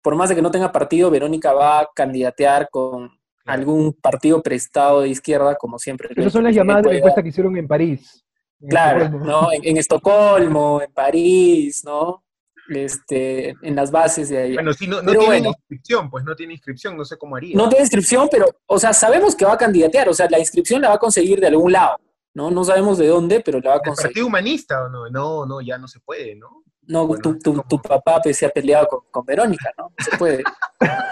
por 0.06 0.16
más 0.16 0.30
de 0.30 0.36
que 0.36 0.42
no 0.44 0.52
tenga 0.52 0.72
partido, 0.72 1.10
Verónica 1.10 1.52
va 1.52 1.80
a 1.80 1.90
candidatear 1.96 2.70
con 2.70 3.10
algún 3.44 3.92
partido 3.94 4.42
prestado 4.44 5.02
de 5.02 5.10
izquierda, 5.10 5.56
como 5.56 5.80
siempre. 5.80 6.10
Esas 6.16 6.32
son 6.32 6.44
las 6.44 6.54
llamadas 6.54 6.84
de 6.84 6.90
pueda- 6.90 6.98
encuesta 7.00 7.24
que 7.24 7.30
hicieron 7.30 7.58
en 7.58 7.68
París. 7.68 8.24
en 8.62 8.70
Claro, 8.70 9.04
Estocolmo. 9.06 9.26
¿no? 9.26 9.52
En, 9.52 9.62
en 9.66 9.78
Estocolmo, 9.78 10.82
en 10.84 10.94
París, 10.94 11.82
¿no? 11.84 12.24
Este, 12.70 13.50
en 13.62 13.76
las 13.76 13.90
bases 13.92 14.30
de 14.30 14.38
ahí. 14.38 14.54
Bueno, 14.54 14.74
si 14.74 14.88
no, 14.88 15.02
no 15.02 15.12
tiene 15.12 15.26
bueno. 15.26 15.50
inscripción, 15.50 16.10
pues 16.10 16.24
no 16.24 16.36
tiene 16.36 16.54
inscripción, 16.54 16.96
no 16.98 17.04
sé 17.06 17.18
cómo 17.18 17.36
haría. 17.36 17.56
No 17.56 17.68
tiene 17.70 17.84
inscripción, 17.84 18.28
pero, 18.32 18.46
o 18.68 18.80
sea, 18.80 18.94
sabemos 18.94 19.36
que 19.36 19.46
va 19.46 19.54
a 19.54 19.58
candidatear, 19.58 20.10
o 20.10 20.14
sea, 20.14 20.28
la 20.30 20.40
inscripción 20.40 20.82
la 20.82 20.90
va 20.90 20.96
a 20.96 21.00
conseguir 21.00 21.40
de 21.40 21.48
algún 21.48 21.72
lado, 21.72 21.98
¿no? 22.34 22.50
No 22.52 22.64
sabemos 22.64 22.98
de 22.98 23.08
dónde, 23.08 23.42
pero 23.42 23.60
la 23.60 23.70
va 23.72 23.76
a 23.76 23.80
¿El 23.80 23.84
conseguir. 23.90 24.10
Partido 24.10 24.28
Humanista 24.28 24.84
o 24.86 24.90
no? 24.90 25.10
No, 25.10 25.46
no, 25.46 25.62
ya 25.62 25.78
no 25.78 25.88
se 25.88 26.00
puede, 26.00 26.36
¿no? 26.36 26.64
No, 26.88 27.08
Bueno, 27.08 27.22
tu, 27.22 27.40
tu- 27.40 27.64
tu 27.68 27.82
papá 27.82 28.20
pues, 28.22 28.38
se 28.38 28.46
ha 28.46 28.50
peleado 28.50 28.88
con, 28.88 29.00
con 29.12 29.26
Verónica, 29.26 29.72
¿no? 29.78 29.92
No 29.98 30.06
se 30.06 30.18
puede. 30.18 30.44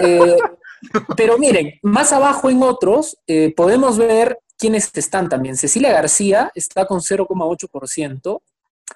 Eh, 0.02 0.38
pero 1.16 1.38
miren, 1.38 1.80
más 1.82 2.12
abajo 2.12 2.50
en 2.50 2.62
otros, 2.62 3.18
eh, 3.26 3.54
podemos 3.56 3.98
ver 3.98 4.40
quiénes 4.58 4.92
están 4.94 5.30
también. 5.30 5.56
Cecilia 5.56 5.94
García 5.94 6.52
está 6.56 6.86
con 6.86 7.00
0,8%. 7.00 8.42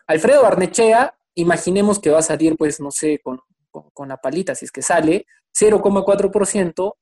Alfredo 0.07 0.41
Barnechea, 0.41 1.15
imaginemos 1.35 1.99
que 1.99 2.09
va 2.09 2.19
a 2.19 2.23
salir, 2.23 2.57
pues, 2.57 2.81
no 2.81 2.91
sé, 2.91 3.19
con, 3.23 3.39
con, 3.71 3.89
con 3.93 4.09
la 4.09 4.17
palita, 4.17 4.53
si 4.53 4.65
es 4.65 4.71
que 4.71 4.81
sale, 4.81 5.25
0,4%. 5.57 6.95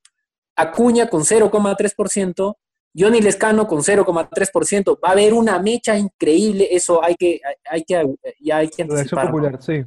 Acuña 0.56 1.10
con 1.10 1.22
0,3%. 1.24 2.56
Johnny 2.98 3.22
Lescano 3.22 3.68
con 3.68 3.80
0,3%. 3.84 5.00
Va 5.04 5.10
a 5.10 5.12
haber 5.12 5.34
una 5.34 5.60
mecha 5.60 5.98
increíble, 5.98 6.68
eso 6.72 7.04
hay 7.04 7.16
que, 7.16 7.42
hay, 7.44 7.56
hay 7.70 7.84
que, 7.84 8.16
ya 8.40 8.58
hay 8.58 8.70
que 8.70 8.84
de 8.86 9.02
Acción 9.02 9.22
Popular, 9.22 9.62
sí. 9.62 9.84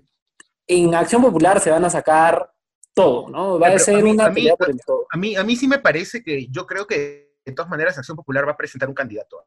en 0.67 0.95
Acción 0.95 1.23
Popular 1.23 1.61
se 1.61 1.71
van 1.71 1.85
a 1.85 1.91
sacar 1.91 2.53
todo, 2.95 3.29
¿no? 3.31 3.59
Va 3.59 3.69
a 3.69 3.79
ser 3.79 3.97
a 3.97 4.03
mí- 4.03 4.11
una 4.11 4.27
a 4.27 4.29
mí- 4.29 4.35
pelea 4.35 4.57
por 4.57 4.71
el 4.71 4.81
todo. 4.85 5.07
A 5.11 5.17
mí, 5.17 5.37
a 5.37 5.43
mí 5.45 5.57
sí 5.57 5.67
me 5.69 5.79
parece 5.79 6.23
que 6.23 6.47
yo 6.49 6.67
creo 6.67 6.87
que 6.87 7.33
de 7.45 7.53
todas 7.53 7.71
maneras 7.71 7.97
Acción 7.97 8.17
Popular 8.17 8.47
va 8.47 8.53
a 8.53 8.57
presentar 8.57 8.89
un 8.89 8.95
candidato. 8.95 9.39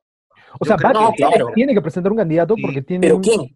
O 0.60 0.66
Yo 0.66 0.68
sea, 0.70 0.76
creo 0.78 0.94
va- 0.94 1.10
que- 1.12 1.18
tiene- 1.18 1.32
claro. 1.34 1.52
tiene 1.54 1.74
que 1.74 1.82
presentar 1.82 2.12
un 2.12 2.18
candidato 2.18 2.56
Sí, 2.56 2.62
porque 2.64 2.82
tiene 2.82 3.02
¿Pero 3.08 3.16
un- 3.18 3.22
quién? 3.22 3.42
El 3.42 3.50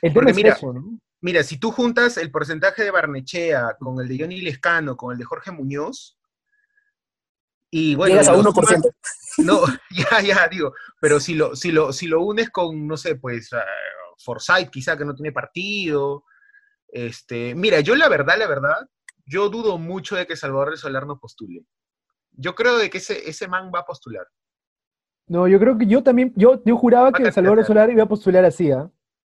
tema 0.00 0.14
Porque 0.14 0.30
es 0.32 0.36
mira, 0.36 0.52
eso, 0.54 0.72
¿no? 0.72 0.98
Mira, 1.20 1.42
si 1.44 1.56
tú 1.58 1.70
juntas 1.70 2.16
el 2.16 2.30
porcentaje 2.30 2.82
de 2.82 2.90
Barnechea 2.90 3.76
con 3.78 4.00
el 4.00 4.08
de 4.08 4.18
Johnny 4.18 4.40
Lescano, 4.40 4.96
con 4.96 5.12
el 5.12 5.18
de 5.18 5.24
Jorge 5.24 5.52
Muñoz, 5.52 6.18
y 7.70 7.94
bueno, 7.94 8.12
Llegas 8.14 8.28
a 8.28 8.32
y 8.32 8.34
lo 8.34 8.40
1%. 8.50 8.82
sumas- 8.82 8.94
no, 9.38 9.62
ya, 9.90 10.20
ya, 10.20 10.48
digo, 10.48 10.74
pero 11.00 11.20
si 11.20 11.34
lo, 11.34 11.56
si 11.56 11.72
lo, 11.72 11.92
si 11.92 12.06
lo 12.06 12.22
unes 12.22 12.50
con, 12.50 12.86
no 12.86 12.96
sé, 12.96 13.16
pues, 13.16 13.52
ah, 13.52 13.64
Forsyth 14.18 14.70
quizá 14.70 14.96
que 14.96 15.04
no 15.04 15.14
tiene 15.14 15.32
partido, 15.32 16.24
este, 16.88 17.54
mira, 17.54 17.80
yo 17.80 17.96
la 17.96 18.08
verdad, 18.08 18.36
la 18.38 18.46
verdad, 18.46 18.88
yo 19.24 19.48
dudo 19.48 19.78
mucho 19.78 20.16
de 20.16 20.26
que 20.26 20.36
Salvador 20.36 20.70
del 20.70 20.78
Solar 20.78 21.06
no 21.06 21.18
postule. 21.18 21.64
Yo 22.32 22.54
creo 22.54 22.78
de 22.78 22.90
que 22.90 22.98
ese, 22.98 23.28
ese 23.28 23.48
man 23.48 23.70
va 23.74 23.80
a 23.80 23.84
postular. 23.84 24.26
No, 25.26 25.48
yo 25.48 25.58
creo 25.58 25.78
que 25.78 25.86
yo 25.86 26.02
también, 26.02 26.32
yo, 26.36 26.62
yo 26.64 26.76
juraba 26.76 27.10
Va 27.10 27.12
que 27.12 27.32
Salvador 27.32 27.58
candidatear. 27.58 27.66
Solar 27.66 27.90
iba 27.90 28.02
a 28.02 28.08
postular 28.08 28.44
así, 28.44 28.70
¿ah? 28.70 28.90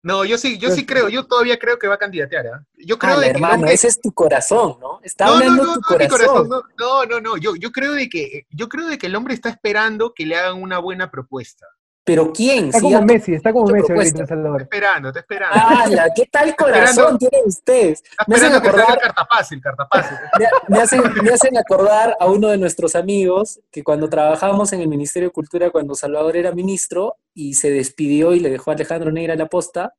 No, 0.08 0.24
yo 0.24 0.38
sí, 0.38 0.58
yo 0.58 0.72
sí 0.72 0.86
creo, 0.86 1.10
yo 1.10 1.26
todavía 1.28 1.60
creo 1.60 1.78
que 1.78 1.88
va 1.88 1.96
a 1.96 1.98
candidatear, 1.98 2.48
¿ah? 2.48 2.64
Yo 2.78 2.98
creo 2.98 3.20
de 3.20 3.28
hermano, 3.28 3.68
ese 3.68 3.88
es 3.90 4.00
tu 4.00 4.14
corazón, 4.14 4.78
¿no? 4.80 5.02
Está 5.04 5.26
No, 5.26 5.34
hablando 5.34 5.64
no, 5.66 5.74
tu 5.74 5.82
no, 5.82 5.98
mi 5.98 6.08
corazón. 6.08 6.48
corazón, 6.48 6.64
no, 6.80 7.06
no, 7.06 7.20
no, 7.20 7.38
Yo, 7.38 7.56
yo 7.58 7.72
creo 7.74 7.92
de 7.92 8.08
que 8.08 8.46
yo 8.50 8.70
creo 8.70 8.88
de 8.88 8.98
que 8.98 9.08
el 9.08 9.16
hombre 9.18 9.34
está 9.34 9.50
esperando 9.50 10.14
que 10.14 10.26
le 10.26 10.38
hagan 10.38 10.62
una 10.64 10.80
buena 10.80 11.12
propuesta. 11.12 11.66
Pero 12.08 12.32
¿quién? 12.32 12.68
Está 12.68 12.80
Si 12.80 12.84
como 12.86 13.02
Messi, 13.02 13.34
está 13.34 13.52
como 13.52 13.66
Messi 13.68 13.92
ahorita 13.92 14.02
en 14.18 14.24
Está 14.24 14.26
Salvador. 14.28 14.62
esperando, 14.62 15.08
está 15.10 15.20
esperando. 15.20 15.56
¡Hala! 15.60 16.08
¿Qué 16.16 16.26
tal 16.32 16.56
corazón 16.56 17.18
tienen 17.18 17.42
ustedes? 17.46 18.02
está 18.02 18.24
me 18.28 18.36
hacen 18.38 18.54
acordar- 18.54 18.98
cartapase, 19.00 19.56
el 19.56 19.62
cartapase. 19.62 20.16
Me, 20.40 20.48
me 20.78 20.82
hacen, 20.82 21.02
me 21.22 21.30
hacen 21.32 21.58
acordar 21.58 22.16
a 22.18 22.26
uno 22.28 22.48
de 22.48 22.58
nuestros 22.58 22.96
amigos 22.96 23.60
que 23.72 23.84
cuando 23.84 24.08
trabajábamos 24.08 24.72
en 24.72 24.80
el 24.80 24.88
Ministerio 24.88 25.28
de 25.28 25.34
Cultura, 25.34 25.70
cuando 25.70 25.96
Salvador 25.96 26.38
era 26.38 26.54
ministro 26.54 27.18
y 27.34 27.56
se 27.56 27.72
despidió 27.72 28.34
y 28.34 28.40
le 28.40 28.50
dejó 28.52 28.72
a 28.72 28.76
Alejandro 28.76 29.12
Negra 29.12 29.36
la 29.36 29.48
posta, 29.48 29.94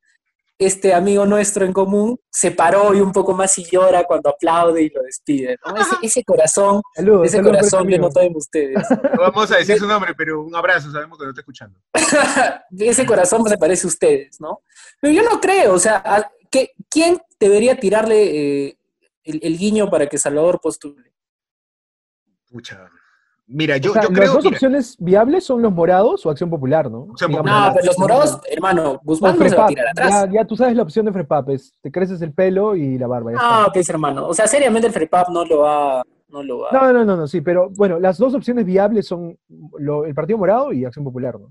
este 0.59 0.93
amigo 0.93 1.25
nuestro 1.25 1.65
en 1.65 1.73
común 1.73 2.19
se 2.31 2.51
paró 2.51 2.93
y 2.93 3.01
un 3.01 3.13
poco 3.13 3.33
más 3.33 3.57
y 3.59 3.65
llora 3.65 4.03
cuando 4.05 4.31
aplaude 4.31 4.83
y 4.83 4.91
lo 4.91 5.03
despide. 5.03 5.57
¿no? 5.65 5.77
Ese, 5.77 5.95
ese 6.03 6.25
corazón, 6.25 6.83
Saludos, 6.95 7.27
ese 7.27 7.37
saludos 7.37 7.51
por 7.53 7.59
corazón 7.61 7.81
ese 7.81 7.89
que 7.89 7.95
amigo. 7.95 8.09
no 8.09 8.13
traen 8.13 8.37
ustedes. 8.37 8.87
No 9.15 9.21
vamos 9.23 9.53
a 9.53 9.57
decir 9.59 9.79
su 9.79 9.87
nombre, 9.87 10.15
pero 10.17 10.43
un 10.43 10.55
abrazo, 10.57 10.91
sabemos 10.91 11.17
que 11.19 11.25
lo 11.25 11.31
está 11.31 11.41
escuchando. 11.43 11.79
ese 12.79 13.07
corazón 13.07 13.49
se 13.49 13.57
parece 13.57 13.87
a 13.87 13.89
ustedes, 13.89 14.41
¿no? 14.41 14.63
Pero 15.01 15.13
yo 15.15 15.23
no 15.23 15.41
creo, 15.41 15.75
o 15.75 15.79
sea, 15.79 16.03
¿a 16.05 16.31
qué- 16.51 16.73
¿quién 16.91 17.21
debería 17.39 17.79
tirarle 17.79 18.67
eh, 18.67 18.79
el, 19.25 19.39
el 19.43 19.59
guiño 19.59 19.89
para 19.91 20.07
que 20.09 20.19
Salvador 20.19 20.61
postule? 20.61 21.13
Pucha. 22.51 22.91
Mira, 23.51 23.79
yo, 23.79 23.93
O 23.93 23.95
sea, 23.95 24.03
yo 24.03 24.11
las 24.11 24.19
creo 24.19 24.33
dos 24.35 24.45
mira, 24.45 24.55
opciones 24.57 24.97
viables 24.99 25.43
son 25.45 25.63
los 25.63 25.73
morados 25.73 26.27
o 26.27 26.31
Acción 26.31 26.51
Popular, 26.51 26.91
¿no? 26.91 27.09
Acción 27.13 27.31
Digamos, 27.31 27.51
Popular. 27.51 27.69
No, 27.69 27.75
pero 27.75 27.87
los 27.87 27.99
morados, 27.99 28.41
hermano, 28.51 28.83
No, 28.85 29.01
Guzmán 29.03 29.39
no 29.39 29.49
se 29.49 29.57
va 29.57 29.65
a 29.65 29.67
Frepap, 29.67 29.69
tirar 29.69 29.89
atrás. 29.89 30.11
ya, 30.27 30.33
ya 30.33 30.45
tú 30.47 30.55
sabes 30.57 30.77
la 30.77 30.83
opción 30.83 31.07
de 31.07 31.13
Frepap, 31.13 31.49
es 31.51 31.73
te 31.81 31.91
creces 31.91 32.21
el 32.21 32.35
pelo 32.35 32.77
y 32.77 32.99
la 32.99 33.07
barba. 33.07 33.33
Ah, 33.39 33.61
está. 33.63 33.73
pues 33.73 33.89
hermano. 33.89 34.27
O 34.29 34.35
sea, 34.35 34.47
seriamente 34.47 34.87
el 34.89 34.93
FREPAP 34.93 35.31
no 35.31 35.47
lo 35.47 35.61
va, 35.61 36.03
no 36.29 36.43
lo 36.43 36.59
va. 36.59 36.69
No, 36.73 36.93
no, 36.93 37.05
no, 37.07 37.17
no, 37.17 37.27
sí, 37.27 37.41
pero 37.41 37.71
bueno, 37.71 37.99
las 37.99 38.19
dos 38.19 38.35
opciones 38.35 38.67
viables 38.67 39.07
son 39.07 39.39
lo- 39.79 40.05
el 40.05 40.15
Partido 40.15 40.37
Morado 40.39 40.71
y 40.75 40.85
Acción 40.85 41.05
Popular, 41.05 41.41
¿no? 41.41 41.49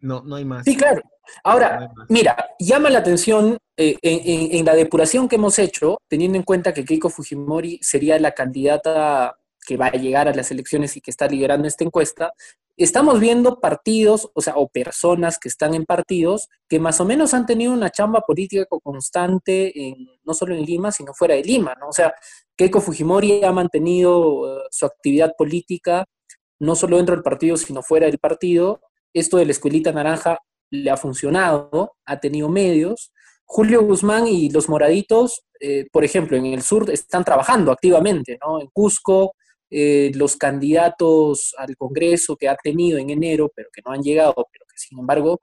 no, 0.00 0.22
no 0.22 0.36
hay 0.36 0.44
más. 0.44 0.64
Sí, 0.64 0.76
claro. 0.76 1.00
No 1.02 1.10
Ahora, 1.44 1.90
mira, 2.10 2.36
llama 2.60 2.90
la 2.90 2.98
atención 2.98 3.56
eh, 3.78 3.96
en, 4.02 4.20
en- 4.52 4.58
en 4.58 4.64
la 4.66 4.74
depuración 4.74 5.28
que 5.28 5.36
hemos 5.36 5.58
hecho, 5.58 5.96
teniendo 6.08 6.36
en 6.36 6.44
cuenta 6.44 6.74
que 6.74 6.84
Keiko 6.84 7.08
Fujimori 7.08 7.78
sería 7.82 8.18
la 8.20 8.32
candidata 8.32 9.36
que 9.66 9.76
va 9.76 9.86
a 9.88 9.92
llegar 9.92 10.28
a 10.28 10.34
las 10.34 10.50
elecciones 10.50 10.96
y 10.96 11.00
que 11.00 11.10
está 11.10 11.26
liderando 11.26 11.66
esta 11.66 11.84
encuesta, 11.84 12.32
estamos 12.76 13.20
viendo 13.20 13.58
partidos, 13.60 14.30
o 14.34 14.40
sea, 14.40 14.54
o 14.56 14.68
personas 14.68 15.38
que 15.38 15.48
están 15.48 15.74
en 15.74 15.84
partidos 15.84 16.48
que 16.68 16.78
más 16.78 17.00
o 17.00 17.04
menos 17.04 17.34
han 17.34 17.46
tenido 17.46 17.72
una 17.72 17.90
chamba 17.90 18.20
política 18.20 18.64
co- 18.66 18.80
constante, 18.80 19.72
no 20.24 20.34
solo 20.34 20.54
en 20.54 20.64
Lima, 20.64 20.92
sino 20.92 21.12
fuera 21.12 21.34
de 21.34 21.42
Lima, 21.42 21.74
¿no? 21.80 21.88
O 21.88 21.92
sea, 21.92 22.14
Keiko 22.56 22.80
Fujimori 22.80 23.44
ha 23.44 23.52
mantenido 23.52 24.60
eh, 24.60 24.62
su 24.70 24.86
actividad 24.86 25.32
política 25.36 26.06
no 26.58 26.74
solo 26.74 26.96
dentro 26.96 27.14
del 27.14 27.22
partido, 27.22 27.56
sino 27.56 27.82
fuera 27.82 28.06
del 28.06 28.18
partido. 28.18 28.80
Esto 29.12 29.36
de 29.36 29.44
la 29.44 29.50
escuelita 29.52 29.92
naranja 29.92 30.38
le 30.70 30.90
ha 30.90 30.96
funcionado, 30.96 31.96
ha 32.06 32.18
tenido 32.18 32.48
medios. 32.48 33.12
Julio 33.44 33.82
Guzmán 33.82 34.26
y 34.26 34.50
los 34.50 34.68
moraditos, 34.68 35.44
eh, 35.60 35.86
por 35.92 36.04
ejemplo, 36.04 36.36
en 36.36 36.46
el 36.46 36.62
sur 36.62 36.90
están 36.90 37.24
trabajando 37.24 37.72
activamente, 37.72 38.38
¿no? 38.44 38.60
En 38.60 38.68
Cusco, 38.72 39.34
eh, 39.70 40.12
los 40.14 40.36
candidatos 40.36 41.54
al 41.58 41.76
Congreso 41.76 42.36
que 42.36 42.48
ha 42.48 42.56
tenido 42.56 42.98
en 42.98 43.10
enero, 43.10 43.50
pero 43.54 43.68
que 43.72 43.82
no 43.84 43.92
han 43.92 44.02
llegado, 44.02 44.34
pero 44.34 44.64
que 44.68 44.78
sin 44.78 44.98
embargo 44.98 45.40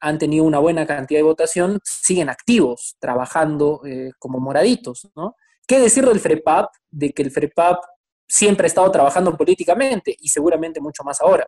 han 0.00 0.18
tenido 0.18 0.44
una 0.44 0.58
buena 0.58 0.86
cantidad 0.86 1.18
de 1.18 1.24
votación, 1.24 1.80
siguen 1.84 2.28
activos, 2.28 2.96
trabajando 3.00 3.82
eh, 3.84 4.10
como 4.18 4.38
moraditos, 4.38 5.08
¿no? 5.16 5.34
¿Qué 5.66 5.80
decir 5.80 6.06
del 6.06 6.20
FREPAP? 6.20 6.70
De 6.90 7.12
que 7.12 7.22
el 7.22 7.30
FREPAP 7.30 7.84
siempre 8.26 8.66
ha 8.66 8.68
estado 8.68 8.90
trabajando 8.90 9.36
políticamente 9.36 10.14
y 10.18 10.28
seguramente 10.28 10.80
mucho 10.80 11.02
más 11.02 11.20
ahora, 11.20 11.46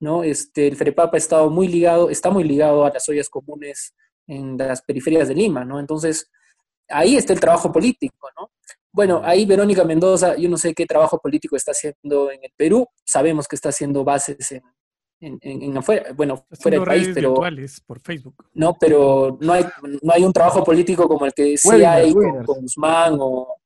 ¿no? 0.00 0.24
Este, 0.24 0.66
el 0.66 0.76
FREPAP 0.76 1.14
ha 1.14 1.18
estado 1.18 1.50
muy 1.50 1.68
ligado, 1.68 2.10
está 2.10 2.30
muy 2.30 2.44
ligado 2.44 2.84
a 2.84 2.90
las 2.90 3.08
ollas 3.08 3.28
comunes 3.28 3.94
en 4.26 4.56
las 4.56 4.82
periferias 4.82 5.28
de 5.28 5.34
Lima, 5.34 5.64
¿no? 5.64 5.78
Entonces, 5.78 6.30
ahí 6.88 7.16
está 7.16 7.32
el 7.32 7.40
trabajo 7.40 7.70
político, 7.70 8.28
¿no? 8.36 8.50
Bueno, 8.92 9.20
ahí 9.24 9.44
Verónica 9.46 9.84
Mendoza, 9.84 10.36
yo 10.36 10.48
no 10.48 10.56
sé 10.56 10.74
qué 10.74 10.86
trabajo 10.86 11.18
político 11.18 11.56
está 11.56 11.72
haciendo 11.72 12.30
en 12.30 12.40
el 12.42 12.52
Perú, 12.56 12.86
sabemos 13.04 13.46
que 13.46 13.56
está 13.56 13.68
haciendo 13.68 14.02
bases 14.02 14.52
en, 15.20 15.38
en, 15.40 15.76
afuera, 15.76 16.12
bueno, 16.14 16.46
fuera 16.60 16.78
del 16.78 16.86
país, 16.86 17.10
pero... 17.14 17.34
por 17.86 18.00
Facebook. 18.00 18.46
No, 18.54 18.76
pero 18.78 19.36
no 19.40 19.52
hay, 19.52 19.64
no 20.02 20.12
hay 20.12 20.24
un 20.24 20.32
trabajo 20.32 20.64
político 20.64 21.08
como 21.08 21.26
el 21.26 21.32
que 21.32 21.56
sí 21.56 21.82
hay 21.84 22.12
con, 22.12 22.44
Guzmán 22.44 23.18
o, 23.20 23.56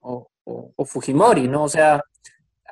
o, 0.00 0.84
Fujimori, 0.84 1.48
¿no? 1.48 1.64
O 1.64 1.68
sea, 1.68 2.02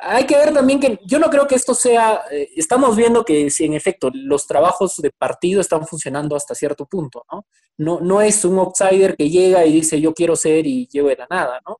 hay 0.00 0.26
que 0.26 0.36
ver 0.36 0.52
también 0.52 0.80
que 0.80 0.98
yo 1.04 1.18
no 1.18 1.30
creo 1.30 1.46
que 1.46 1.54
esto 1.54 1.74
sea, 1.74 2.22
eh, 2.30 2.48
estamos 2.56 2.96
viendo 2.96 3.24
que 3.24 3.50
si 3.50 3.64
en 3.64 3.74
efecto 3.74 4.10
los 4.12 4.46
trabajos 4.46 4.96
de 4.98 5.10
partido 5.10 5.60
están 5.60 5.86
funcionando 5.86 6.36
hasta 6.36 6.54
cierto 6.54 6.86
punto, 6.86 7.24
¿no? 7.30 7.46
No, 7.76 8.00
no 8.00 8.20
es 8.20 8.44
un 8.44 8.58
outsider 8.58 9.16
que 9.16 9.30
llega 9.30 9.64
y 9.64 9.72
dice 9.72 10.00
yo 10.00 10.14
quiero 10.14 10.36
ser 10.36 10.66
y 10.66 10.86
llevo 10.88 11.08
de 11.08 11.16
la 11.16 11.26
nada, 11.30 11.60
¿no? 11.66 11.78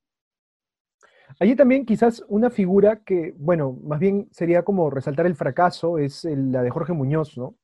Allí 1.39 1.55
también 1.55 1.85
quizás 1.85 2.23
una 2.27 2.49
figura 2.49 3.01
que, 3.03 3.33
bueno, 3.37 3.77
más 3.83 3.99
bien 3.99 4.27
sería 4.31 4.63
como 4.63 4.89
resaltar 4.89 5.25
el 5.25 5.35
fracaso, 5.35 5.97
es 5.97 6.25
la 6.25 6.61
de 6.63 6.69
Jorge 6.69 6.91
Muñoz, 6.91 7.37
¿no? 7.37 7.55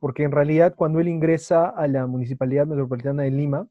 Porque 0.00 0.24
en 0.24 0.32
realidad 0.32 0.74
cuando 0.76 0.98
él 0.98 1.08
ingresa 1.08 1.68
a 1.68 1.86
la 1.86 2.06
Municipalidad 2.06 2.66
Metropolitana 2.66 3.22
de 3.22 3.30
Lima, 3.30 3.68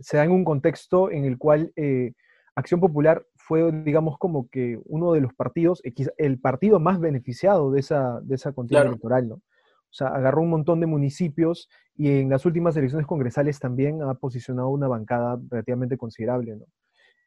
se 0.00 0.16
da 0.18 0.24
en 0.24 0.32
un 0.32 0.44
contexto 0.44 1.10
en 1.10 1.24
el 1.24 1.38
cual 1.38 1.72
eh, 1.76 2.12
Acción 2.54 2.80
Popular 2.80 3.26
fue, 3.52 3.70
digamos, 3.84 4.16
como 4.16 4.48
que 4.48 4.80
uno 4.86 5.12
de 5.12 5.20
los 5.20 5.34
partidos, 5.34 5.82
eh, 5.84 5.92
el 6.16 6.38
partido 6.38 6.80
más 6.80 6.98
beneficiado 6.98 7.70
de 7.70 7.80
esa, 7.80 8.18
de 8.22 8.36
esa 8.36 8.52
contienda 8.52 8.88
electoral, 8.88 9.28
¿no? 9.28 9.34
O 9.34 9.94
sea, 9.94 10.06
agarró 10.06 10.40
un 10.40 10.48
montón 10.48 10.80
de 10.80 10.86
municipios 10.86 11.68
y 11.94 12.08
en 12.08 12.30
las 12.30 12.46
últimas 12.46 12.74
elecciones 12.78 13.06
congresales 13.06 13.58
también 13.58 14.00
ha 14.00 14.14
posicionado 14.14 14.70
una 14.70 14.88
bancada 14.88 15.38
relativamente 15.50 15.98
considerable, 15.98 16.56
¿no? 16.56 16.64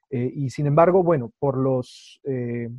Eh, 0.09 0.31
y 0.33 0.49
sin 0.49 0.65
embargo, 0.65 1.03
bueno, 1.03 1.31
por 1.37 1.59
los, 1.59 2.19
eh, 2.23 2.69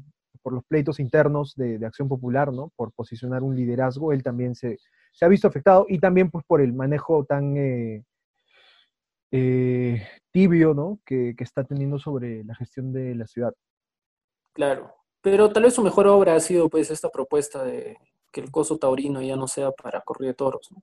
por 0.43 0.53
los 0.53 0.65
pleitos 0.65 0.99
internos 0.99 1.55
de, 1.55 1.79
Acción 1.87 2.09
Popular, 2.09 2.53
¿no? 2.53 2.73
Por 2.75 2.91
posicionar 2.95 3.45
un 3.45 3.55
liderazgo, 3.55 4.13
él 4.13 4.25
también 4.25 4.57
se, 4.57 4.77
ha 5.21 5.29
visto 5.29 5.47
afectado 5.47 5.87
y 5.89 6.01
también 6.01 6.33
pues 6.33 6.45
por 6.49 6.61
el 6.61 6.73
manejo 6.73 7.25
tan 7.25 7.57
eh, 7.57 8.03
tibio, 9.31 10.75
¿no? 10.75 11.01
Que, 11.05 11.35
está 11.39 11.65
teniendo 11.65 11.99
sobre 11.99 12.45
la 12.45 12.55
gestión 12.55 12.93
de 12.93 13.15
la 13.15 13.27
ciudad. 13.27 13.55
Claro, 14.53 14.95
pero 15.21 15.51
tal 15.53 15.65
vez 15.65 15.75
su 15.75 15.83
mejor 15.83 16.07
obra 16.07 16.35
ha 16.35 16.41
sido 16.41 16.69
pues 16.69 16.91
esta 16.91 17.11
propuesta 17.11 17.63
de 17.65 17.99
que 18.33 18.41
el 18.41 18.51
coso 18.51 18.79
taurino 18.79 19.23
ya 19.23 19.37
no 19.37 19.49
sea 19.49 19.71
para 19.73 20.01
correr 20.01 20.29
de 20.29 20.35
toros, 20.35 20.71
¿no? 20.71 20.83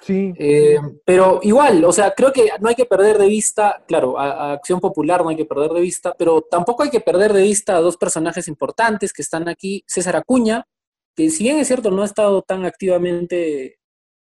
Sí. 0.00 0.34
Eh, 0.36 0.76
pero 1.04 1.40
igual, 1.42 1.82
o 1.84 1.92
sea, 1.92 2.10
creo 2.10 2.30
que 2.30 2.50
no 2.60 2.68
hay 2.68 2.74
que 2.74 2.84
perder 2.84 3.16
de 3.16 3.26
vista, 3.26 3.82
claro, 3.88 4.18
a, 4.18 4.52
Acción 4.52 4.78
Popular 4.78 5.22
no 5.22 5.30
hay 5.30 5.36
que 5.36 5.46
perder 5.46 5.70
de 5.70 5.80
vista, 5.80 6.14
pero 6.18 6.42
tampoco 6.42 6.82
hay 6.82 6.90
que 6.90 7.00
perder 7.00 7.32
de 7.32 7.42
vista 7.42 7.76
a 7.76 7.80
dos 7.80 7.96
personajes 7.96 8.46
importantes 8.46 9.14
que 9.14 9.22
están 9.22 9.48
aquí. 9.48 9.82
César 9.86 10.16
Acuña, 10.16 10.66
que 11.14 11.30
si 11.30 11.44
bien 11.44 11.58
es 11.58 11.68
cierto 11.68 11.90
no 11.90 12.02
ha 12.02 12.06
estado 12.06 12.42
tan 12.42 12.66
activamente, 12.66 13.78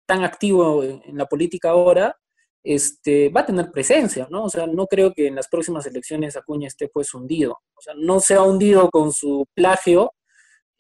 tan 0.06 0.24
activo 0.24 0.82
en, 0.82 1.16
la 1.16 1.26
política 1.26 1.70
ahora, 1.70 2.16
este, 2.62 3.28
va 3.30 3.42
a 3.42 3.46
tener 3.46 3.70
presencia, 3.70 4.26
¿no? 4.30 4.44
O 4.44 4.50
sea, 4.50 4.66
no 4.66 4.86
creo 4.86 5.12
que 5.12 5.26
en 5.26 5.34
las 5.34 5.48
próximas 5.48 5.86
elecciones 5.86 6.36
Acuña 6.36 6.68
esté 6.68 6.88
pues 6.88 7.14
hundido. 7.14 7.58
O 7.74 7.80
sea, 7.80 7.94
no 7.96 8.20
se 8.20 8.34
ha 8.34 8.42
hundido 8.42 8.90
con 8.90 9.12
su 9.12 9.46
plagio, 9.54 10.12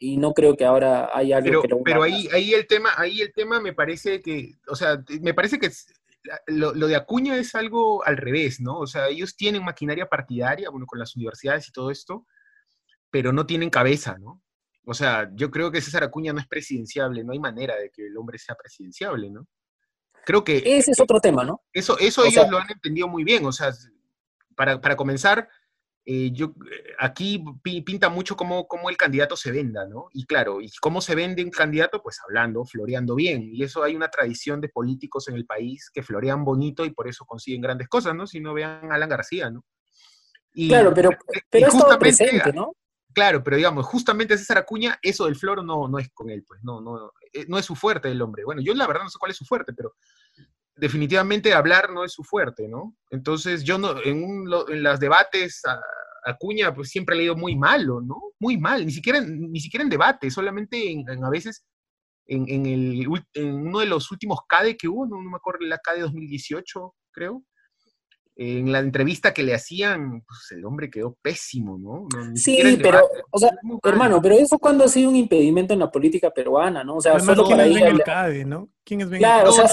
y 0.02 0.16
no 0.16 0.32
creo 0.32 0.56
que 0.56 0.64
ahora 0.64 1.10
haya 1.12 1.36
algo 1.36 1.46
pero, 1.46 1.62
que 1.62 1.68
lo 1.68 1.82
Pero 1.82 2.02
ahí, 2.02 2.26
ahí 2.32 2.54
el 2.54 2.66
tema, 2.66 2.90
ahí 2.96 3.20
el 3.20 3.34
tema 3.34 3.60
me 3.60 3.74
parece 3.74 4.22
que, 4.22 4.54
o 4.66 4.74
sea, 4.74 5.04
me 5.20 5.34
parece 5.34 5.58
que 5.58 5.70
lo, 6.46 6.72
de 6.72 6.96
Acuña 6.96 7.36
es 7.36 7.54
algo 7.54 8.02
al 8.04 8.16
revés, 8.16 8.60
¿no? 8.60 8.78
O 8.78 8.86
sea, 8.86 9.08
ellos 9.08 9.36
tienen 9.36 9.62
maquinaria 9.62 10.06
partidaria, 10.06 10.70
bueno, 10.70 10.86
con 10.86 10.98
las 10.98 11.14
universidades 11.16 11.68
y 11.68 11.72
todo 11.72 11.90
esto, 11.90 12.26
pero 13.10 13.30
no 13.32 13.44
tienen 13.44 13.68
cabeza, 13.68 14.16
¿no? 14.18 14.42
O 14.86 14.94
sea, 14.94 15.30
yo 15.34 15.50
creo 15.50 15.70
que 15.70 15.82
César 15.82 16.02
Acuña 16.02 16.32
no 16.32 16.40
es 16.40 16.48
presidenciable, 16.48 17.22
no 17.22 17.32
hay 17.32 17.38
manera 17.38 17.76
de 17.76 17.90
que 17.90 18.06
el 18.06 18.16
hombre 18.16 18.38
sea 18.38 18.54
presidenciable, 18.54 19.30
¿no? 19.30 19.46
Creo 20.24 20.44
que... 20.44 20.62
Ese 20.64 20.92
es 20.92 21.00
otro 21.00 21.20
tema, 21.20 21.44
¿no? 21.44 21.62
Eso, 21.72 21.98
eso 21.98 22.24
ellos 22.24 22.48
lo 22.50 22.58
han 22.58 22.70
entendido 22.70 23.08
muy 23.08 23.24
bien, 23.24 23.44
o 23.44 23.52
sea, 23.52 23.72
para, 24.54 24.80
para 24.80 24.96
comenzar, 24.96 25.48
eh, 26.04 26.30
yo, 26.32 26.54
eh, 26.70 26.94
aquí 26.98 27.44
pinta 27.62 28.08
mucho 28.08 28.36
cómo, 28.36 28.66
cómo, 28.66 28.90
el 28.90 28.96
candidato 28.96 29.36
se 29.36 29.52
venda, 29.52 29.86
¿no? 29.86 30.08
Y 30.12 30.24
claro, 30.24 30.60
¿y 30.60 30.70
cómo 30.80 31.00
se 31.00 31.14
vende 31.14 31.44
un 31.44 31.50
candidato? 31.50 32.02
Pues 32.02 32.18
hablando, 32.26 32.64
floreando 32.64 33.14
bien. 33.14 33.50
Y 33.52 33.62
eso 33.62 33.82
hay 33.82 33.94
una 33.94 34.08
tradición 34.08 34.60
de 34.60 34.70
políticos 34.70 35.28
en 35.28 35.36
el 35.36 35.46
país 35.46 35.90
que 35.92 36.02
florean 36.02 36.44
bonito 36.44 36.84
y 36.84 36.90
por 36.90 37.06
eso 37.06 37.24
consiguen 37.26 37.60
grandes 37.60 37.88
cosas, 37.88 38.14
¿no? 38.14 38.26
Si 38.26 38.40
no 38.40 38.54
vean 38.54 38.90
a 38.90 38.94
Alan 38.94 39.08
García, 39.08 39.50
¿no? 39.50 39.64
claro, 40.52 40.92
pero, 40.92 41.10
pero 41.48 41.68
es 41.68 41.96
presente, 41.98 42.52
¿no? 42.52 42.74
Claro, 43.12 43.42
pero 43.42 43.56
digamos, 43.56 43.86
justamente 43.86 44.36
César 44.36 44.58
Acuña, 44.58 44.98
eso 45.02 45.26
del 45.26 45.36
floro 45.36 45.62
no, 45.62 45.86
no 45.88 45.98
es 45.98 46.08
con 46.10 46.30
él, 46.30 46.44
pues, 46.46 46.60
no, 46.62 46.80
no, 46.80 47.12
no 47.48 47.58
es 47.58 47.64
su 47.66 47.74
fuerte 47.74 48.10
el 48.10 48.22
hombre. 48.22 48.44
Bueno, 48.44 48.60
yo 48.62 48.74
la 48.74 48.86
verdad 48.86 49.04
no 49.04 49.10
sé 49.10 49.18
cuál 49.18 49.30
es 49.30 49.36
su 49.36 49.44
fuerte, 49.44 49.72
pero 49.72 49.94
definitivamente 50.76 51.52
hablar 51.52 51.90
no 51.90 52.04
es 52.04 52.12
su 52.12 52.24
fuerte, 52.24 52.68
¿no? 52.68 52.96
Entonces 53.10 53.64
yo 53.64 53.78
no, 53.78 54.00
en, 54.02 54.24
un, 54.24 54.50
los 54.50 55.00
debates 55.00 55.62
a, 55.66 55.80
Acuña 56.22 56.74
pues 56.74 56.90
siempre 56.90 57.14
ha 57.14 57.18
leído 57.18 57.36
muy 57.36 57.56
malo, 57.56 58.00
¿no? 58.00 58.20
Muy 58.38 58.58
mal, 58.58 58.84
ni 58.84 58.92
siquiera, 58.92 59.20
ni 59.22 59.58
siquiera 59.60 59.84
en 59.84 59.90
debate, 59.90 60.30
solamente 60.30 60.90
en, 60.90 61.24
a 61.24 61.30
veces 61.30 61.64
en 62.26 63.66
uno 63.66 63.80
de 63.80 63.86
los 63.86 64.10
últimos 64.12 64.40
CADE 64.46 64.76
que 64.76 64.86
hubo, 64.86 65.06
no, 65.06 65.20
no 65.20 65.30
me 65.30 65.36
acuerdo, 65.36 65.60
la 65.66 65.78
CADE 65.78 66.02
2018, 66.02 66.94
creo, 67.10 67.42
en 68.42 68.72
la 68.72 68.78
entrevista 68.78 69.34
que 69.34 69.42
le 69.42 69.52
hacían, 69.52 70.22
pues 70.26 70.52
el 70.52 70.64
hombre 70.64 70.88
quedó 70.88 71.14
pésimo, 71.20 71.76
¿no? 71.76 72.08
sí, 72.34 72.78
pero, 72.82 73.06
o 73.30 73.38
sea, 73.38 73.50
hermano, 73.84 74.22
pero 74.22 74.34
eso 74.34 74.58
cuando 74.58 74.84
ha 74.84 74.88
sido 74.88 75.10
un 75.10 75.16
impedimento 75.16 75.74
en 75.74 75.80
la 75.80 75.90
política 75.90 76.30
peruana, 76.30 76.82
¿no? 76.82 76.96
O 76.96 77.02
sea, 77.02 77.20
solo 77.20 77.44
¿quién 77.44 77.60
es 77.60 77.82
el 77.82 78.02
CADE, 78.02 78.46
no? 78.46 78.70
¿Quién 78.82 79.02
es 79.02 79.10
claro, 79.10 79.50
o 79.50 79.52
sea, 79.52 79.66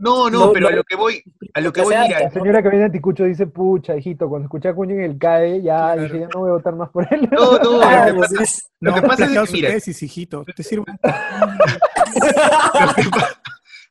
No, 0.00 0.28
no, 0.28 0.52
pero 0.52 0.66
a 0.66 0.72
lo 0.72 0.82
que 0.82 0.96
voy, 0.96 1.22
a 1.54 1.60
lo 1.60 1.72
que 1.72 1.82
voy, 1.82 1.94
mira. 1.94 2.24
La 2.24 2.30
señora 2.30 2.60
que 2.60 2.70
viene 2.70 2.86
a 2.86 2.90
Ticucho 2.90 3.22
dice, 3.22 3.46
pucha, 3.46 3.96
hijito, 3.96 4.28
cuando 4.28 4.46
escuché 4.46 4.70
a 4.70 4.74
Cuño 4.74 4.96
en 4.96 5.02
el 5.02 5.16
CADE, 5.16 5.62
ya 5.62 5.94
dije, 5.94 6.18
ya 6.18 6.28
no 6.34 6.40
voy 6.40 6.50
a 6.50 6.54
votar 6.54 6.74
más 6.74 6.90
por 6.90 7.06
él. 7.08 7.28
No, 7.30 7.56
no, 7.58 7.74
lo 7.74 7.80
que 7.80 8.14
pasa, 8.14 8.34
lo 8.80 8.94
que 8.94 9.02
pasa 9.02 9.26
es 9.26 9.48
que, 9.48 9.52
mira. 9.52 9.70
Tesis, 9.70 10.02
hijito, 10.02 10.44
te 10.56 10.64
sirvo. 10.64 10.86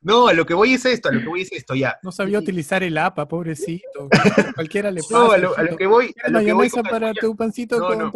No, 0.02 0.26
a 0.26 0.32
lo 0.32 0.44
que 0.44 0.54
voy 0.54 0.74
es 0.74 0.84
esto, 0.84 1.08
a 1.08 1.12
lo 1.12 1.20
que 1.20 1.28
voy 1.28 1.42
es 1.42 1.52
esto, 1.52 1.76
ya. 1.76 1.96
No 2.02 2.10
sabía 2.10 2.40
utilizar 2.40 2.82
el 2.82 2.98
APA, 2.98 3.28
pobrecito. 3.28 4.08
Cualquiera 4.56 4.90
le 4.90 5.00
pasa. 5.00 5.14
No, 5.14 5.30
a 5.30 5.38
lo, 5.38 5.56
a 5.58 5.62
lo 5.62 5.76
que 5.76 5.86
voy. 5.86 6.12
A 6.24 6.28
lo 6.30 6.40
que 6.40 6.52
voy 6.52 6.68
para 6.70 7.14
tu 7.14 7.36
pancito 7.36 7.78
no, 7.78 7.94
no. 7.94 8.12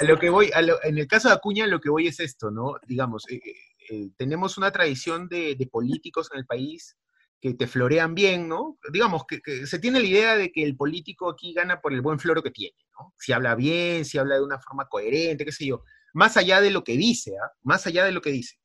A 0.00 0.04
lo 0.04 0.18
que 0.18 0.30
voy, 0.30 0.50
en 0.84 0.98
el 0.98 1.06
caso 1.08 1.28
de 1.28 1.34
Acuña, 1.34 1.66
lo 1.66 1.80
que 1.80 1.90
voy 1.90 2.06
es 2.06 2.20
esto, 2.20 2.52
¿no? 2.52 2.74
Digamos, 2.86 3.24
eh, 3.28 3.40
eh, 3.44 3.54
eh, 3.90 4.10
tenemos 4.16 4.56
una 4.56 4.70
tradición 4.70 5.28
de, 5.28 5.56
políticos 5.70 6.28
en 6.32 6.38
el 6.38 6.46
país 6.46 6.96
que 7.40 7.54
te 7.54 7.66
florean 7.66 8.14
bien, 8.14 8.48
¿no? 8.48 8.78
Digamos 8.92 9.24
que, 9.26 9.66
se 9.66 9.78
tiene 9.80 9.98
la 9.98 10.06
idea 10.06 10.36
de 10.36 10.52
que 10.52 10.62
el 10.62 10.76
político 10.76 11.28
aquí 11.28 11.52
gana 11.52 11.80
por 11.80 11.92
el 11.92 12.02
buen 12.02 12.20
floro 12.20 12.42
que 12.42 12.52
tiene, 12.52 12.76
¿no? 12.98 13.12
Si 13.18 13.32
habla 13.32 13.56
bien, 13.56 14.04
si 14.04 14.18
habla 14.18 14.36
de 14.36 14.44
una 14.44 14.60
forma 14.60 14.88
coherente, 14.88 15.44
qué 15.44 15.52
sé 15.52 15.66
yo, 15.66 15.82
más 16.12 16.36
allá 16.36 16.60
de 16.60 16.70
lo 16.70 16.84
que 16.84 16.96
dice, 16.96 17.32
¿ah? 17.42 17.50
Más 17.62 17.84
allá 17.88 18.04
de 18.04 18.12
lo 18.12 18.20
que 18.20 18.30
dice. 18.30 18.56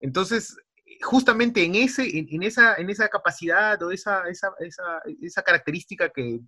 Entonces, 0.00 0.56
justamente 1.02 1.64
en, 1.64 1.74
ese, 1.74 2.06
en, 2.18 2.42
esa, 2.42 2.76
en 2.76 2.88
esa 2.90 3.08
capacidad 3.08 3.82
o 3.82 3.90
esa, 3.90 4.22
esa, 4.28 4.52
esa, 5.20 5.42
característica 5.42 6.08
que 6.10 6.40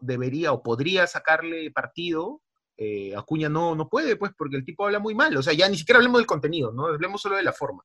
debería 0.00 0.52
o 0.52 0.62
podría 0.62 1.06
sacarle 1.06 1.70
partido, 1.70 2.42
eh, 2.76 3.14
Acuña 3.16 3.48
no, 3.48 3.74
no 3.74 3.88
puede, 3.88 4.16
pues, 4.16 4.32
porque 4.36 4.56
el 4.56 4.64
tipo 4.64 4.84
habla 4.84 4.98
muy 4.98 5.14
mal. 5.14 5.36
O 5.36 5.42
sea, 5.42 5.52
ya 5.52 5.68
ni 5.68 5.76
siquiera 5.76 5.98
hablemos 5.98 6.20
del 6.20 6.26
contenido, 6.26 6.72
¿no? 6.72 6.86
Hablemos 6.86 7.20
solo 7.20 7.36
de 7.36 7.42
la 7.42 7.52
forma. 7.52 7.84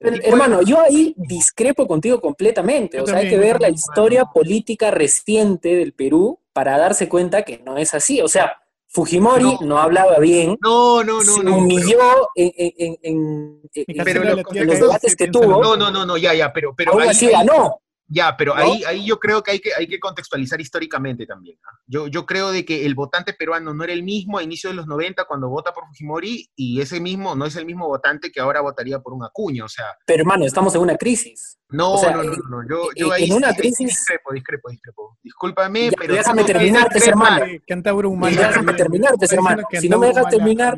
hermano, 0.00 0.62
yo 0.62 0.80
ahí 0.80 1.14
discrepo 1.16 1.86
contigo 1.86 2.20
completamente. 2.20 3.00
o 3.00 3.06
sea, 3.06 3.18
hay 3.18 3.28
que 3.28 3.38
ver 3.38 3.60
la 3.60 3.68
historia 3.68 4.24
política 4.26 4.90
reciente 4.90 5.76
del 5.76 5.92
Perú 5.92 6.40
para 6.52 6.78
darse 6.78 7.08
cuenta 7.08 7.42
que 7.42 7.58
no 7.58 7.78
es 7.78 7.94
así. 7.94 8.20
O 8.20 8.28
sea, 8.28 8.61
Fujimori 8.94 9.44
no, 9.44 9.58
No. 9.62 9.78
hablaba 9.78 10.18
bien, 10.18 10.58
No, 10.62 11.02
no, 11.02 11.14
no, 11.14 11.22
se 11.22 11.42
no. 11.42 11.56
humilló 11.56 11.98
en, 12.34 12.52
en- 12.56 12.72
en- 12.76 12.98
en- 13.02 13.60
en- 13.74 14.04
Pero 14.04 14.22
en 14.22 14.28
lo- 14.36 14.64
los 14.64 14.80
debates 14.80 15.16
que 15.16 15.28
tuvo, 15.28 15.62
no, 15.62 15.76
no, 15.76 15.90
no, 15.90 16.04
no, 16.04 16.16
ya, 16.18 16.34
ya, 16.34 16.52
pero, 16.52 16.74
pero 16.76 16.92
aún 16.92 17.02
ahí- 17.02 17.08
así 17.08 17.28
ganó. 17.28 17.80
Ya, 18.14 18.36
pero 18.36 18.54
¿no? 18.54 18.60
ahí, 18.60 18.84
ahí 18.84 19.06
yo 19.06 19.18
creo 19.18 19.42
que 19.42 19.52
hay, 19.52 19.58
que 19.60 19.70
hay 19.74 19.86
que 19.86 19.98
contextualizar 19.98 20.60
históricamente 20.60 21.24
también. 21.24 21.58
Yo, 21.86 22.08
yo 22.08 22.26
creo 22.26 22.50
de 22.52 22.64
que 22.66 22.84
el 22.84 22.94
votante 22.94 23.32
peruano 23.32 23.72
no 23.72 23.84
era 23.84 23.94
el 23.94 24.02
mismo 24.02 24.36
a 24.36 24.42
inicios 24.42 24.72
de 24.72 24.76
los 24.76 24.86
90 24.86 25.24
cuando 25.24 25.48
vota 25.48 25.72
por 25.72 25.86
Fujimori 25.86 26.50
y 26.54 26.80
ese 26.82 27.00
mismo 27.00 27.34
no 27.34 27.46
es 27.46 27.56
el 27.56 27.64
mismo 27.64 27.86
votante 27.88 28.30
que 28.30 28.40
ahora 28.40 28.60
votaría 28.60 28.98
por 29.00 29.14
un 29.14 29.24
Acuña. 29.24 29.64
O 29.64 29.68
sea, 29.68 29.86
Pero 30.04 30.20
hermano, 30.20 30.44
estamos 30.44 30.74
en 30.74 30.82
una 30.82 30.96
crisis. 30.96 31.58
no, 31.70 31.94
O 31.94 31.98
sea, 31.98 32.10
no, 32.10 32.22
no, 32.22 32.32
no, 32.32 32.62
no, 32.62 32.68
Yo, 32.68 32.82
en- 32.90 32.96
yo 32.96 33.12
ahí 33.12 33.24
en 33.24 33.32
una 33.34 33.54
crisis- 33.54 33.86
discrepo, 33.88 34.32
discrepo, 34.34 34.68
discrepo. 34.68 35.18
Discúlpame, 35.22 35.84
Ya, 35.86 35.90
pero... 35.98 36.14
déjame 36.14 36.42
no, 36.42 36.46
terminar, 36.46 36.82
no, 36.82 36.88
discrepa, 36.94 37.08
hermano. 37.08 37.44
Que 37.46 37.60
Cantabro 37.66 38.10
humano. 38.10 38.36
Déjame 38.36 38.74
terminar, 38.74 39.14
pues, 39.16 39.32
hermano. 39.32 39.62
Si 39.80 39.88
no 39.88 39.98
me 39.98 40.08
dejas 40.08 40.26
terminar- 40.28 40.76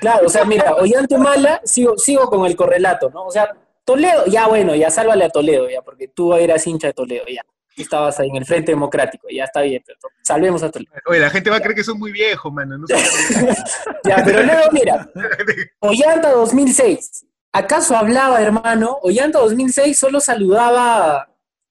Claro, 0.00 0.26
o 0.26 0.28
sea, 0.28 0.44
mira, 0.44 0.74
Ollanta 0.74 1.16
Humala, 1.16 1.60
sigo, 1.64 1.96
sigo 1.98 2.26
con 2.28 2.46
el 2.46 2.54
correlato, 2.54 3.10
¿no? 3.10 3.24
O 3.24 3.30
sea, 3.32 3.52
Toledo, 3.88 4.26
ya 4.26 4.46
bueno, 4.48 4.74
ya 4.74 4.90
sálvale 4.90 5.24
a 5.24 5.30
Toledo, 5.30 5.66
ya, 5.70 5.80
porque 5.80 6.08
tú 6.08 6.34
eras 6.34 6.66
hincha 6.66 6.88
de 6.88 6.92
Toledo, 6.92 7.24
ya. 7.26 7.42
Tú 7.74 7.80
estabas 7.82 8.20
ahí 8.20 8.28
en 8.28 8.36
el 8.36 8.44
Frente 8.44 8.72
Democrático, 8.72 9.28
ya 9.30 9.44
está 9.44 9.62
bien, 9.62 9.82
pero 9.86 9.98
salvemos 10.22 10.62
a 10.62 10.70
Toledo. 10.70 10.92
Oye, 11.06 11.20
la 11.20 11.30
gente 11.30 11.48
va 11.48 11.56
a 11.56 11.60
creer 11.60 11.74
que 11.74 11.82
soy 11.84 11.96
muy 11.96 12.12
viejo, 12.12 12.50
mano. 12.50 12.76
No 12.76 12.84
Ya, 14.04 14.22
pero 14.24 14.42
luego, 14.42 14.62
mira, 14.72 15.08
Ollanta 15.80 16.32
2006. 16.32 17.24
¿Acaso 17.52 17.96
hablaba, 17.96 18.42
hermano? 18.42 18.98
Ollanta 19.02 19.38
2006 19.38 19.98
solo 19.98 20.20
saludaba 20.20 21.28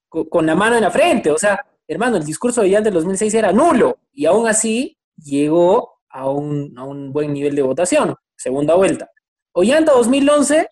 co- 0.09 0.27
con 0.27 0.45
la 0.47 0.55
mano 0.55 0.75
en 0.75 0.81
la 0.81 0.89
frente. 0.91 1.29
O 1.29 1.37
sea, 1.37 1.63
hermano, 1.87 2.17
el 2.17 2.25
discurso 2.25 2.61
de 2.61 2.69
Ollanta 2.69 2.89
en 2.89 2.95
2006 2.95 3.33
era 3.35 3.51
nulo. 3.51 3.99
Y 4.11 4.25
aún 4.25 4.47
así 4.47 4.97
llegó 5.17 5.99
a 6.09 6.29
un, 6.29 6.73
a 6.77 6.83
un 6.83 7.13
buen 7.13 7.31
nivel 7.31 7.55
de 7.55 7.61
votación. 7.61 8.15
Segunda 8.35 8.73
vuelta. 8.75 9.09
Ollanta 9.53 9.91
2011, 9.93 10.67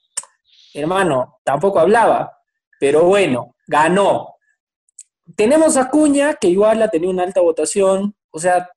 hermano, 0.80 1.40
tampoco 1.44 1.80
hablaba. 1.80 2.32
Pero 2.80 3.04
bueno, 3.06 3.56
ganó. 3.68 4.36
Tenemos 5.36 5.76
a 5.78 5.90
Cuña, 5.90 6.36
que 6.36 6.48
igual 6.50 6.82
ha 6.82 6.90
tenido 6.90 7.12
una 7.12 7.24
alta 7.24 7.42
votación. 7.42 8.16
O 8.30 8.40
sea, 8.40 8.70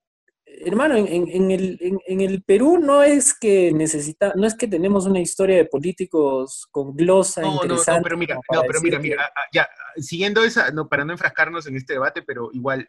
hermano, 0.46 0.96
en, 0.96 1.51
el, 1.51 1.76
en- 1.80 2.01
en 2.07 2.20
el 2.20 2.42
Perú 2.42 2.78
no 2.78 3.03
es 3.03 3.34
que 3.38 3.72
necesita, 3.72 4.32
no 4.34 4.46
es 4.46 4.55
que 4.57 4.66
tenemos 4.66 5.07
una 5.07 5.20
historia 5.20 5.57
de 5.57 5.66
políticos 5.66 6.66
con 6.70 6.94
glosa 6.96 7.42
No, 7.42 7.49
no, 7.57 7.62
interesante. 7.62 8.01
no, 8.01 8.05
pero 8.05 8.16
mira, 8.16 8.34
no, 8.36 8.62
pero 8.66 8.80
mira, 8.80 8.99
mira, 8.99 9.30
ah, 9.34 9.40
ya, 9.53 9.68
siguiendo 9.96 10.42
esa, 10.42 10.70
no, 10.70 10.88
para 10.88 11.05
no 11.05 11.12
enfrascarnos 11.12 11.66
en 11.66 11.76
este 11.76 11.92
debate, 11.94 12.22
pero 12.22 12.49
igual, 12.53 12.88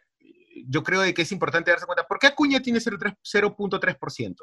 yo 0.66 0.82
creo 0.82 1.00
de 1.02 1.12
que 1.12 1.22
es 1.22 1.32
importante 1.32 1.70
darse 1.70 1.86
cuenta, 1.86 2.06
¿por 2.06 2.18
qué 2.18 2.28
Acuña 2.28 2.60
tiene 2.60 2.78
0.3%? 2.80 3.16
0.3%? 3.22 4.36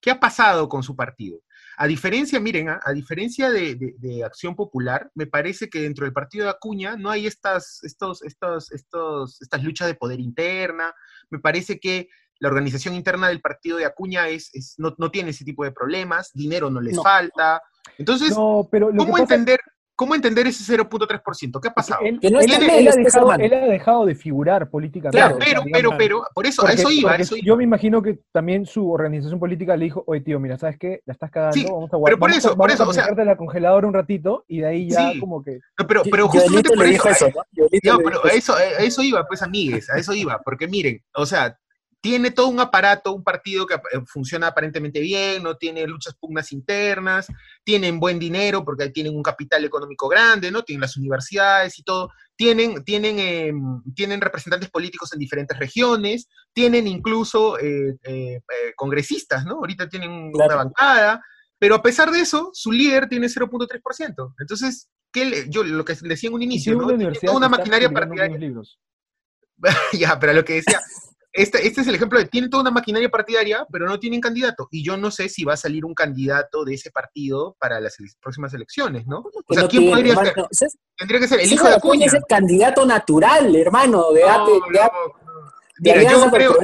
¿Qué 0.00 0.10
ha 0.10 0.20
pasado 0.20 0.68
con 0.68 0.82
su 0.82 0.94
partido? 0.96 1.38
A 1.78 1.86
diferencia, 1.86 2.40
miren, 2.40 2.68
a 2.70 2.92
diferencia 2.94 3.50
de, 3.50 3.74
de- 3.74 3.94
de 3.98 4.24
Acción 4.24 4.54
Popular, 4.54 5.10
me 5.14 5.26
parece 5.26 5.68
que 5.68 5.80
dentro 5.82 6.04
del 6.04 6.12
partido 6.14 6.44
de 6.44 6.50
Acuña 6.50 6.96
no 6.96 7.10
hay 7.10 7.26
estas, 7.26 7.82
estos, 7.84 8.22
estos, 8.22 8.72
estos, 8.72 9.40
estas 9.42 9.62
luchas 9.62 9.86
de 9.88 9.94
poder 9.94 10.18
interna, 10.20 10.94
me 11.30 11.38
parece 11.38 11.78
que 11.78 12.08
la 12.38 12.48
organización 12.48 12.94
interna 12.94 13.28
del 13.28 13.40
partido 13.40 13.76
de 13.78 13.84
Acuña 13.84 14.28
es, 14.28 14.50
es- 14.54 14.74
no, 14.78 14.94
no 14.98 15.10
tiene 15.10 15.30
ese 15.30 15.44
tipo 15.44 15.64
de 15.64 15.72
problemas, 15.72 16.30
dinero 16.32 16.70
no 16.70 16.80
les 16.80 16.94
No. 16.94 17.02
falta, 17.02 17.60
entonces... 17.98 18.30
No, 18.30 18.66
pero 18.70 18.88
¿Cómo 18.96 19.16
es 19.16 19.22
entender, 19.22 19.60
¿Cómo 19.96 20.14
entender 20.14 20.46
ese 20.46 20.62
0.3%? 20.76 21.58
¿Qué 21.60 21.68
ha 21.68 21.72
pasado? 21.74 22.02
Él, 22.04 22.20
ha 22.36 22.40
dejado, 22.40 23.32
hermano. 23.32 23.44
él 23.44 23.54
ha 23.54 23.66
dejado 23.66 24.04
de 24.04 24.14
figurar 24.14 24.68
políticamente. 24.68 25.16
Claro, 25.16 25.36
pero, 25.38 25.62
digamos, 25.64 25.72
pero, 25.72 25.90
pero, 25.96 26.22
por 26.34 26.46
eso, 26.46 26.66
a 26.66 26.72
eso 26.72 26.90
iba, 26.90 27.12
a 27.12 27.16
eso 27.16 27.34
iba. 27.34 27.46
Yo 27.46 27.56
me 27.56 27.64
imagino 27.64 28.02
que 28.02 28.18
también 28.30 28.66
su 28.66 28.90
organización 28.92 29.40
política 29.40 29.74
le 29.74 29.86
dijo, 29.86 30.04
oye 30.06 30.20
tío, 30.20 30.38
mira, 30.38 30.58
¿sabes 30.58 30.76
qué? 30.78 31.00
La 31.06 31.14
estás 31.14 31.30
cagando, 31.30 31.54
Sí, 31.54 31.64
vamos 31.64 31.88
a 31.88 31.96
pero 32.04 32.18
por 32.18 32.28
vamos 32.30 32.36
eso, 32.36 32.52
a, 32.52 32.56
por 32.56 32.70
eso, 32.70 32.82
a 32.84 32.88
o 32.88 32.92
sea- 32.92 33.06
la 33.16 33.36
congeladora 33.38 33.86
un 33.86 33.94
ratito 33.94 34.44
y 34.46 34.60
de 34.60 34.66
ahí 34.66 34.90
ya 34.90 35.12
Sí. 35.12 35.18
como 35.18 35.42
que... 35.42 35.60
Pero, 35.88 36.02
pero 36.10 36.28
justamente 36.28 36.68
por 36.68 36.78
le 36.78 36.84
eso, 36.84 36.92
dijo 36.92 37.08
eso, 37.08 37.26
¿no? 37.84 37.98
Pero 37.98 38.24
a 38.24 38.28
eso, 38.28 38.54
a 38.54 38.62
eso 38.82 39.02
iba, 39.02 39.26
pues, 39.26 39.42
amigues, 39.42 39.88
a 39.88 39.98
eso 39.98 40.12
iba, 40.12 40.38
porque 40.44 40.68
miren, 40.68 41.02
o 41.14 41.24
sea, 41.24 41.58
tiene 42.06 42.30
todo 42.30 42.46
un 42.46 42.60
aparato, 42.60 43.12
un 43.12 43.24
partido 43.24 43.66
que 43.66 43.74
eh, 43.74 44.00
funciona 44.06 44.46
aparentemente 44.46 45.00
bien, 45.00 45.42
no 45.42 45.56
tiene 45.56 45.84
luchas 45.88 46.14
pugnas 46.14 46.52
internas, 46.52 47.26
tienen 47.64 47.98
buen 47.98 48.20
dinero 48.20 48.64
porque 48.64 48.90
tienen 48.90 49.16
un 49.16 49.24
capital 49.24 49.64
económico 49.64 50.06
grande, 50.06 50.52
¿no? 50.52 50.62
Tienen 50.62 50.82
las 50.82 50.96
universidades 50.96 51.76
y 51.80 51.82
todo, 51.82 52.12
tienen, 52.36 52.84
tienen, 52.84 53.18
eh, 53.18 53.52
tienen 53.92 54.20
representantes 54.20 54.70
políticos 54.70 55.12
en 55.14 55.18
diferentes 55.18 55.58
regiones, 55.58 56.28
tienen 56.52 56.86
incluso 56.86 57.58
eh, 57.58 57.96
eh, 58.04 58.40
congresistas, 58.76 59.44
¿no? 59.44 59.54
Ahorita 59.54 59.88
tienen 59.88 60.30
Claro. 60.30 60.46
una 60.54 60.62
bancada, 60.62 61.20
pero 61.58 61.74
a 61.74 61.82
pesar 61.82 62.12
de 62.12 62.20
eso, 62.20 62.50
su 62.52 62.70
líder 62.70 63.08
tiene 63.08 63.28
0.3%. 63.28 64.32
Entonces, 64.38 64.88
¿qué 65.10 65.24
le- 65.24 65.50
yo 65.50 65.64
lo 65.64 65.84
que 65.84 65.96
decía 66.02 66.28
en 66.28 66.34
un 66.34 66.42
inicio, 66.44 66.72
¿no? 66.76 66.86
una 66.86 66.96
Tiene 66.98 67.18
toda 67.18 67.36
una 67.36 67.48
maquinaria 67.48 67.90
partidaria 67.90 68.38
ya, 69.98 70.20
pero 70.20 70.34
lo 70.34 70.44
que 70.44 70.52
decía, 70.54 70.78
este, 71.36 71.66
este 71.66 71.80
es 71.82 71.86
el 71.86 71.94
ejemplo 71.94 72.18
de, 72.18 72.24
tienen 72.26 72.50
toda 72.50 72.62
una 72.62 72.70
maquinaria 72.70 73.08
partidaria, 73.08 73.66
pero 73.70 73.86
no 73.86 73.98
tienen 74.00 74.20
candidato. 74.20 74.68
Y 74.70 74.84
yo 74.84 74.96
no 74.96 75.10
sé 75.10 75.28
si 75.28 75.44
va 75.44 75.54
a 75.54 75.56
salir 75.56 75.84
un 75.84 75.94
candidato 75.94 76.64
de 76.64 76.74
ese 76.74 76.90
partido 76.90 77.56
para 77.60 77.80
las 77.80 77.98
ele- 78.00 78.10
próximas 78.20 78.52
elecciones, 78.54 79.06
¿no? 79.06 79.18
O 79.46 79.54
sea, 79.54 79.62
no 79.64 79.68
¿quién 79.68 79.82
tiene, 79.82 79.96
podría 79.96 80.12
hermano. 80.14 80.48
ser? 80.50 80.68
Tendría 80.96 81.20
que 81.20 81.28
ser 81.28 81.40
el 81.40 81.52
hijo 81.52 81.68
de 81.68 81.74
Acuña 81.74 82.06
es 82.06 82.14
el 82.14 82.24
candidato 82.28 82.84
natural, 82.86 83.54
hermano, 83.54 84.12
de, 84.12 84.22
No, 84.22 84.46
de, 84.46 84.80
Mira, 85.78 86.02
yo 86.10 86.30
creo, 86.30 86.56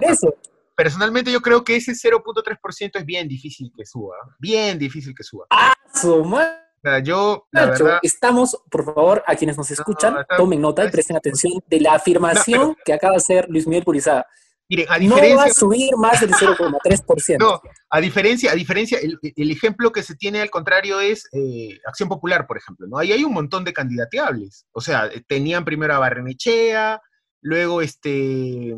personalmente 0.75 1.31
yo 1.31 1.41
creo 1.41 1.63
que 1.65 1.77
ese 1.77 1.93
0.3% 1.93 2.91
es 2.99 3.05
bien 3.05 3.29
difícil 3.29 3.71
que 3.77 3.85
suba, 3.85 4.17
bien 4.39 4.79
difícil 4.79 5.15
que 5.15 5.23
suba. 5.23 5.47
Su 5.95 6.25
madre. 6.25 6.59
Yo, 7.05 7.47
la 7.53 7.67
Nacho, 7.67 7.85
verdad, 7.85 7.99
estamos, 8.03 8.61
por 8.69 8.85
favor, 8.85 9.23
a 9.29 9.37
quienes 9.37 9.57
nos 9.57 9.71
escuchan, 9.71 10.17
tomen 10.37 10.61
nota 10.61 10.83
y 10.83 10.87
es- 10.87 10.93
presten 10.93 11.17
atención 11.17 11.53
de 11.69 11.81
la 11.81 11.95
afirmación 11.95 12.77
que 12.85 12.93
acaba 12.93 13.13
de 13.13 13.19
hacer 13.19 13.47
Luis 13.49 13.69
Miguel 13.69 13.85
Purizaga. 13.85 14.27
Miren, 14.73 14.87
a 14.89 14.99
No 14.99 15.17
va 15.17 15.21
diferencia... 15.21 15.45
a 15.45 15.55
subir 15.55 15.97
más 15.97 16.21
del 16.21 16.31
0,3%. 16.31 17.37
No, 17.39 17.61
a 17.91 18.01
diferencia, 18.01 18.53
a 18.53 18.55
diferencia, 18.55 18.99
el, 18.99 19.19
el 19.23 19.51
ejemplo 19.51 19.93
que 19.93 20.03
se 20.03 20.17
tiene 20.17 20.41
al 20.41 20.51
contrario 20.51 21.01
es 21.01 21.29
eh, 21.33 21.79
Acción 21.87 22.09
Popular, 22.09 22.47
por 22.47 22.57
ejemplo, 22.57 22.87
¿no? 22.87 22.99
Ahí 22.99 23.13
hay 23.13 23.25
un 23.25 23.35
montón 23.35 23.65
de 23.65 23.73
candidateables. 23.73 24.67
O 24.73 24.81
sea, 24.81 25.11
tenían 25.27 25.65
primero 25.65 25.95
a 25.95 25.99
Barrenechea, 25.99 27.01
luego 27.43 27.83
este, 27.83 28.75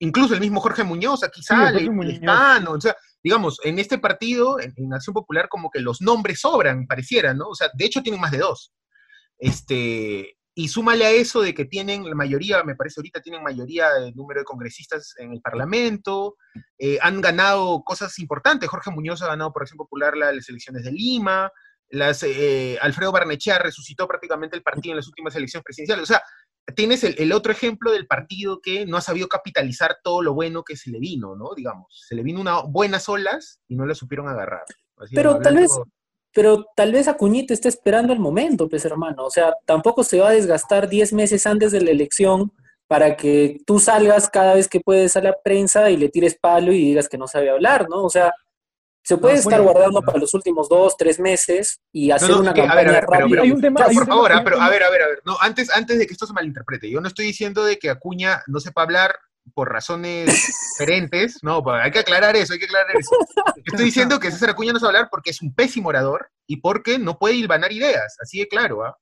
incluso 0.00 0.34
el 0.34 0.40
mismo 0.40 0.60
Jorge 0.60 0.82
Muñoz, 0.82 1.22
aquí 1.22 1.40
Sí, 1.40 1.46
sale, 1.46 1.88
Muñoz. 1.90 2.14
Lescano, 2.14 2.72
o 2.72 2.80
sea, 2.80 2.96
digamos, 3.22 3.60
en 3.62 3.78
este 3.78 3.98
partido, 3.98 4.58
en, 4.60 4.72
en 4.76 4.92
Acción 4.92 5.14
Popular, 5.14 5.48
como 5.48 5.70
que 5.70 5.80
los 5.80 6.00
nombres 6.00 6.40
sobran, 6.40 6.86
pareciera, 6.86 7.34
¿no? 7.34 7.48
O 7.48 7.54
sea, 7.54 7.70
de 7.72 7.84
hecho 7.84 8.02
tienen 8.02 8.20
más 8.20 8.32
de 8.32 8.38
dos. 8.38 8.72
Este, 9.38 10.36
y 10.58 10.68
súmale 10.68 11.04
a 11.04 11.10
eso 11.10 11.42
de 11.42 11.52
que 11.52 11.66
tienen 11.66 12.08
la 12.08 12.14
mayoría, 12.14 12.64
me 12.64 12.74
parece 12.74 12.98
ahorita 12.98 13.20
tienen 13.20 13.42
mayoría 13.42 13.92
de 13.92 14.12
número 14.12 14.40
de 14.40 14.44
congresistas 14.46 15.14
en 15.18 15.32
el 15.32 15.42
Parlamento, 15.42 16.36
eh, 16.78 16.98
han 17.02 17.20
ganado 17.20 17.82
cosas 17.84 18.18
importantes. 18.18 18.66
Jorge 18.70 18.90
Muñoz 18.90 19.20
ha 19.20 19.26
ganado 19.26 19.52
por 19.52 19.62
Acción 19.62 19.76
Popular 19.76 20.16
la- 20.16 20.32
las 20.32 20.48
elecciones 20.48 20.82
de 20.84 20.92
Lima, 20.92 21.52
las, 21.90 22.22
eh, 22.22 22.78
Alfredo 22.80 23.12
Barnechea 23.12 23.58
resucitó 23.58 24.08
prácticamente 24.08 24.56
el 24.56 24.62
partido 24.62 24.92
en 24.92 24.96
las 24.96 25.06
últimas 25.08 25.36
elecciones 25.36 25.62
presidenciales. 25.62 26.04
O 26.04 26.06
sea, 26.06 26.22
tienes 26.74 27.04
el, 27.04 27.14
el 27.18 27.32
otro 27.32 27.52
ejemplo 27.52 27.92
del 27.92 28.06
partido 28.06 28.60
que 28.62 28.86
no 28.86 28.96
ha 28.96 29.02
sabido 29.02 29.28
capitalizar 29.28 29.98
todo 30.02 30.22
lo 30.22 30.32
bueno 30.32 30.64
que 30.64 30.76
se 30.76 30.90
le 30.90 30.98
vino, 30.98 31.36
¿no? 31.36 31.50
Digamos, 31.54 31.86
se 32.08 32.14
le 32.14 32.22
vino 32.22 32.40
unas 32.40 32.62
buenas 32.66 33.08
olas 33.10 33.60
y 33.68 33.76
no 33.76 33.84
la 33.84 33.94
supieron 33.94 34.26
agarrar. 34.26 34.64
Así, 34.96 35.14
Pero 35.14 35.38
tal 35.38 35.56
vez- 35.56 35.70
Pero 36.36 36.66
tal 36.76 36.92
vez 36.92 37.08
Acuñita 37.08 37.54
está 37.54 37.68
esperando 37.70 38.12
el 38.12 38.20
momento, 38.20 38.68
pues 38.68 38.84
hermano. 38.84 39.24
O 39.24 39.30
sea, 39.30 39.54
tampoco 39.64 40.04
se 40.04 40.20
va 40.20 40.28
a 40.28 40.32
desgastar 40.32 40.86
10 40.86 41.14
meses 41.14 41.46
antes 41.46 41.72
de 41.72 41.80
la 41.80 41.90
elección 41.90 42.52
para 42.86 43.16
que 43.16 43.58
tú 43.66 43.78
salgas 43.80 44.28
cada 44.28 44.54
vez 44.54 44.68
que 44.68 44.80
puedes 44.80 45.16
a 45.16 45.22
la 45.22 45.34
prensa 45.42 45.88
y 45.90 45.96
le 45.96 46.10
tires 46.10 46.36
palo 46.38 46.72
y 46.72 46.78
digas 46.84 47.08
que 47.08 47.16
no 47.16 47.26
sabe 47.26 47.48
hablar, 47.48 47.88
¿no? 47.88 48.04
O 48.04 48.10
sea, 48.10 48.32
se 49.02 49.16
puede 49.16 49.34
No, 49.34 49.40
estar 49.40 49.60
bueno, 49.62 49.72
guardando 49.72 50.00
no. 50.00 50.04
para 50.06 50.18
los 50.18 50.34
últimos 50.34 50.68
dos, 50.68 50.94
tres 50.98 51.18
meses 51.18 51.78
y 51.90 52.10
hacer 52.10 52.28
no, 52.30 52.40
una 52.40 52.52
que- 52.52 52.60
a 52.60 52.64
ver, 52.64 52.70
campaña 52.86 52.90
a 52.90 52.92
ver, 52.92 53.06
pero- 53.08 53.20
rápida. 53.22 53.42
Hay 53.42 53.50
un 53.52 53.60
tema, 53.62 53.80
No, 53.80 53.86
hay 53.86 53.90
un 53.92 53.96
por 53.96 54.04
tema- 54.04 54.14
favor, 54.16 54.32
ah, 54.34 54.42
pero 54.44 54.60
a 54.60 54.68
ver, 54.68 54.82
a 54.82 54.90
ver, 54.90 55.02
a 55.02 55.06
ver. 55.08 55.22
No, 55.24 55.36
antes, 55.40 55.70
antes 55.70 55.98
de 55.98 56.06
que 56.06 56.12
esto 56.12 56.26
se 56.26 56.32
malinterprete, 56.34 56.90
yo 56.90 57.00
no 57.00 57.08
estoy 57.08 57.24
diciendo 57.26 57.64
de 57.64 57.78
que 57.78 57.88
Acuña 57.88 58.42
no 58.46 58.60
sepa 58.60 58.82
hablar 58.82 59.14
por 59.54 59.70
razones 59.72 60.26
diferentes, 60.78 61.38
no, 61.42 61.62
pues, 61.62 61.76
hay 61.82 61.90
que 61.90 62.00
aclarar 62.00 62.36
eso, 62.36 62.52
hay 62.52 62.58
que 62.58 62.64
aclarar 62.66 62.96
eso. 62.96 63.10
Estoy 63.64 63.84
diciendo 63.86 64.18
que 64.20 64.30
César 64.30 64.50
Acuña 64.50 64.72
no 64.72 64.78
sabe 64.78 64.96
hablar 64.96 65.08
porque 65.10 65.30
es 65.30 65.40
un 65.42 65.54
pésimo 65.54 65.88
orador 65.88 66.30
y 66.46 66.56
porque 66.58 66.98
no 66.98 67.18
puede 67.18 67.34
hilvanar 67.36 67.72
ideas, 67.72 68.16
así 68.20 68.38
de 68.40 68.48
claro, 68.48 68.84
¿ah? 68.84 68.96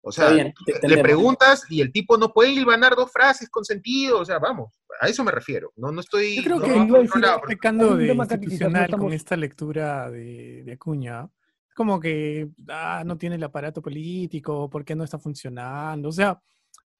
O 0.00 0.12
sea, 0.12 0.30
bien, 0.30 0.54
le 0.84 0.98
preguntas 1.02 1.64
y 1.68 1.80
el 1.82 1.92
tipo 1.92 2.16
no 2.16 2.32
puede 2.32 2.50
hilvanar 2.52 2.94
dos 2.94 3.10
frases 3.12 3.50
con 3.50 3.64
sentido, 3.64 4.20
o 4.20 4.24
sea, 4.24 4.38
vamos, 4.38 4.72
a 5.00 5.08
eso 5.08 5.24
me 5.24 5.32
refiero. 5.32 5.72
No, 5.76 5.90
no 5.90 6.00
estoy. 6.00 6.36
Yo 6.36 6.44
creo 6.44 6.58
no, 6.60 6.64
que 6.64 6.70
no, 6.70 7.02
iba 7.02 7.30
a 7.32 7.40
porque- 7.40 7.56
pecando 7.56 7.90
un 7.92 7.98
de 7.98 8.14
no 8.14 8.22
institucional 8.22 8.84
con 8.84 8.94
estamos- 8.94 9.12
esta 9.14 9.36
lectura 9.36 10.08
de, 10.10 10.62
de 10.64 10.72
Acuña. 10.72 11.28
Es 11.68 11.74
como 11.74 11.98
que 12.00 12.48
ah, 12.68 13.02
no 13.04 13.18
tiene 13.18 13.36
el 13.36 13.42
aparato 13.44 13.82
político, 13.82 14.70
¿por 14.70 14.84
qué 14.84 14.94
no 14.94 15.02
está 15.04 15.18
funcionando? 15.18 16.08
O 16.08 16.12
sea, 16.12 16.40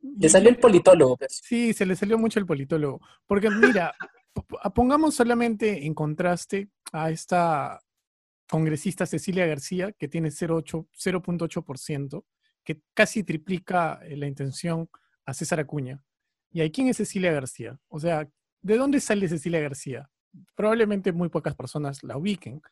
Le 0.00 0.28
salió 0.28 0.50
el 0.50 0.58
politólogo, 0.58 1.16
pues. 1.16 1.40
Sí, 1.42 1.72
se 1.72 1.86
le 1.86 1.96
salió 1.96 2.18
mucho 2.18 2.38
el 2.38 2.46
politólogo. 2.46 3.00
Porque 3.26 3.50
mira, 3.50 3.94
pongamos 4.74 5.14
solamente 5.14 5.86
en 5.86 5.94
contraste 5.94 6.68
a 6.92 7.10
esta 7.10 7.80
congresista 8.48 9.06
Cecilia 9.06 9.46
García, 9.46 9.92
que 9.92 10.08
tiene 10.08 10.28
0.8%, 10.30 12.24
que 12.64 12.82
casi 12.94 13.22
triplica 13.24 14.00
eh, 14.02 14.16
la 14.16 14.26
intención 14.26 14.88
a 15.24 15.34
César 15.34 15.60
Acuña. 15.60 16.02
¿Y 16.50 16.60
ahí 16.62 16.70
quién 16.70 16.88
es 16.88 16.96
Cecilia 16.96 17.32
García? 17.32 17.78
O 17.88 18.00
sea, 18.00 18.28
¿de 18.62 18.76
dónde 18.76 19.00
sale 19.00 19.28
Cecilia 19.28 19.60
García? 19.60 20.10
Probablemente 20.54 21.12
muy 21.12 21.28
pocas 21.28 21.54
personas 21.54 22.02
la 22.02 22.16
ubiquen, 22.16 22.62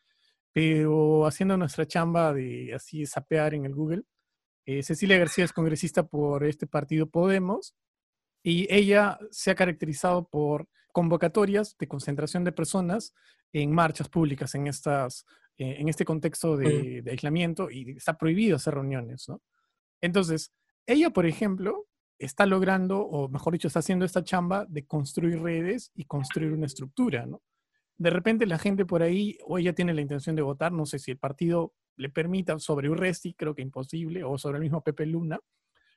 pero 0.51 1.27
haciendo 1.27 1.57
nuestra 1.57 1.85
chamba 1.85 2.33
de 2.33 2.73
así 2.73 3.05
sapear 3.05 3.53
en 3.53 3.65
el 3.65 3.75
Google, 3.75 4.03
eh, 4.67 4.83
Cecilia 4.83 5.17
García 5.17 5.45
es 5.45 5.53
congresista 5.53 6.05
por 6.05 6.43
este 6.43 6.67
partido 6.67 7.09
Podemos 7.09 7.73
y 8.43 8.67
ella 8.69 9.17
se 9.31 9.49
ha 9.49 9.55
caracterizado 9.55 10.27
por 10.27 10.67
convocatorias 10.91 11.77
de 11.79 11.87
concentración 11.87 12.43
de 12.43 12.51
personas 12.51 13.13
en 13.53 13.71
marchas 13.71 14.09
públicas 14.09 14.53
en, 14.55 14.67
estas, 14.67 15.25
eh, 15.57 15.77
en 15.79 15.87
este 15.87 16.03
contexto 16.03 16.57
de, 16.57 17.01
de, 17.01 17.11
aislamiento 17.11 17.71
y 17.71 17.91
está 17.91 18.17
prohibido 18.17 18.57
hacer 18.57 18.73
reuniones, 18.73 19.29
¿no? 19.29 19.41
Entonces, 20.01 20.51
ella, 20.85 21.11
por 21.11 21.25
ejemplo, 21.25 21.87
está 22.19 22.45
logrando, 22.45 22.99
o 22.99 23.29
mejor 23.29 23.53
dicho, 23.53 23.69
está 23.69 23.79
haciendo 23.79 24.03
esta 24.03 24.25
chamba 24.25 24.65
de 24.67 24.85
construir 24.85 25.41
redes 25.41 25.91
y 25.95 26.03
construir 26.03 26.51
una 26.51 26.65
estructura, 26.65 27.25
¿no? 27.25 27.41
De 27.97 28.09
repente 28.09 28.45
la 28.45 28.59
gente 28.59 28.85
por 28.85 29.01
ahí, 29.01 29.37
o 29.45 29.57
ella 29.57 29.73
tiene 29.73 29.93
la 29.93 30.01
intención 30.01 30.35
de 30.35 30.41
votar, 30.41 30.73
no 30.73 30.85
sé 30.85 30.99
si 30.99 31.11
el 31.11 31.17
partido 31.17 31.73
le 31.97 32.09
permita 32.09 32.57
sobre 32.59 32.89
Urresti, 32.89 33.33
creo 33.33 33.53
que 33.53 33.61
imposible, 33.61 34.23
o 34.23 34.37
sobre 34.37 34.57
el 34.57 34.63
mismo 34.63 34.81
Pepe 34.81 35.05
Luna, 35.05 35.39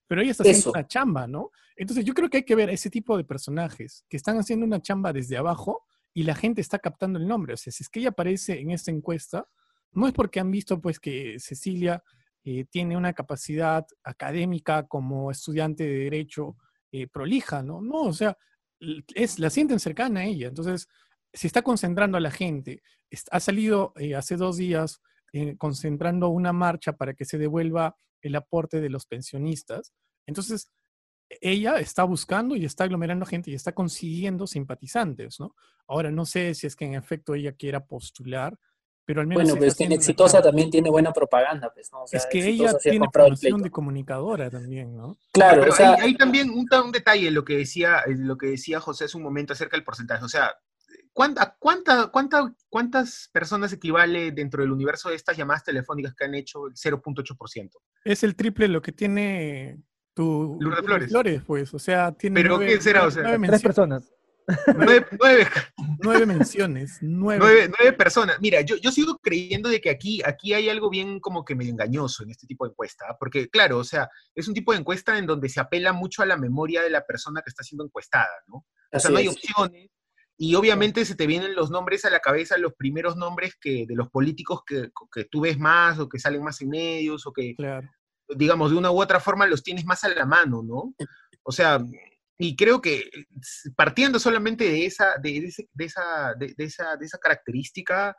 pero 0.07 0.23
ella 0.23 0.33
está 0.33 0.43
haciendo 0.43 0.73
una 0.73 0.87
chamba, 0.89 1.27
¿no? 1.29 1.53
Entonces 1.77 2.05
yo 2.05 2.15
creo 2.15 2.29
que 2.29 2.39
hay 2.39 2.43
que 2.43 2.57
ver 2.57 2.69
ese 2.71 2.91
tipo 2.91 3.17
de 3.17 3.23
personajes 3.23 4.05
que 4.09 4.17
están 4.17 4.39
haciendo 4.39 4.67
una 4.67 4.83
chamba 4.83 5.13
desde 5.13 5.37
abajo 5.37 5.85
y 6.13 6.25
la 6.25 6.35
gente 6.35 6.61
está 6.61 6.81
captando 6.81 7.19
el 7.19 7.29
nombre. 7.29 7.55
O 7.55 7.57
sea, 7.57 7.73
si 7.73 7.85
es 7.85 7.89
que 7.89 8.01
ella 8.01 8.09
aparece 8.09 8.59
en 8.59 8.73
esta 8.73 8.91
encuesta, 8.91 9.47
no 9.93 10.09
es 10.09 10.13
porque 10.13 10.41
han 10.41 10.51
visto 10.51 10.81
pues 10.81 10.99
que 10.99 11.39
Cecilia 11.39 12.03
eh, 12.43 12.65
tiene 12.65 12.97
una 12.97 13.13
capacidad 13.13 13.87
académica 14.03 14.89
como 14.89 15.31
estudiante 15.31 15.85
de 15.85 15.99
derecho 15.99 16.57
eh, 16.91 17.07
prolija, 17.07 17.63
¿no? 17.63 17.81
No, 17.81 18.03
o 18.03 18.13
sea, 18.13 18.37
es, 19.15 19.39
la 19.39 19.51
sienten 19.51 19.79
cercana 19.79 20.21
a 20.21 20.25
ella. 20.25 20.49
Entonces, 20.49 20.89
se 21.33 21.47
está 21.47 21.63
concentrando 21.63 22.17
a 22.17 22.21
la 22.21 22.31
gente. 22.31 22.83
Ha 23.31 23.41
salido 23.41 23.93
eh, 23.97 24.15
hace 24.15 24.37
dos 24.37 24.57
días 24.57 25.01
concentrando 25.59 26.29
una 26.29 26.53
marcha 26.53 26.93
para 26.93 27.15
que 27.15 27.25
se 27.25 27.39
devuelva 27.39 27.97
el 28.23 28.37
aporte 28.37 28.81
de 28.81 28.91
los 28.91 29.07
pensionistas. 29.07 29.93
Entonces, 30.27 30.71
ella 31.41 31.79
está 31.79 32.05
buscando 32.05 32.57
y 32.57 32.65
está 32.65 32.85
aglomerando 32.85 33.25
gente 33.25 33.51
y 33.51 33.55
está 33.55 33.73
consiguiendo 33.73 34.47
simpatizantes, 34.47 35.39
¿no? 35.39 35.55
Ahora, 35.87 36.11
no 36.11 36.27
sé 36.27 36.55
si 36.55 36.67
es 36.67 36.75
que 36.75 36.85
en 36.85 36.95
efecto 36.95 37.35
ella 37.35 37.53
quiera 37.53 37.85
postular, 37.85 38.59
pero 39.05 39.21
al 39.21 39.27
menos... 39.27 39.45
Bueno, 39.45 39.59
pues 39.59 39.77
tiene 39.77 39.95
exitosa 39.97 40.43
también 40.43 40.71
tiene 40.71 40.91
buena 40.91 41.13
propaganda, 41.13 41.73
pues, 41.73 41.91
¿no? 41.93 42.03
O 42.03 42.07
sea, 42.07 42.19
es 42.19 42.27
que 42.27 42.47
ella 42.47 42.77
tiene 42.79 43.07
formación 43.13 43.63
de 43.63 43.71
comunicadora 43.71 44.51
también, 44.51 44.97
¿no? 44.97 45.19
Claro, 45.33 45.69
o 45.69 45.73
sea... 45.73 45.95
Hay, 45.95 46.17
también 46.17 46.51
un, 46.51 46.69
un, 46.73 46.93
detalle 46.93 47.29
en 47.29 47.35
lo 47.35 47.45
que, 47.45 47.57
decía, 47.57 48.03
lo 48.07 48.37
que 48.37 48.49
decía 48.49 48.81
José 48.81 49.05
hace 49.05 49.17
un 49.17 49.23
momento 49.23 49.53
acerca 49.53 49.77
del 49.77 49.85
porcentaje, 49.85 50.25
o 50.25 50.29
sea, 50.29 50.55
¿cuánta, 51.13 51.57
cuánta, 51.59 52.09
cuánta, 52.09 52.55
¿cuántas 52.69 53.29
personas 53.33 53.73
equivale 53.73 54.33
dentro 54.33 54.63
del 54.63 54.73
universo 54.73 55.11
de 55.11 55.17
estas 55.17 55.37
llamadas 55.37 55.65
telefónicas 55.65 56.15
que 56.15 56.25
han 56.25 56.35
hecho 56.35 56.67
el 56.67 56.75
0.8%? 56.75 57.71
Es 58.05 58.23
el 58.25 58.37
triple 58.37 58.69
lo 58.69 58.83
que 58.83 58.93
tiene 58.93 59.83
tu... 60.15 60.59
Lourdes 60.61 60.85
Flores. 60.85 61.11
Flores, 61.11 61.43
pues, 61.47 61.75
o 61.75 61.79
sea, 61.79 62.13
tiene... 62.13 62.41
¿Pero 62.41 62.59
qué 62.59 62.81
será? 62.81 63.07
O 63.07 63.11
sea, 63.11 63.39
tres 63.39 63.63
personas. 63.63 64.11
Nueve, 64.77 65.07
nueve, 65.19 65.47
nueve 66.03 66.27
menciones, 66.27 66.99
nueve. 67.01 67.39
nueve. 67.39 67.71
nueve. 67.79 67.93
personas. 67.97 68.39
Mira, 68.41 68.61
yo, 68.63 68.77
yo 68.77 68.91
sigo 68.91 69.19
creyendo 69.19 69.69
de 69.69 69.81
que 69.81 69.91
aquí, 69.91 70.23
aquí 70.25 70.55
hay 70.55 70.69
algo 70.69 70.91
bien 70.91 71.21
como 71.21 71.45
que 71.45 71.55
medio 71.55 71.71
engañoso 71.71 72.23
en 72.23 72.31
este 72.31 72.47
tipo 72.47 72.65
de 72.65 72.71
encuesta, 72.71 73.17
porque 73.19 73.49
claro, 73.49 73.79
o 73.79 73.85
sea, 73.85 74.09
es 74.35 74.49
un 74.49 74.55
tipo 74.55 74.73
de 74.73 74.79
encuesta 74.79 75.19
en 75.19 75.27
donde 75.27 75.49
se 75.49 75.61
apela 75.61 75.93
mucho 75.93 76.23
a 76.23 76.27
la 76.27 76.37
memoria 76.37 76.83
de 76.83 76.91
la 76.91 77.05
persona 77.05 77.43
que 77.43 77.51
está 77.51 77.63
siendo 77.63 77.85
encuestada, 77.85 78.31
¿no? 78.49 78.67
O 78.93 78.99
sea, 78.99 79.11
no 79.11 79.19
hay 79.19 79.29
opciones, 79.29 79.91
y 80.43 80.55
obviamente 80.55 81.05
se 81.05 81.17
te 81.17 81.27
vienen 81.27 81.55
los 81.55 81.71
nombres 81.71 82.07
a 82.07 82.11
la 82.11 82.21
cabeza, 82.21 82.57
los 82.57 82.73
primeros 82.73 83.15
nombres 83.15 83.57
que, 83.61 83.85
de 83.87 83.95
los 83.95 84.09
políticos 84.09 84.63
que, 84.67 84.91
que 85.13 85.27
tú 85.27 85.43
ves 85.43 85.59
más 85.59 85.99
o 85.99 86.09
que 86.09 86.19
salen 86.19 86.43
más 86.43 86.63
en 86.63 86.71
medios 86.71 87.27
o 87.27 87.33
que, 87.35 87.55
digamos, 88.27 88.71
de 88.71 88.79
una 88.79 88.91
u 88.91 89.03
otra 89.03 89.21
forma 89.21 89.47
los 89.47 89.63
tienes 89.63 89.85
más 89.85 90.03
a 90.03 90.09
la 90.09 90.25
mano, 90.25 90.63
¿no? 90.63 90.95
O 91.43 91.53
sea, 91.53 91.79
y 92.39 92.57
creo 92.57 92.81
que 92.81 93.11
partiendo 93.77 94.19
solamente 94.19 94.65
de 94.65 94.87
esa, 94.87 95.19
de, 95.23 95.53
de, 95.75 95.85
esa, 95.85 96.33
de, 96.35 96.55
esa, 96.57 96.97
de 96.97 97.05
esa 97.05 97.19
característica, 97.19 98.17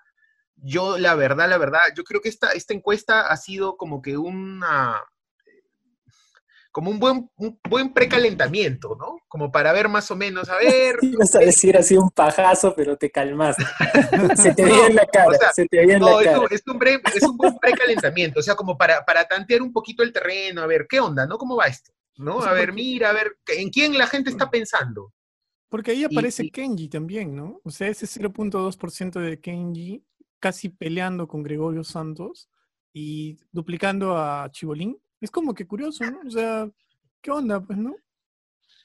yo 0.57 0.99
la 0.99 1.15
verdad, 1.15 1.49
la 1.49 1.57
verdad, 1.57 1.81
yo 1.97 2.03
creo 2.03 2.21
que 2.21 2.29
esta, 2.29 2.51
esta 2.51 2.75
encuesta 2.75 3.29
ha 3.29 3.35
sido 3.35 3.77
como 3.77 3.99
que 3.99 4.15
una, 4.17 5.01
como 6.71 6.89
un 6.89 6.99
buen, 6.99 7.29
un 7.35 7.59
buen 7.69 7.93
precalentamiento, 7.93 8.95
¿no? 8.97 9.19
Como 9.27 9.51
para 9.51 9.73
ver 9.73 9.89
más 9.89 10.09
o 10.09 10.15
menos, 10.15 10.49
a 10.49 10.57
ver. 10.57 10.95
Ibas 11.01 11.35
a 11.35 11.39
decir 11.39 11.77
así 11.77 11.97
un 11.97 12.09
pajazo, 12.09 12.73
pero 12.75 12.97
te 12.97 13.11
calmaste. 13.11 13.63
se 14.35 14.53
te 14.53 14.63
veía 14.65 14.87
en 14.87 14.95
la 14.95 15.05
cara, 15.05 15.37
se 15.53 15.65
te 15.65 15.77
veía 15.77 15.97
en 15.97 16.05
la 16.05 16.23
cara. 16.23 16.45
Es, 16.49 16.63
un, 16.65 16.81
es 17.15 17.23
un 17.23 17.37
buen 17.37 17.57
precalentamiento, 17.57 18.39
o 18.39 18.43
sea, 18.43 18.55
como 18.55 18.77
para, 18.77 19.03
para 19.05 19.25
tantear 19.25 19.61
un 19.61 19.73
poquito 19.73 20.01
el 20.01 20.13
terreno, 20.13 20.61
a 20.61 20.67
ver, 20.67 20.87
¿qué 20.89 20.99
onda, 20.99 21.25
no? 21.25 21.37
¿Cómo 21.37 21.55
va 21.55 21.67
esto? 21.67 21.91
¿No? 22.17 22.41
A 22.41 22.53
ver, 22.53 22.71
mira, 22.71 23.09
a 23.09 23.13
ver, 23.13 23.37
¿en 23.47 23.69
quién 23.69 23.97
la 23.97 24.07
gente 24.07 24.29
está 24.29 24.49
pensando? 24.49 25.13
Porque 25.69 25.91
ahí 25.91 26.03
aparece 26.03 26.51
Kenji 26.51 26.89
también, 26.89 27.35
¿no? 27.35 27.61
O 27.63 27.71
sea, 27.71 27.87
ese 27.87 28.05
0.2% 28.05 29.19
de 29.19 29.39
Kenji 29.39 30.03
casi 30.39 30.69
peleando 30.69 31.27
con 31.27 31.43
Gregorio 31.43 31.83
Santos 31.83 32.49
y 32.93 33.37
duplicando 33.51 34.17
a 34.17 34.49
Chibolín 34.51 35.01
es 35.21 35.31
como 35.31 35.53
que 35.53 35.67
curioso, 35.67 36.03
¿no? 36.09 36.19
O 36.27 36.31
sea, 36.31 36.69
¿qué 37.21 37.31
onda, 37.31 37.61
pues, 37.61 37.77
no? 37.77 37.95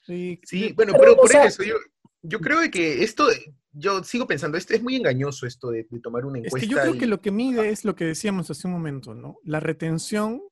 Sí, 0.04 0.38
bueno, 0.76 0.92
pero, 0.98 1.16
por 1.16 1.34
eso 1.34 1.64
yo, 1.64 1.74
yo 2.22 2.38
creo 2.38 2.70
que 2.70 3.02
esto, 3.02 3.26
yo 3.72 4.04
sigo 4.04 4.26
pensando, 4.26 4.56
esto 4.56 4.74
es 4.74 4.82
muy 4.82 4.94
engañoso 4.94 5.46
esto 5.46 5.70
de, 5.70 5.84
tomar 6.02 6.24
una 6.24 6.38
encuesta. 6.38 6.58
Es 6.58 6.62
que 6.64 6.68
yo 6.68 6.80
creo 6.80 6.98
que 6.98 7.06
lo 7.06 7.20
que 7.20 7.32
mide 7.32 7.70
es 7.70 7.84
lo 7.84 7.96
que 7.96 8.04
decíamos 8.04 8.50
hace 8.50 8.68
un 8.68 8.74
momento, 8.74 9.14
¿no? 9.14 9.38
La 9.42 9.58
retención 9.58 10.42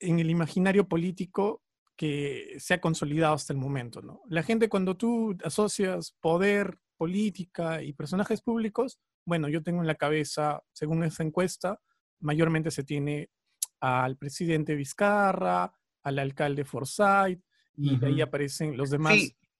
en 0.00 0.18
el 0.18 0.28
imaginario 0.28 0.86
político 0.88 1.62
que 1.96 2.54
se 2.58 2.74
ha 2.74 2.80
consolidado 2.80 3.34
hasta 3.34 3.52
el 3.52 3.58
momento, 3.58 4.02
¿no? 4.02 4.20
La 4.28 4.42
gente 4.42 4.68
cuando 4.68 4.96
tú 4.96 5.36
asocias 5.42 6.14
poder, 6.20 6.78
política 6.96 7.82
y 7.82 7.92
personajes 7.92 8.42
públicos, 8.42 8.98
bueno, 9.24 9.48
yo 9.48 9.62
tengo 9.62 9.80
en 9.80 9.86
la 9.86 9.94
cabeza, 9.94 10.62
según 10.72 11.02
esa 11.02 11.22
encuesta, 11.22 11.80
mayormente 12.20 12.70
se 12.70 12.84
tiene 12.84 13.30
al 13.80 14.16
presidente 14.16 14.74
Vizcarra, 14.74 15.72
al 16.02 16.18
alcalde 16.18 16.64
Forsyth, 16.64 17.40
y 17.76 17.96
de 17.96 18.06
ahí 18.06 18.20
aparecen 18.20 18.76
los 18.76 18.90
demás 18.90 19.16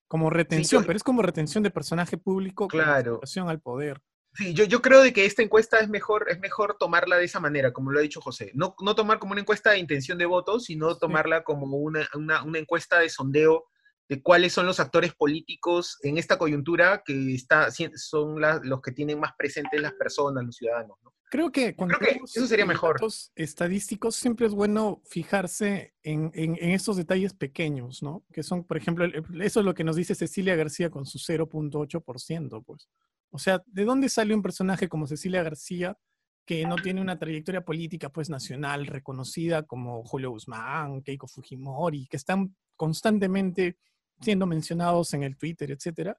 como 0.09 0.31
retención, 0.31 0.85
pero 0.85 0.97
es 0.97 1.05
como 1.05 1.23
retención 1.23 1.63
de 1.63 1.71
personaje 1.71 2.17
público 2.17 2.67
claro. 2.67 3.21
con 3.21 3.49
al 3.49 3.61
poder. 3.61 4.03
Sí, 4.35 4.55
yo, 4.55 4.65
yo 4.65 4.83
creo 4.83 5.03
de 5.03 5.13
que 5.13 5.25
esta 5.25 5.43
encuesta 5.43 5.79
es 5.79 5.89
mejor, 5.89 6.27
es 6.29 6.39
mejor 6.39 6.77
tomarla 6.79 7.17
de 7.17 7.25
esa 7.25 7.41
manera, 7.41 7.73
como 7.73 7.91
lo 7.91 7.99
ha 7.99 8.03
dicho 8.03 8.21
José. 8.21 8.51
No, 8.55 8.75
no 8.81 8.95
tomar 8.95 9.19
como 9.19 9.33
una 9.33 9.41
encuesta 9.41 9.71
de 9.71 9.79
intención 9.79 10.19
de 10.19 10.27
votos, 10.27 10.65
sino 10.65 10.97
tomarla 10.97 11.45
como 11.45 11.77
una, 11.77 12.07
una, 12.15 12.43
una, 12.43 12.59
encuesta 12.59 12.99
de 12.99 13.09
sondeo 13.09 13.67
de 14.09 14.23
cuáles 14.23 14.53
son 14.53 14.67
los 14.67 14.81
actores 14.81 15.15
políticos 15.15 15.99
en 16.03 16.19
esta 16.19 16.39
coyuntura 16.39 17.03
que 17.05 17.35
está, 17.35 17.69
son 17.97 18.41
los 18.63 18.81
que 18.81 18.93
tienen 18.93 19.21
más 19.21 19.33
presentes 19.37 19.81
las 19.81 19.93
personas, 19.95 20.45
los 20.45 20.57
ciudadanos. 20.57 20.97
¿no? 21.03 21.13
Creo 21.31 21.53
que 21.53 21.75
cuando 21.75 21.97
eso 22.25 22.47
sería 22.47 22.65
mejor. 22.65 22.95
Datos 22.95 23.33
estadísticos 23.35 24.17
siempre 24.17 24.47
es 24.47 24.55
bueno 24.55 25.03
fijarse 25.05 25.95
en, 26.03 26.31
en, 26.35 26.57
estos 26.71 26.97
detalles 26.97 27.35
pequeños, 27.35 28.03
¿no? 28.03 28.25
Que 28.33 28.43
son, 28.43 28.65
por 28.65 28.77
ejemplo, 28.77 29.05
eso 29.43 29.61
es 29.61 29.67
lo 29.67 29.75
que 29.75 29.85
nos 29.85 29.97
dice 29.97 30.15
Cecilia 30.15 30.57
García 30.57 30.91
con 30.91 31.05
su 31.05 31.19
0.8%, 31.19 32.65
pues. 32.65 32.89
O 33.31 33.39
sea, 33.39 33.63
¿de 33.67 33.85
dónde 33.85 34.09
sale 34.09 34.35
un 34.35 34.43
personaje 34.43 34.89
como 34.89 35.07
Cecilia 35.07 35.43
García 35.43 35.99
que 36.47 36.65
no 36.65 36.77
tiene 36.77 37.03
una 37.03 37.19
trayectoria 37.19 37.63
política, 37.63 38.09
pues, 38.09 38.31
nacional 38.31 38.87
reconocida 38.87 39.65
como 39.65 40.03
Julio 40.05 40.31
Guzmán, 40.31 41.03
Keiko 41.03 41.29
Fujimori, 41.29 42.07
que 42.07 42.17
están 42.17 42.57
constantemente 42.75 43.77
siendo 44.23 44.47
mencionados 44.47 45.13
en 45.13 45.25
el 45.25 45.37
Twitter, 45.37 45.71
etcétera? 45.73 46.19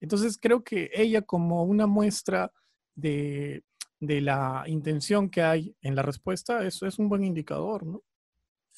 Entonces, 0.00 0.36
creo 0.36 0.64
que 0.64 0.90
ella 0.92 1.22
como 1.22 1.62
una 1.62 1.86
muestra 1.86 2.52
de 2.96 3.62
de 4.00 4.20
la 4.20 4.64
intención 4.66 5.28
que 5.28 5.42
hay 5.42 5.76
en 5.82 5.96
la 5.96 6.02
respuesta, 6.02 6.64
eso 6.64 6.86
es 6.86 6.98
un 6.98 7.08
buen 7.08 7.24
indicador, 7.24 7.84
¿no? 7.84 8.02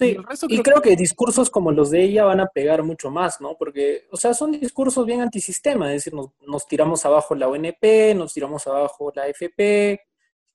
Sí, 0.00 0.16
y, 0.48 0.62
creo, 0.62 0.80
que... 0.80 0.96
discursos 0.96 1.50
como 1.50 1.72
los 1.72 1.90
de 1.90 2.02
ella 2.02 2.24
van 2.24 2.40
a 2.40 2.46
pegar 2.46 2.82
mucho 2.82 3.10
más, 3.10 3.38
¿no? 3.38 3.56
Porque, 3.58 4.06
o 4.10 4.16
sea, 4.16 4.32
son 4.32 4.52
discursos 4.52 5.04
bien 5.04 5.20
antisistema, 5.20 5.92
es 5.92 6.04
decir, 6.04 6.14
nos, 6.14 6.66
tiramos 6.66 7.04
abajo 7.04 7.34
la 7.34 7.48
ONP, 7.48 8.14
nos 8.16 8.32
tiramos 8.32 8.66
abajo 8.66 9.12
la 9.14 9.24
AFP, 9.24 10.00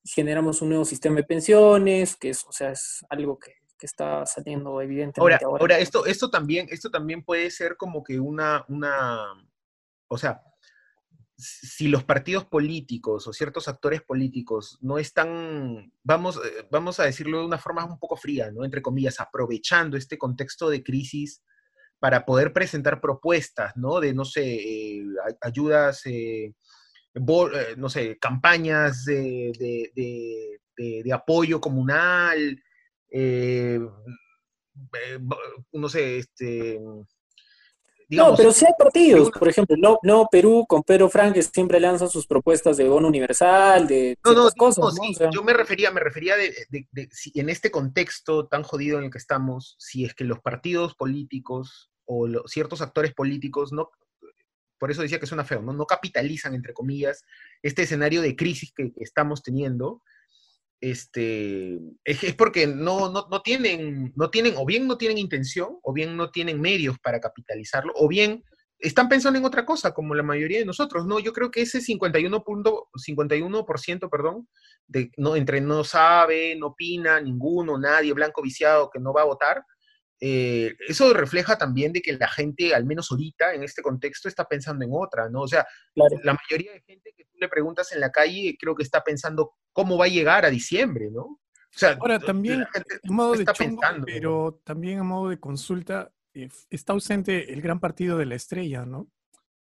generamos 0.04 0.64
un 0.64 0.70
nuevo 0.70 0.84
sistema 0.84 1.18
de 1.18 1.26
pensiones, 1.26 2.16
que 2.16 2.32
es, 2.32 2.44
o 2.46 2.52
sea, 2.52 2.72
es 2.72 3.06
algo 3.10 3.38
que, 3.38 3.54
está 3.86 4.26
saliendo 4.26 4.82
evidentemente 4.82 5.46
ahora. 5.46 5.62
Ahora, 5.62 5.78
esto, 5.78 6.08
esto, 6.08 6.32
también, 6.32 6.68
esto 6.72 6.90
también 6.90 7.22
puede 7.22 7.52
ser 7.52 7.78
como 7.78 8.04
que 8.04 8.20
una, 8.20 8.66
una, 8.68 9.28
o 10.08 10.18
sea, 10.18 10.42
si 11.38 11.90
los 11.90 12.04
partidos 12.04 12.46
políticos 12.46 13.28
o 13.28 13.34
ciertos 13.34 13.68
actores 13.68 14.02
políticos 14.02 14.78
no 14.82 14.98
están, 14.98 15.92
vamos, 16.04 16.38
eh, 16.38 16.68
vamos 16.72 17.00
a 17.00 17.04
decirlo 17.04 17.40
de 17.40 17.46
una 17.46 17.58
forma 17.58 17.84
un 17.84 18.00
poco 18.00 18.16
fría, 18.16 18.52
¿no? 18.52 18.64
Entre 18.64 18.82
comillas, 18.82 19.20
aprovechando 19.20 19.98
este 19.98 20.18
contexto 20.18 20.70
de 20.70 20.84
crisis 20.84 21.44
para 22.00 22.26
poder 22.26 22.54
presentar 22.54 23.02
propuestas, 23.02 23.76
¿no? 23.76 24.00
De, 24.00 24.14
no 24.14 24.24
sé, 24.24 24.44
eh, 24.46 25.06
ayudas, 25.42 26.06
eh, 26.06 26.54
no 27.78 27.90
sé, 27.90 28.18
campañas 28.18 29.06
de, 29.06 29.92
de 30.76 31.14
apoyo 31.14 31.60
comunal, 31.62 32.62
no 35.72 35.90
sé, 35.90 36.18
este 36.18 36.80
no, 38.10 38.36
pero 38.36 38.52
sí 38.52 38.66
hay 38.66 38.74
partidos, 38.78 39.32
por 39.32 39.48
ejemplo, 39.48 39.76
no, 39.78 40.00
no 40.04 40.28
Perú 40.32 40.66
con 40.68 40.84
Pedro 40.84 41.10
Frank 41.10 41.34
que 41.34 41.44
siempre 41.44 41.80
lanzan 41.80 42.10
sus 42.10 42.28
propuestas 42.28 42.78
de 42.78 42.88
bono 42.88 43.08
universal, 43.08 43.88
de 43.88 44.18
no, 44.24 44.34
no, 44.34 44.52
cosas. 44.52 44.96
No, 44.96 45.32
yo 45.32 45.44
me 45.44 45.54
refería, 45.54 45.92
me 45.92 46.00
refería 46.00 46.36
de, 46.36 46.54
si 47.12 47.32
en 47.36 47.50
este 47.50 47.72
contexto 47.72 48.48
tan 48.48 48.64
jodido 48.64 49.00
en 49.00 49.06
el 49.06 49.12
que 49.12 49.18
estamos, 49.18 49.76
si 49.80 50.06
es 50.06 50.14
que 50.14 50.24
los 50.24 50.40
partidos 50.40 50.96
políticos 50.96 51.92
o 52.06 52.28
ciertos 52.48 52.82
actores 52.82 53.14
políticos 53.14 53.72
no, 53.72 53.90
por 54.78 54.92
eso 54.92 55.02
decía 55.02 55.20
que 55.20 55.26
suena 55.26 55.46
feo, 55.46 55.62
¿no? 55.62 55.74
no 55.74 55.86
capitalizan, 55.86 56.54
entre 56.54 56.74
comillas, 56.74 57.24
este 57.62 57.84
escenario 57.84 58.22
de 58.22 58.36
crisis 58.36 58.72
que 58.76 58.92
estamos 58.98 59.42
teniendo 59.42 60.02
este, 60.82 61.80
es, 62.04 62.36
porque 62.36 62.68
no, 62.68 63.12
no, 63.12 63.28
no, 63.30 63.42
tienen, 63.42 64.14
no 64.16 64.30
tienen, 64.30 64.56
o 64.58 64.66
bien 64.66 64.88
no 64.88 64.98
tienen 64.98 65.18
intención, 65.18 65.78
o 65.82 65.94
bien 65.94 66.16
no 66.16 66.32
tienen 66.32 66.62
medios 66.62 66.98
para 67.00 67.20
capitalizarlo, 67.20 67.94
o 67.96 68.08
bien 68.08 68.44
están 68.80 69.10
pensando 69.10 69.40
en 69.40 69.46
otra 69.46 69.66
cosa, 69.66 69.94
como 69.94 70.16
la 70.16 70.24
mayoría 70.24 70.60
de 70.60 70.66
nosotros, 70.66 71.06
¿no? 71.06 71.20
Yo 71.20 71.34
creo 71.34 71.50
que 71.50 71.62
ese 71.62 71.80
51%, 71.80 72.88
51% 72.94 74.10
perdón, 74.10 74.48
de, 74.88 75.12
no, 75.18 75.36
entre 75.36 75.62
no 75.62 75.84
sabe, 75.84 76.56
no 76.56 76.68
opina, 76.68 77.20
ninguno, 77.20 77.78
nadie, 77.78 78.14
blanco 78.14 78.42
viciado 78.42 78.90
que 78.92 79.00
no 79.00 79.14
va 79.14 79.22
a 79.22 79.26
votar, 79.26 79.64
eh, 80.20 80.76
eso 80.88 81.14
refleja 81.14 81.58
también 81.58 81.92
de 81.92 82.02
que 82.02 82.14
la 82.14 82.28
gente, 82.28 82.74
al 82.74 82.86
menos 82.86 83.12
ahorita, 83.12 83.54
en 83.54 83.64
este 83.64 83.82
contexto, 83.82 84.30
está 84.30 84.46
pensando 84.46 84.86
en 84.86 84.92
otra, 84.94 85.30
¿no? 85.30 85.42
O 85.42 85.48
sea, 85.48 85.66
la 85.96 86.34
mayoría 86.34 86.74
de 86.74 86.82
gente 86.82 87.14
que 87.16 87.26
tú 87.26 87.38
le 87.40 87.50
preguntas 87.50 87.92
en 87.92 88.00
la 88.00 88.12
calle, 88.12 88.58
creo 88.60 88.76
que 88.76 88.84
está 88.84 89.04
pensando 89.04 89.54
cómo 89.74 89.98
va 89.98 90.06
a 90.06 90.10
llegar 90.10 90.46
a 90.46 90.50
diciembre, 90.50 91.10
¿no? 91.12 91.24
O 91.24 91.78
sea, 91.78 91.98
Ahora, 92.00 92.20
también, 92.20 92.66
en 93.04 93.14
modo 93.14 93.34
de 93.34 93.46
chongo, 93.46 93.82
pero 94.06 94.62
también 94.64 95.00
a 95.00 95.04
modo 95.04 95.30
de 95.30 95.40
consulta, 95.40 96.14
eh, 96.34 96.48
está 96.70 96.94
ausente 96.94 97.52
el 97.52 97.62
gran 97.62 97.82
partido 97.82 98.18
de 98.18 98.26
la 98.26 98.36
estrella, 98.36 98.86
¿no? 98.86 99.10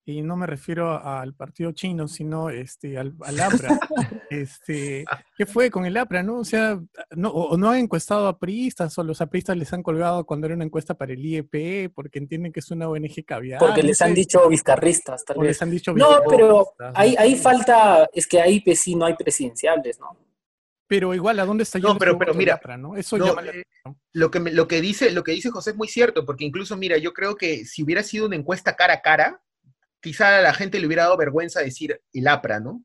Y 0.07 0.21
no 0.21 0.37
me 0.37 0.45
refiero 0.45 1.03
al 1.03 1.33
partido 1.33 1.71
chino, 1.71 2.07
sino 2.07 2.51
este, 2.51 2.97
al, 2.97 3.15
APRA. 3.39 3.79
este, 4.29 5.03
¿Qué 5.35 5.45
fue 5.47 5.71
con 5.71 5.85
el 5.85 5.97
APRA, 5.97 6.21
no? 6.21 6.37
O 6.37 6.45
sea, 6.45 6.79
no, 7.11 7.29
o 7.29 7.57
no 7.57 7.71
han 7.71 7.79
encuestado 7.79 8.27
a 8.27 8.37
priistas, 8.37 8.95
o 8.99 9.03
los 9.03 9.19
apristas 9.21 9.57
les 9.57 9.73
han 9.73 9.81
colgado 9.81 10.23
cuando 10.25 10.45
era 10.45 10.55
una 10.55 10.65
encuesta 10.65 10.93
para 10.93 11.13
el 11.13 11.25
IEP, 11.25 11.91
porque 11.93 12.19
entienden 12.19 12.53
que 12.53 12.59
es 12.59 12.69
una 12.69 12.87
ONG 12.87 13.25
caviar. 13.25 13.59
Porque 13.59 13.81
les 13.81 13.99
han 14.03 14.13
dicho 14.13 14.47
vizcarristas, 14.47 15.25
tal 15.25 15.39
vez. 15.39 15.47
Les 15.47 15.61
han 15.63 15.71
dicho 15.71 15.91
no, 15.93 16.19
pero 16.29 16.67
ahí, 16.93 17.15
ahí 17.17 17.35
falta, 17.35 18.07
es 18.13 18.27
que 18.27 18.39
ahí 18.39 18.59
pues, 18.59 18.81
sí 18.81 18.95
no 18.95 19.05
hay 19.05 19.15
presidenciables, 19.15 19.99
¿no? 19.99 20.17
Pero 20.87 21.15
igual, 21.15 21.39
¿a 21.39 21.45
dónde 21.45 21.63
está 21.63 21.79
No, 21.79 21.97
pero, 21.97 22.17
pero 22.17 22.35
mira, 22.35 22.59
¿no? 22.77 22.95
Eso 22.95 23.17
eh, 23.17 23.63
lo, 24.13 24.29
que 24.29 24.39
lo, 24.39 24.67
que 24.67 24.81
dice, 24.81 25.11
lo 25.11 25.23
que 25.23 25.31
dice 25.31 25.49
José 25.49 25.71
es 25.71 25.75
muy 25.75 25.87
cierto, 25.87 26.25
porque 26.25 26.45
incluso, 26.45 26.77
mira, 26.77 26.97
yo 26.97 27.11
creo 27.11 27.35
que 27.35 27.65
si 27.65 27.81
hubiera 27.81 28.03
sido 28.03 28.27
una 28.27 28.35
encuesta 28.35 28.75
cara 28.75 28.93
a 28.93 29.01
cara, 29.01 29.41
quizá 30.05 30.37
a 30.37 30.41
la 30.43 30.53
gente 30.53 30.79
le 30.79 30.85
hubiera 30.85 31.05
dado 31.05 31.17
vergüenza 31.17 31.61
decir 31.61 31.99
el 32.13 32.27
APRA, 32.27 32.59
¿no? 32.59 32.83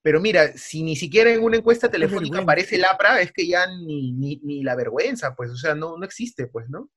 Pero 0.00 0.18
mira, 0.18 0.56
si 0.56 0.82
ni 0.82 0.96
siquiera 0.96 1.30
en 1.30 1.42
una 1.42 1.58
encuesta 1.58 1.90
telefónica 1.90 2.38
aparece 2.38 2.76
el 2.76 2.86
APRA, 2.86 3.20
es 3.20 3.32
que 3.32 3.46
ya 3.46 3.66
ni, 3.66 4.12
ni, 4.12 4.62
la 4.62 4.74
vergüenza, 4.74 5.34
pues, 5.34 5.50
o 5.50 5.56
sea, 5.56 5.74
no, 5.74 5.98
no 5.98 6.06
existe, 6.06 6.46
pues, 6.46 6.70
¿no? 6.70 6.90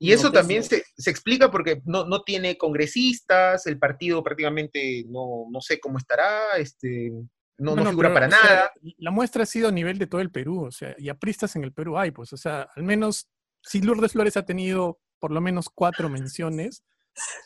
Y 0.00 0.10
eso 0.10 0.32
pues, 0.32 0.40
también 0.40 0.64
se, 0.64 0.82
se, 0.96 1.08
explica 1.08 1.52
porque 1.52 1.82
no, 1.84 2.04
no, 2.04 2.22
tiene 2.22 2.58
congresistas, 2.58 3.64
el 3.68 3.78
partido 3.78 4.24
prácticamente 4.24 5.04
no, 5.08 5.46
no 5.52 5.60
sé 5.60 5.78
cómo 5.78 5.98
estará, 5.98 6.56
este, 6.56 7.12
no, 7.58 7.76
no 7.76 7.86
figura 7.86 8.12
para 8.12 8.26
nada. 8.26 8.72
la 8.98 9.10
muestra 9.12 9.44
ha 9.44 9.46
sido 9.46 9.68
a 9.68 9.72
nivel 9.72 9.98
de 9.98 10.08
todo 10.08 10.20
el 10.20 10.32
Perú, 10.32 10.64
o 10.64 10.72
sea, 10.72 10.96
y 10.98 11.10
apristas 11.10 11.54
en 11.54 11.62
el 11.62 11.72
Perú 11.72 11.96
hay, 11.96 12.10
pues, 12.10 12.32
o 12.32 12.36
sea, 12.36 12.68
al 12.74 12.82
menos 12.82 13.28
si 13.62 13.82
Lourdes 13.82 14.12
Flores 14.12 14.36
ha 14.36 14.44
tenido 14.44 15.00
por 15.20 15.30
lo 15.30 15.40
menos 15.40 15.68
cuatro 15.68 16.08
menciones, 16.08 16.82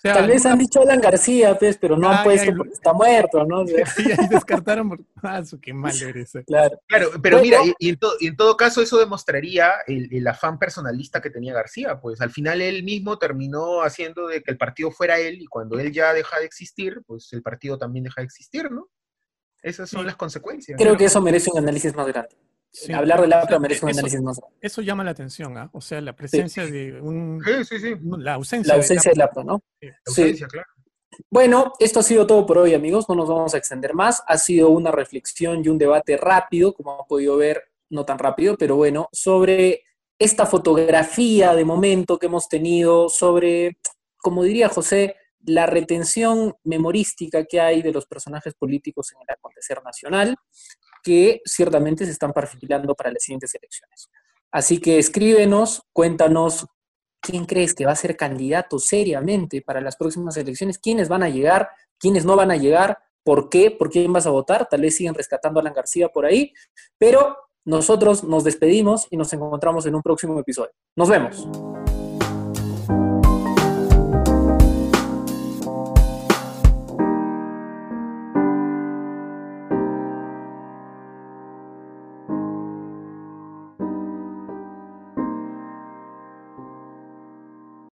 Tal 0.03 0.29
vez 0.29 0.45
han 0.47 0.59
dicho 0.59 0.83
Alan 0.83 1.01
García, 1.01 1.59
pues, 1.59 1.77
pero 1.79 1.97
no 1.97 2.11
han 2.11 2.23
puesto 2.23 2.55
porque 2.57 2.73
está 2.73 2.93
muerto, 2.93 3.45
¿no? 3.45 3.65
Sí, 3.97 4.13
ahí 4.13 4.29
descartaron 4.29 4.89
por... 4.89 5.01
Ah, 5.23 5.45
su 5.45 5.61
qué 5.61 5.73
mal 5.73 5.95
eres. 6.01 6.35
Eh. 6.35 6.45
Claro. 6.47 6.79
claro, 6.87 7.11
pero 7.23 7.41
mira, 7.41 7.59
y, 7.79 7.89
en 7.89 7.99
y, 8.21 8.27
en 8.27 8.37
todo 8.37 8.57
caso 8.57 8.83
eso 8.83 8.99
demostraría 8.99 9.73
el, 9.87 10.09
el, 10.13 10.27
afán 10.27 10.59
personalista 10.59 11.21
que 11.21 11.31
tenía 11.31 11.55
García, 11.55 12.01
pues 12.01 12.21
al 12.21 12.31
final 12.31 12.61
él 12.61 12.83
mismo 12.83 13.19
terminó 13.19 13.83
haciendo 13.83 14.27
de 14.29 14.43
que 14.43 14.51
el 14.51 14.59
partido 14.59 14.91
fuera 14.91 15.19
él 15.19 15.41
y 15.41 15.47
cuando 15.47 15.79
él 15.79 15.93
ya 15.93 16.13
deja 16.13 16.39
de 16.39 16.45
existir, 16.45 17.03
pues 17.07 17.33
el 17.33 17.43
partido 17.43 17.79
también 17.79 18.05
deja 18.05 18.21
de 18.21 18.27
existir, 18.27 18.71
¿no? 18.71 18.89
Esas 19.63 19.89
son 19.89 20.05
las 20.05 20.17
consecuencias. 20.17 20.79
Creo 20.79 20.97
que 20.97 21.07
eso 21.07 21.23
merece 21.23 21.51
un 21.51 21.59
análisis 21.59 21.95
más 21.95 22.07
grande. 22.07 22.37
Hablar 22.93 23.21
del 23.21 23.33
APRA 23.33 23.59
merece 23.59 23.85
un 23.85 23.93
análisis 23.93 24.21
más. 24.21 24.41
Eso 24.61 24.83
llama 24.83 25.05
la 25.05 25.13
atención, 25.13 25.57
¿ah? 25.57 25.71
O 25.73 25.81
sea, 25.81 26.01
la 26.01 26.15
presencia 26.15 26.67
de 26.67 27.01
un... 27.01 27.41
Sí, 27.45 27.65
sí, 27.65 27.79
sí. 27.79 27.95
La 28.19 28.35
ausencia, 28.35 28.75
la 28.75 28.79
ausencia 28.81 29.13
del 29.13 29.47
¿no? 29.47 29.63
La 29.81 29.97
ausencia, 30.07 30.47
claro. 30.49 30.69
Bueno, 31.31 31.73
esto 31.79 32.01
ha 32.01 32.03
sido 32.03 32.27
todo 32.27 32.45
por 32.45 32.59
hoy, 32.59 32.75
amigos. 32.75 33.09
No 33.09 33.15
nos 33.15 33.29
vamos 33.29 33.55
a 33.55 33.59
extender 33.59 33.95
más. 33.95 34.23
Ha 34.27 34.39
sido 34.39 34.71
una 34.71 34.91
reflexión 34.91 35.65
y 35.65 35.69
un 35.69 35.79
debate 35.79 36.17
rápido, 36.17 36.75
como 36.75 37.01
han 37.01 37.07
podido 37.07 37.37
ver, 37.37 37.63
no 37.91 38.05
tan 38.05 38.19
rápido, 38.19 38.57
pero 38.59 38.77
bueno, 38.77 39.09
sobre 39.13 39.85
esta 40.19 40.47
fotografía 40.47 41.55
de 41.55 41.65
momento 41.65 42.19
que 42.19 42.27
hemos 42.27 42.49
tenido, 42.49 43.09
sobre, 43.09 43.79
como 44.17 44.43
diría 44.43 44.69
José, 44.69 45.17
la 45.47 45.67
retención 45.67 46.55
memorística 46.65 47.45
que 47.45 47.61
hay 47.61 47.83
de 47.83 47.93
los 47.93 48.07
personajes 48.07 48.55
políticos 48.55 49.13
en 49.13 49.21
el 49.21 49.35
acontecer 49.35 49.83
nacional, 49.85 50.37
que 51.05 51.43
ciertamente 51.45 52.05
se 52.05 52.13
están 52.13 52.33
perfilando 52.33 52.95
para 52.95 53.13
las 53.13 53.23
siguientes 53.23 53.55
elecciones. 53.55 54.11
Así 54.51 54.81
que 54.81 54.99
escríbenos, 54.99 55.83
cuéntanos 55.93 56.67
quién 57.21 57.45
crees 57.45 57.75
que 57.75 57.87
va 57.87 57.93
a 57.93 57.97
ser 57.97 58.17
candidato 58.17 58.79
seriamente 58.79 59.63
para 59.63 59.81
las 59.81 59.97
próximas 59.97 60.37
elecciones, 60.37 60.79
quiénes 60.79 61.09
van 61.09 61.23
a 61.23 61.29
llegar, 61.29 61.71
quiénes 61.99 62.25
no 62.25 62.37
van 62.37 62.51
a 62.51 62.57
llegar, 62.57 62.99
por 63.23 63.49
qué, 63.49 63.71
por 63.71 63.91
quién 63.91 64.13
vas 64.13 64.27
a 64.27 64.31
votar, 64.31 64.69
tal 64.69 64.83
vez 64.83 64.97
siguen 64.97 65.15
rescatando 65.15 65.59
a 65.59 65.63
Alan 65.63 65.73
García 65.73 66.09
por 66.09 66.27
ahí, 66.27 66.53
pero 66.99 67.37
nosotros 67.65 68.23
nos 68.25 68.45
despedimos 68.45 69.07
y 69.11 69.17
nos 69.17 69.33
encontramos 69.33 69.87
en 69.87 69.95
un 69.95 70.03
próximo 70.03 70.39
episodio. 70.39 70.73
Nos 70.95 71.09
vemos. 71.09 71.49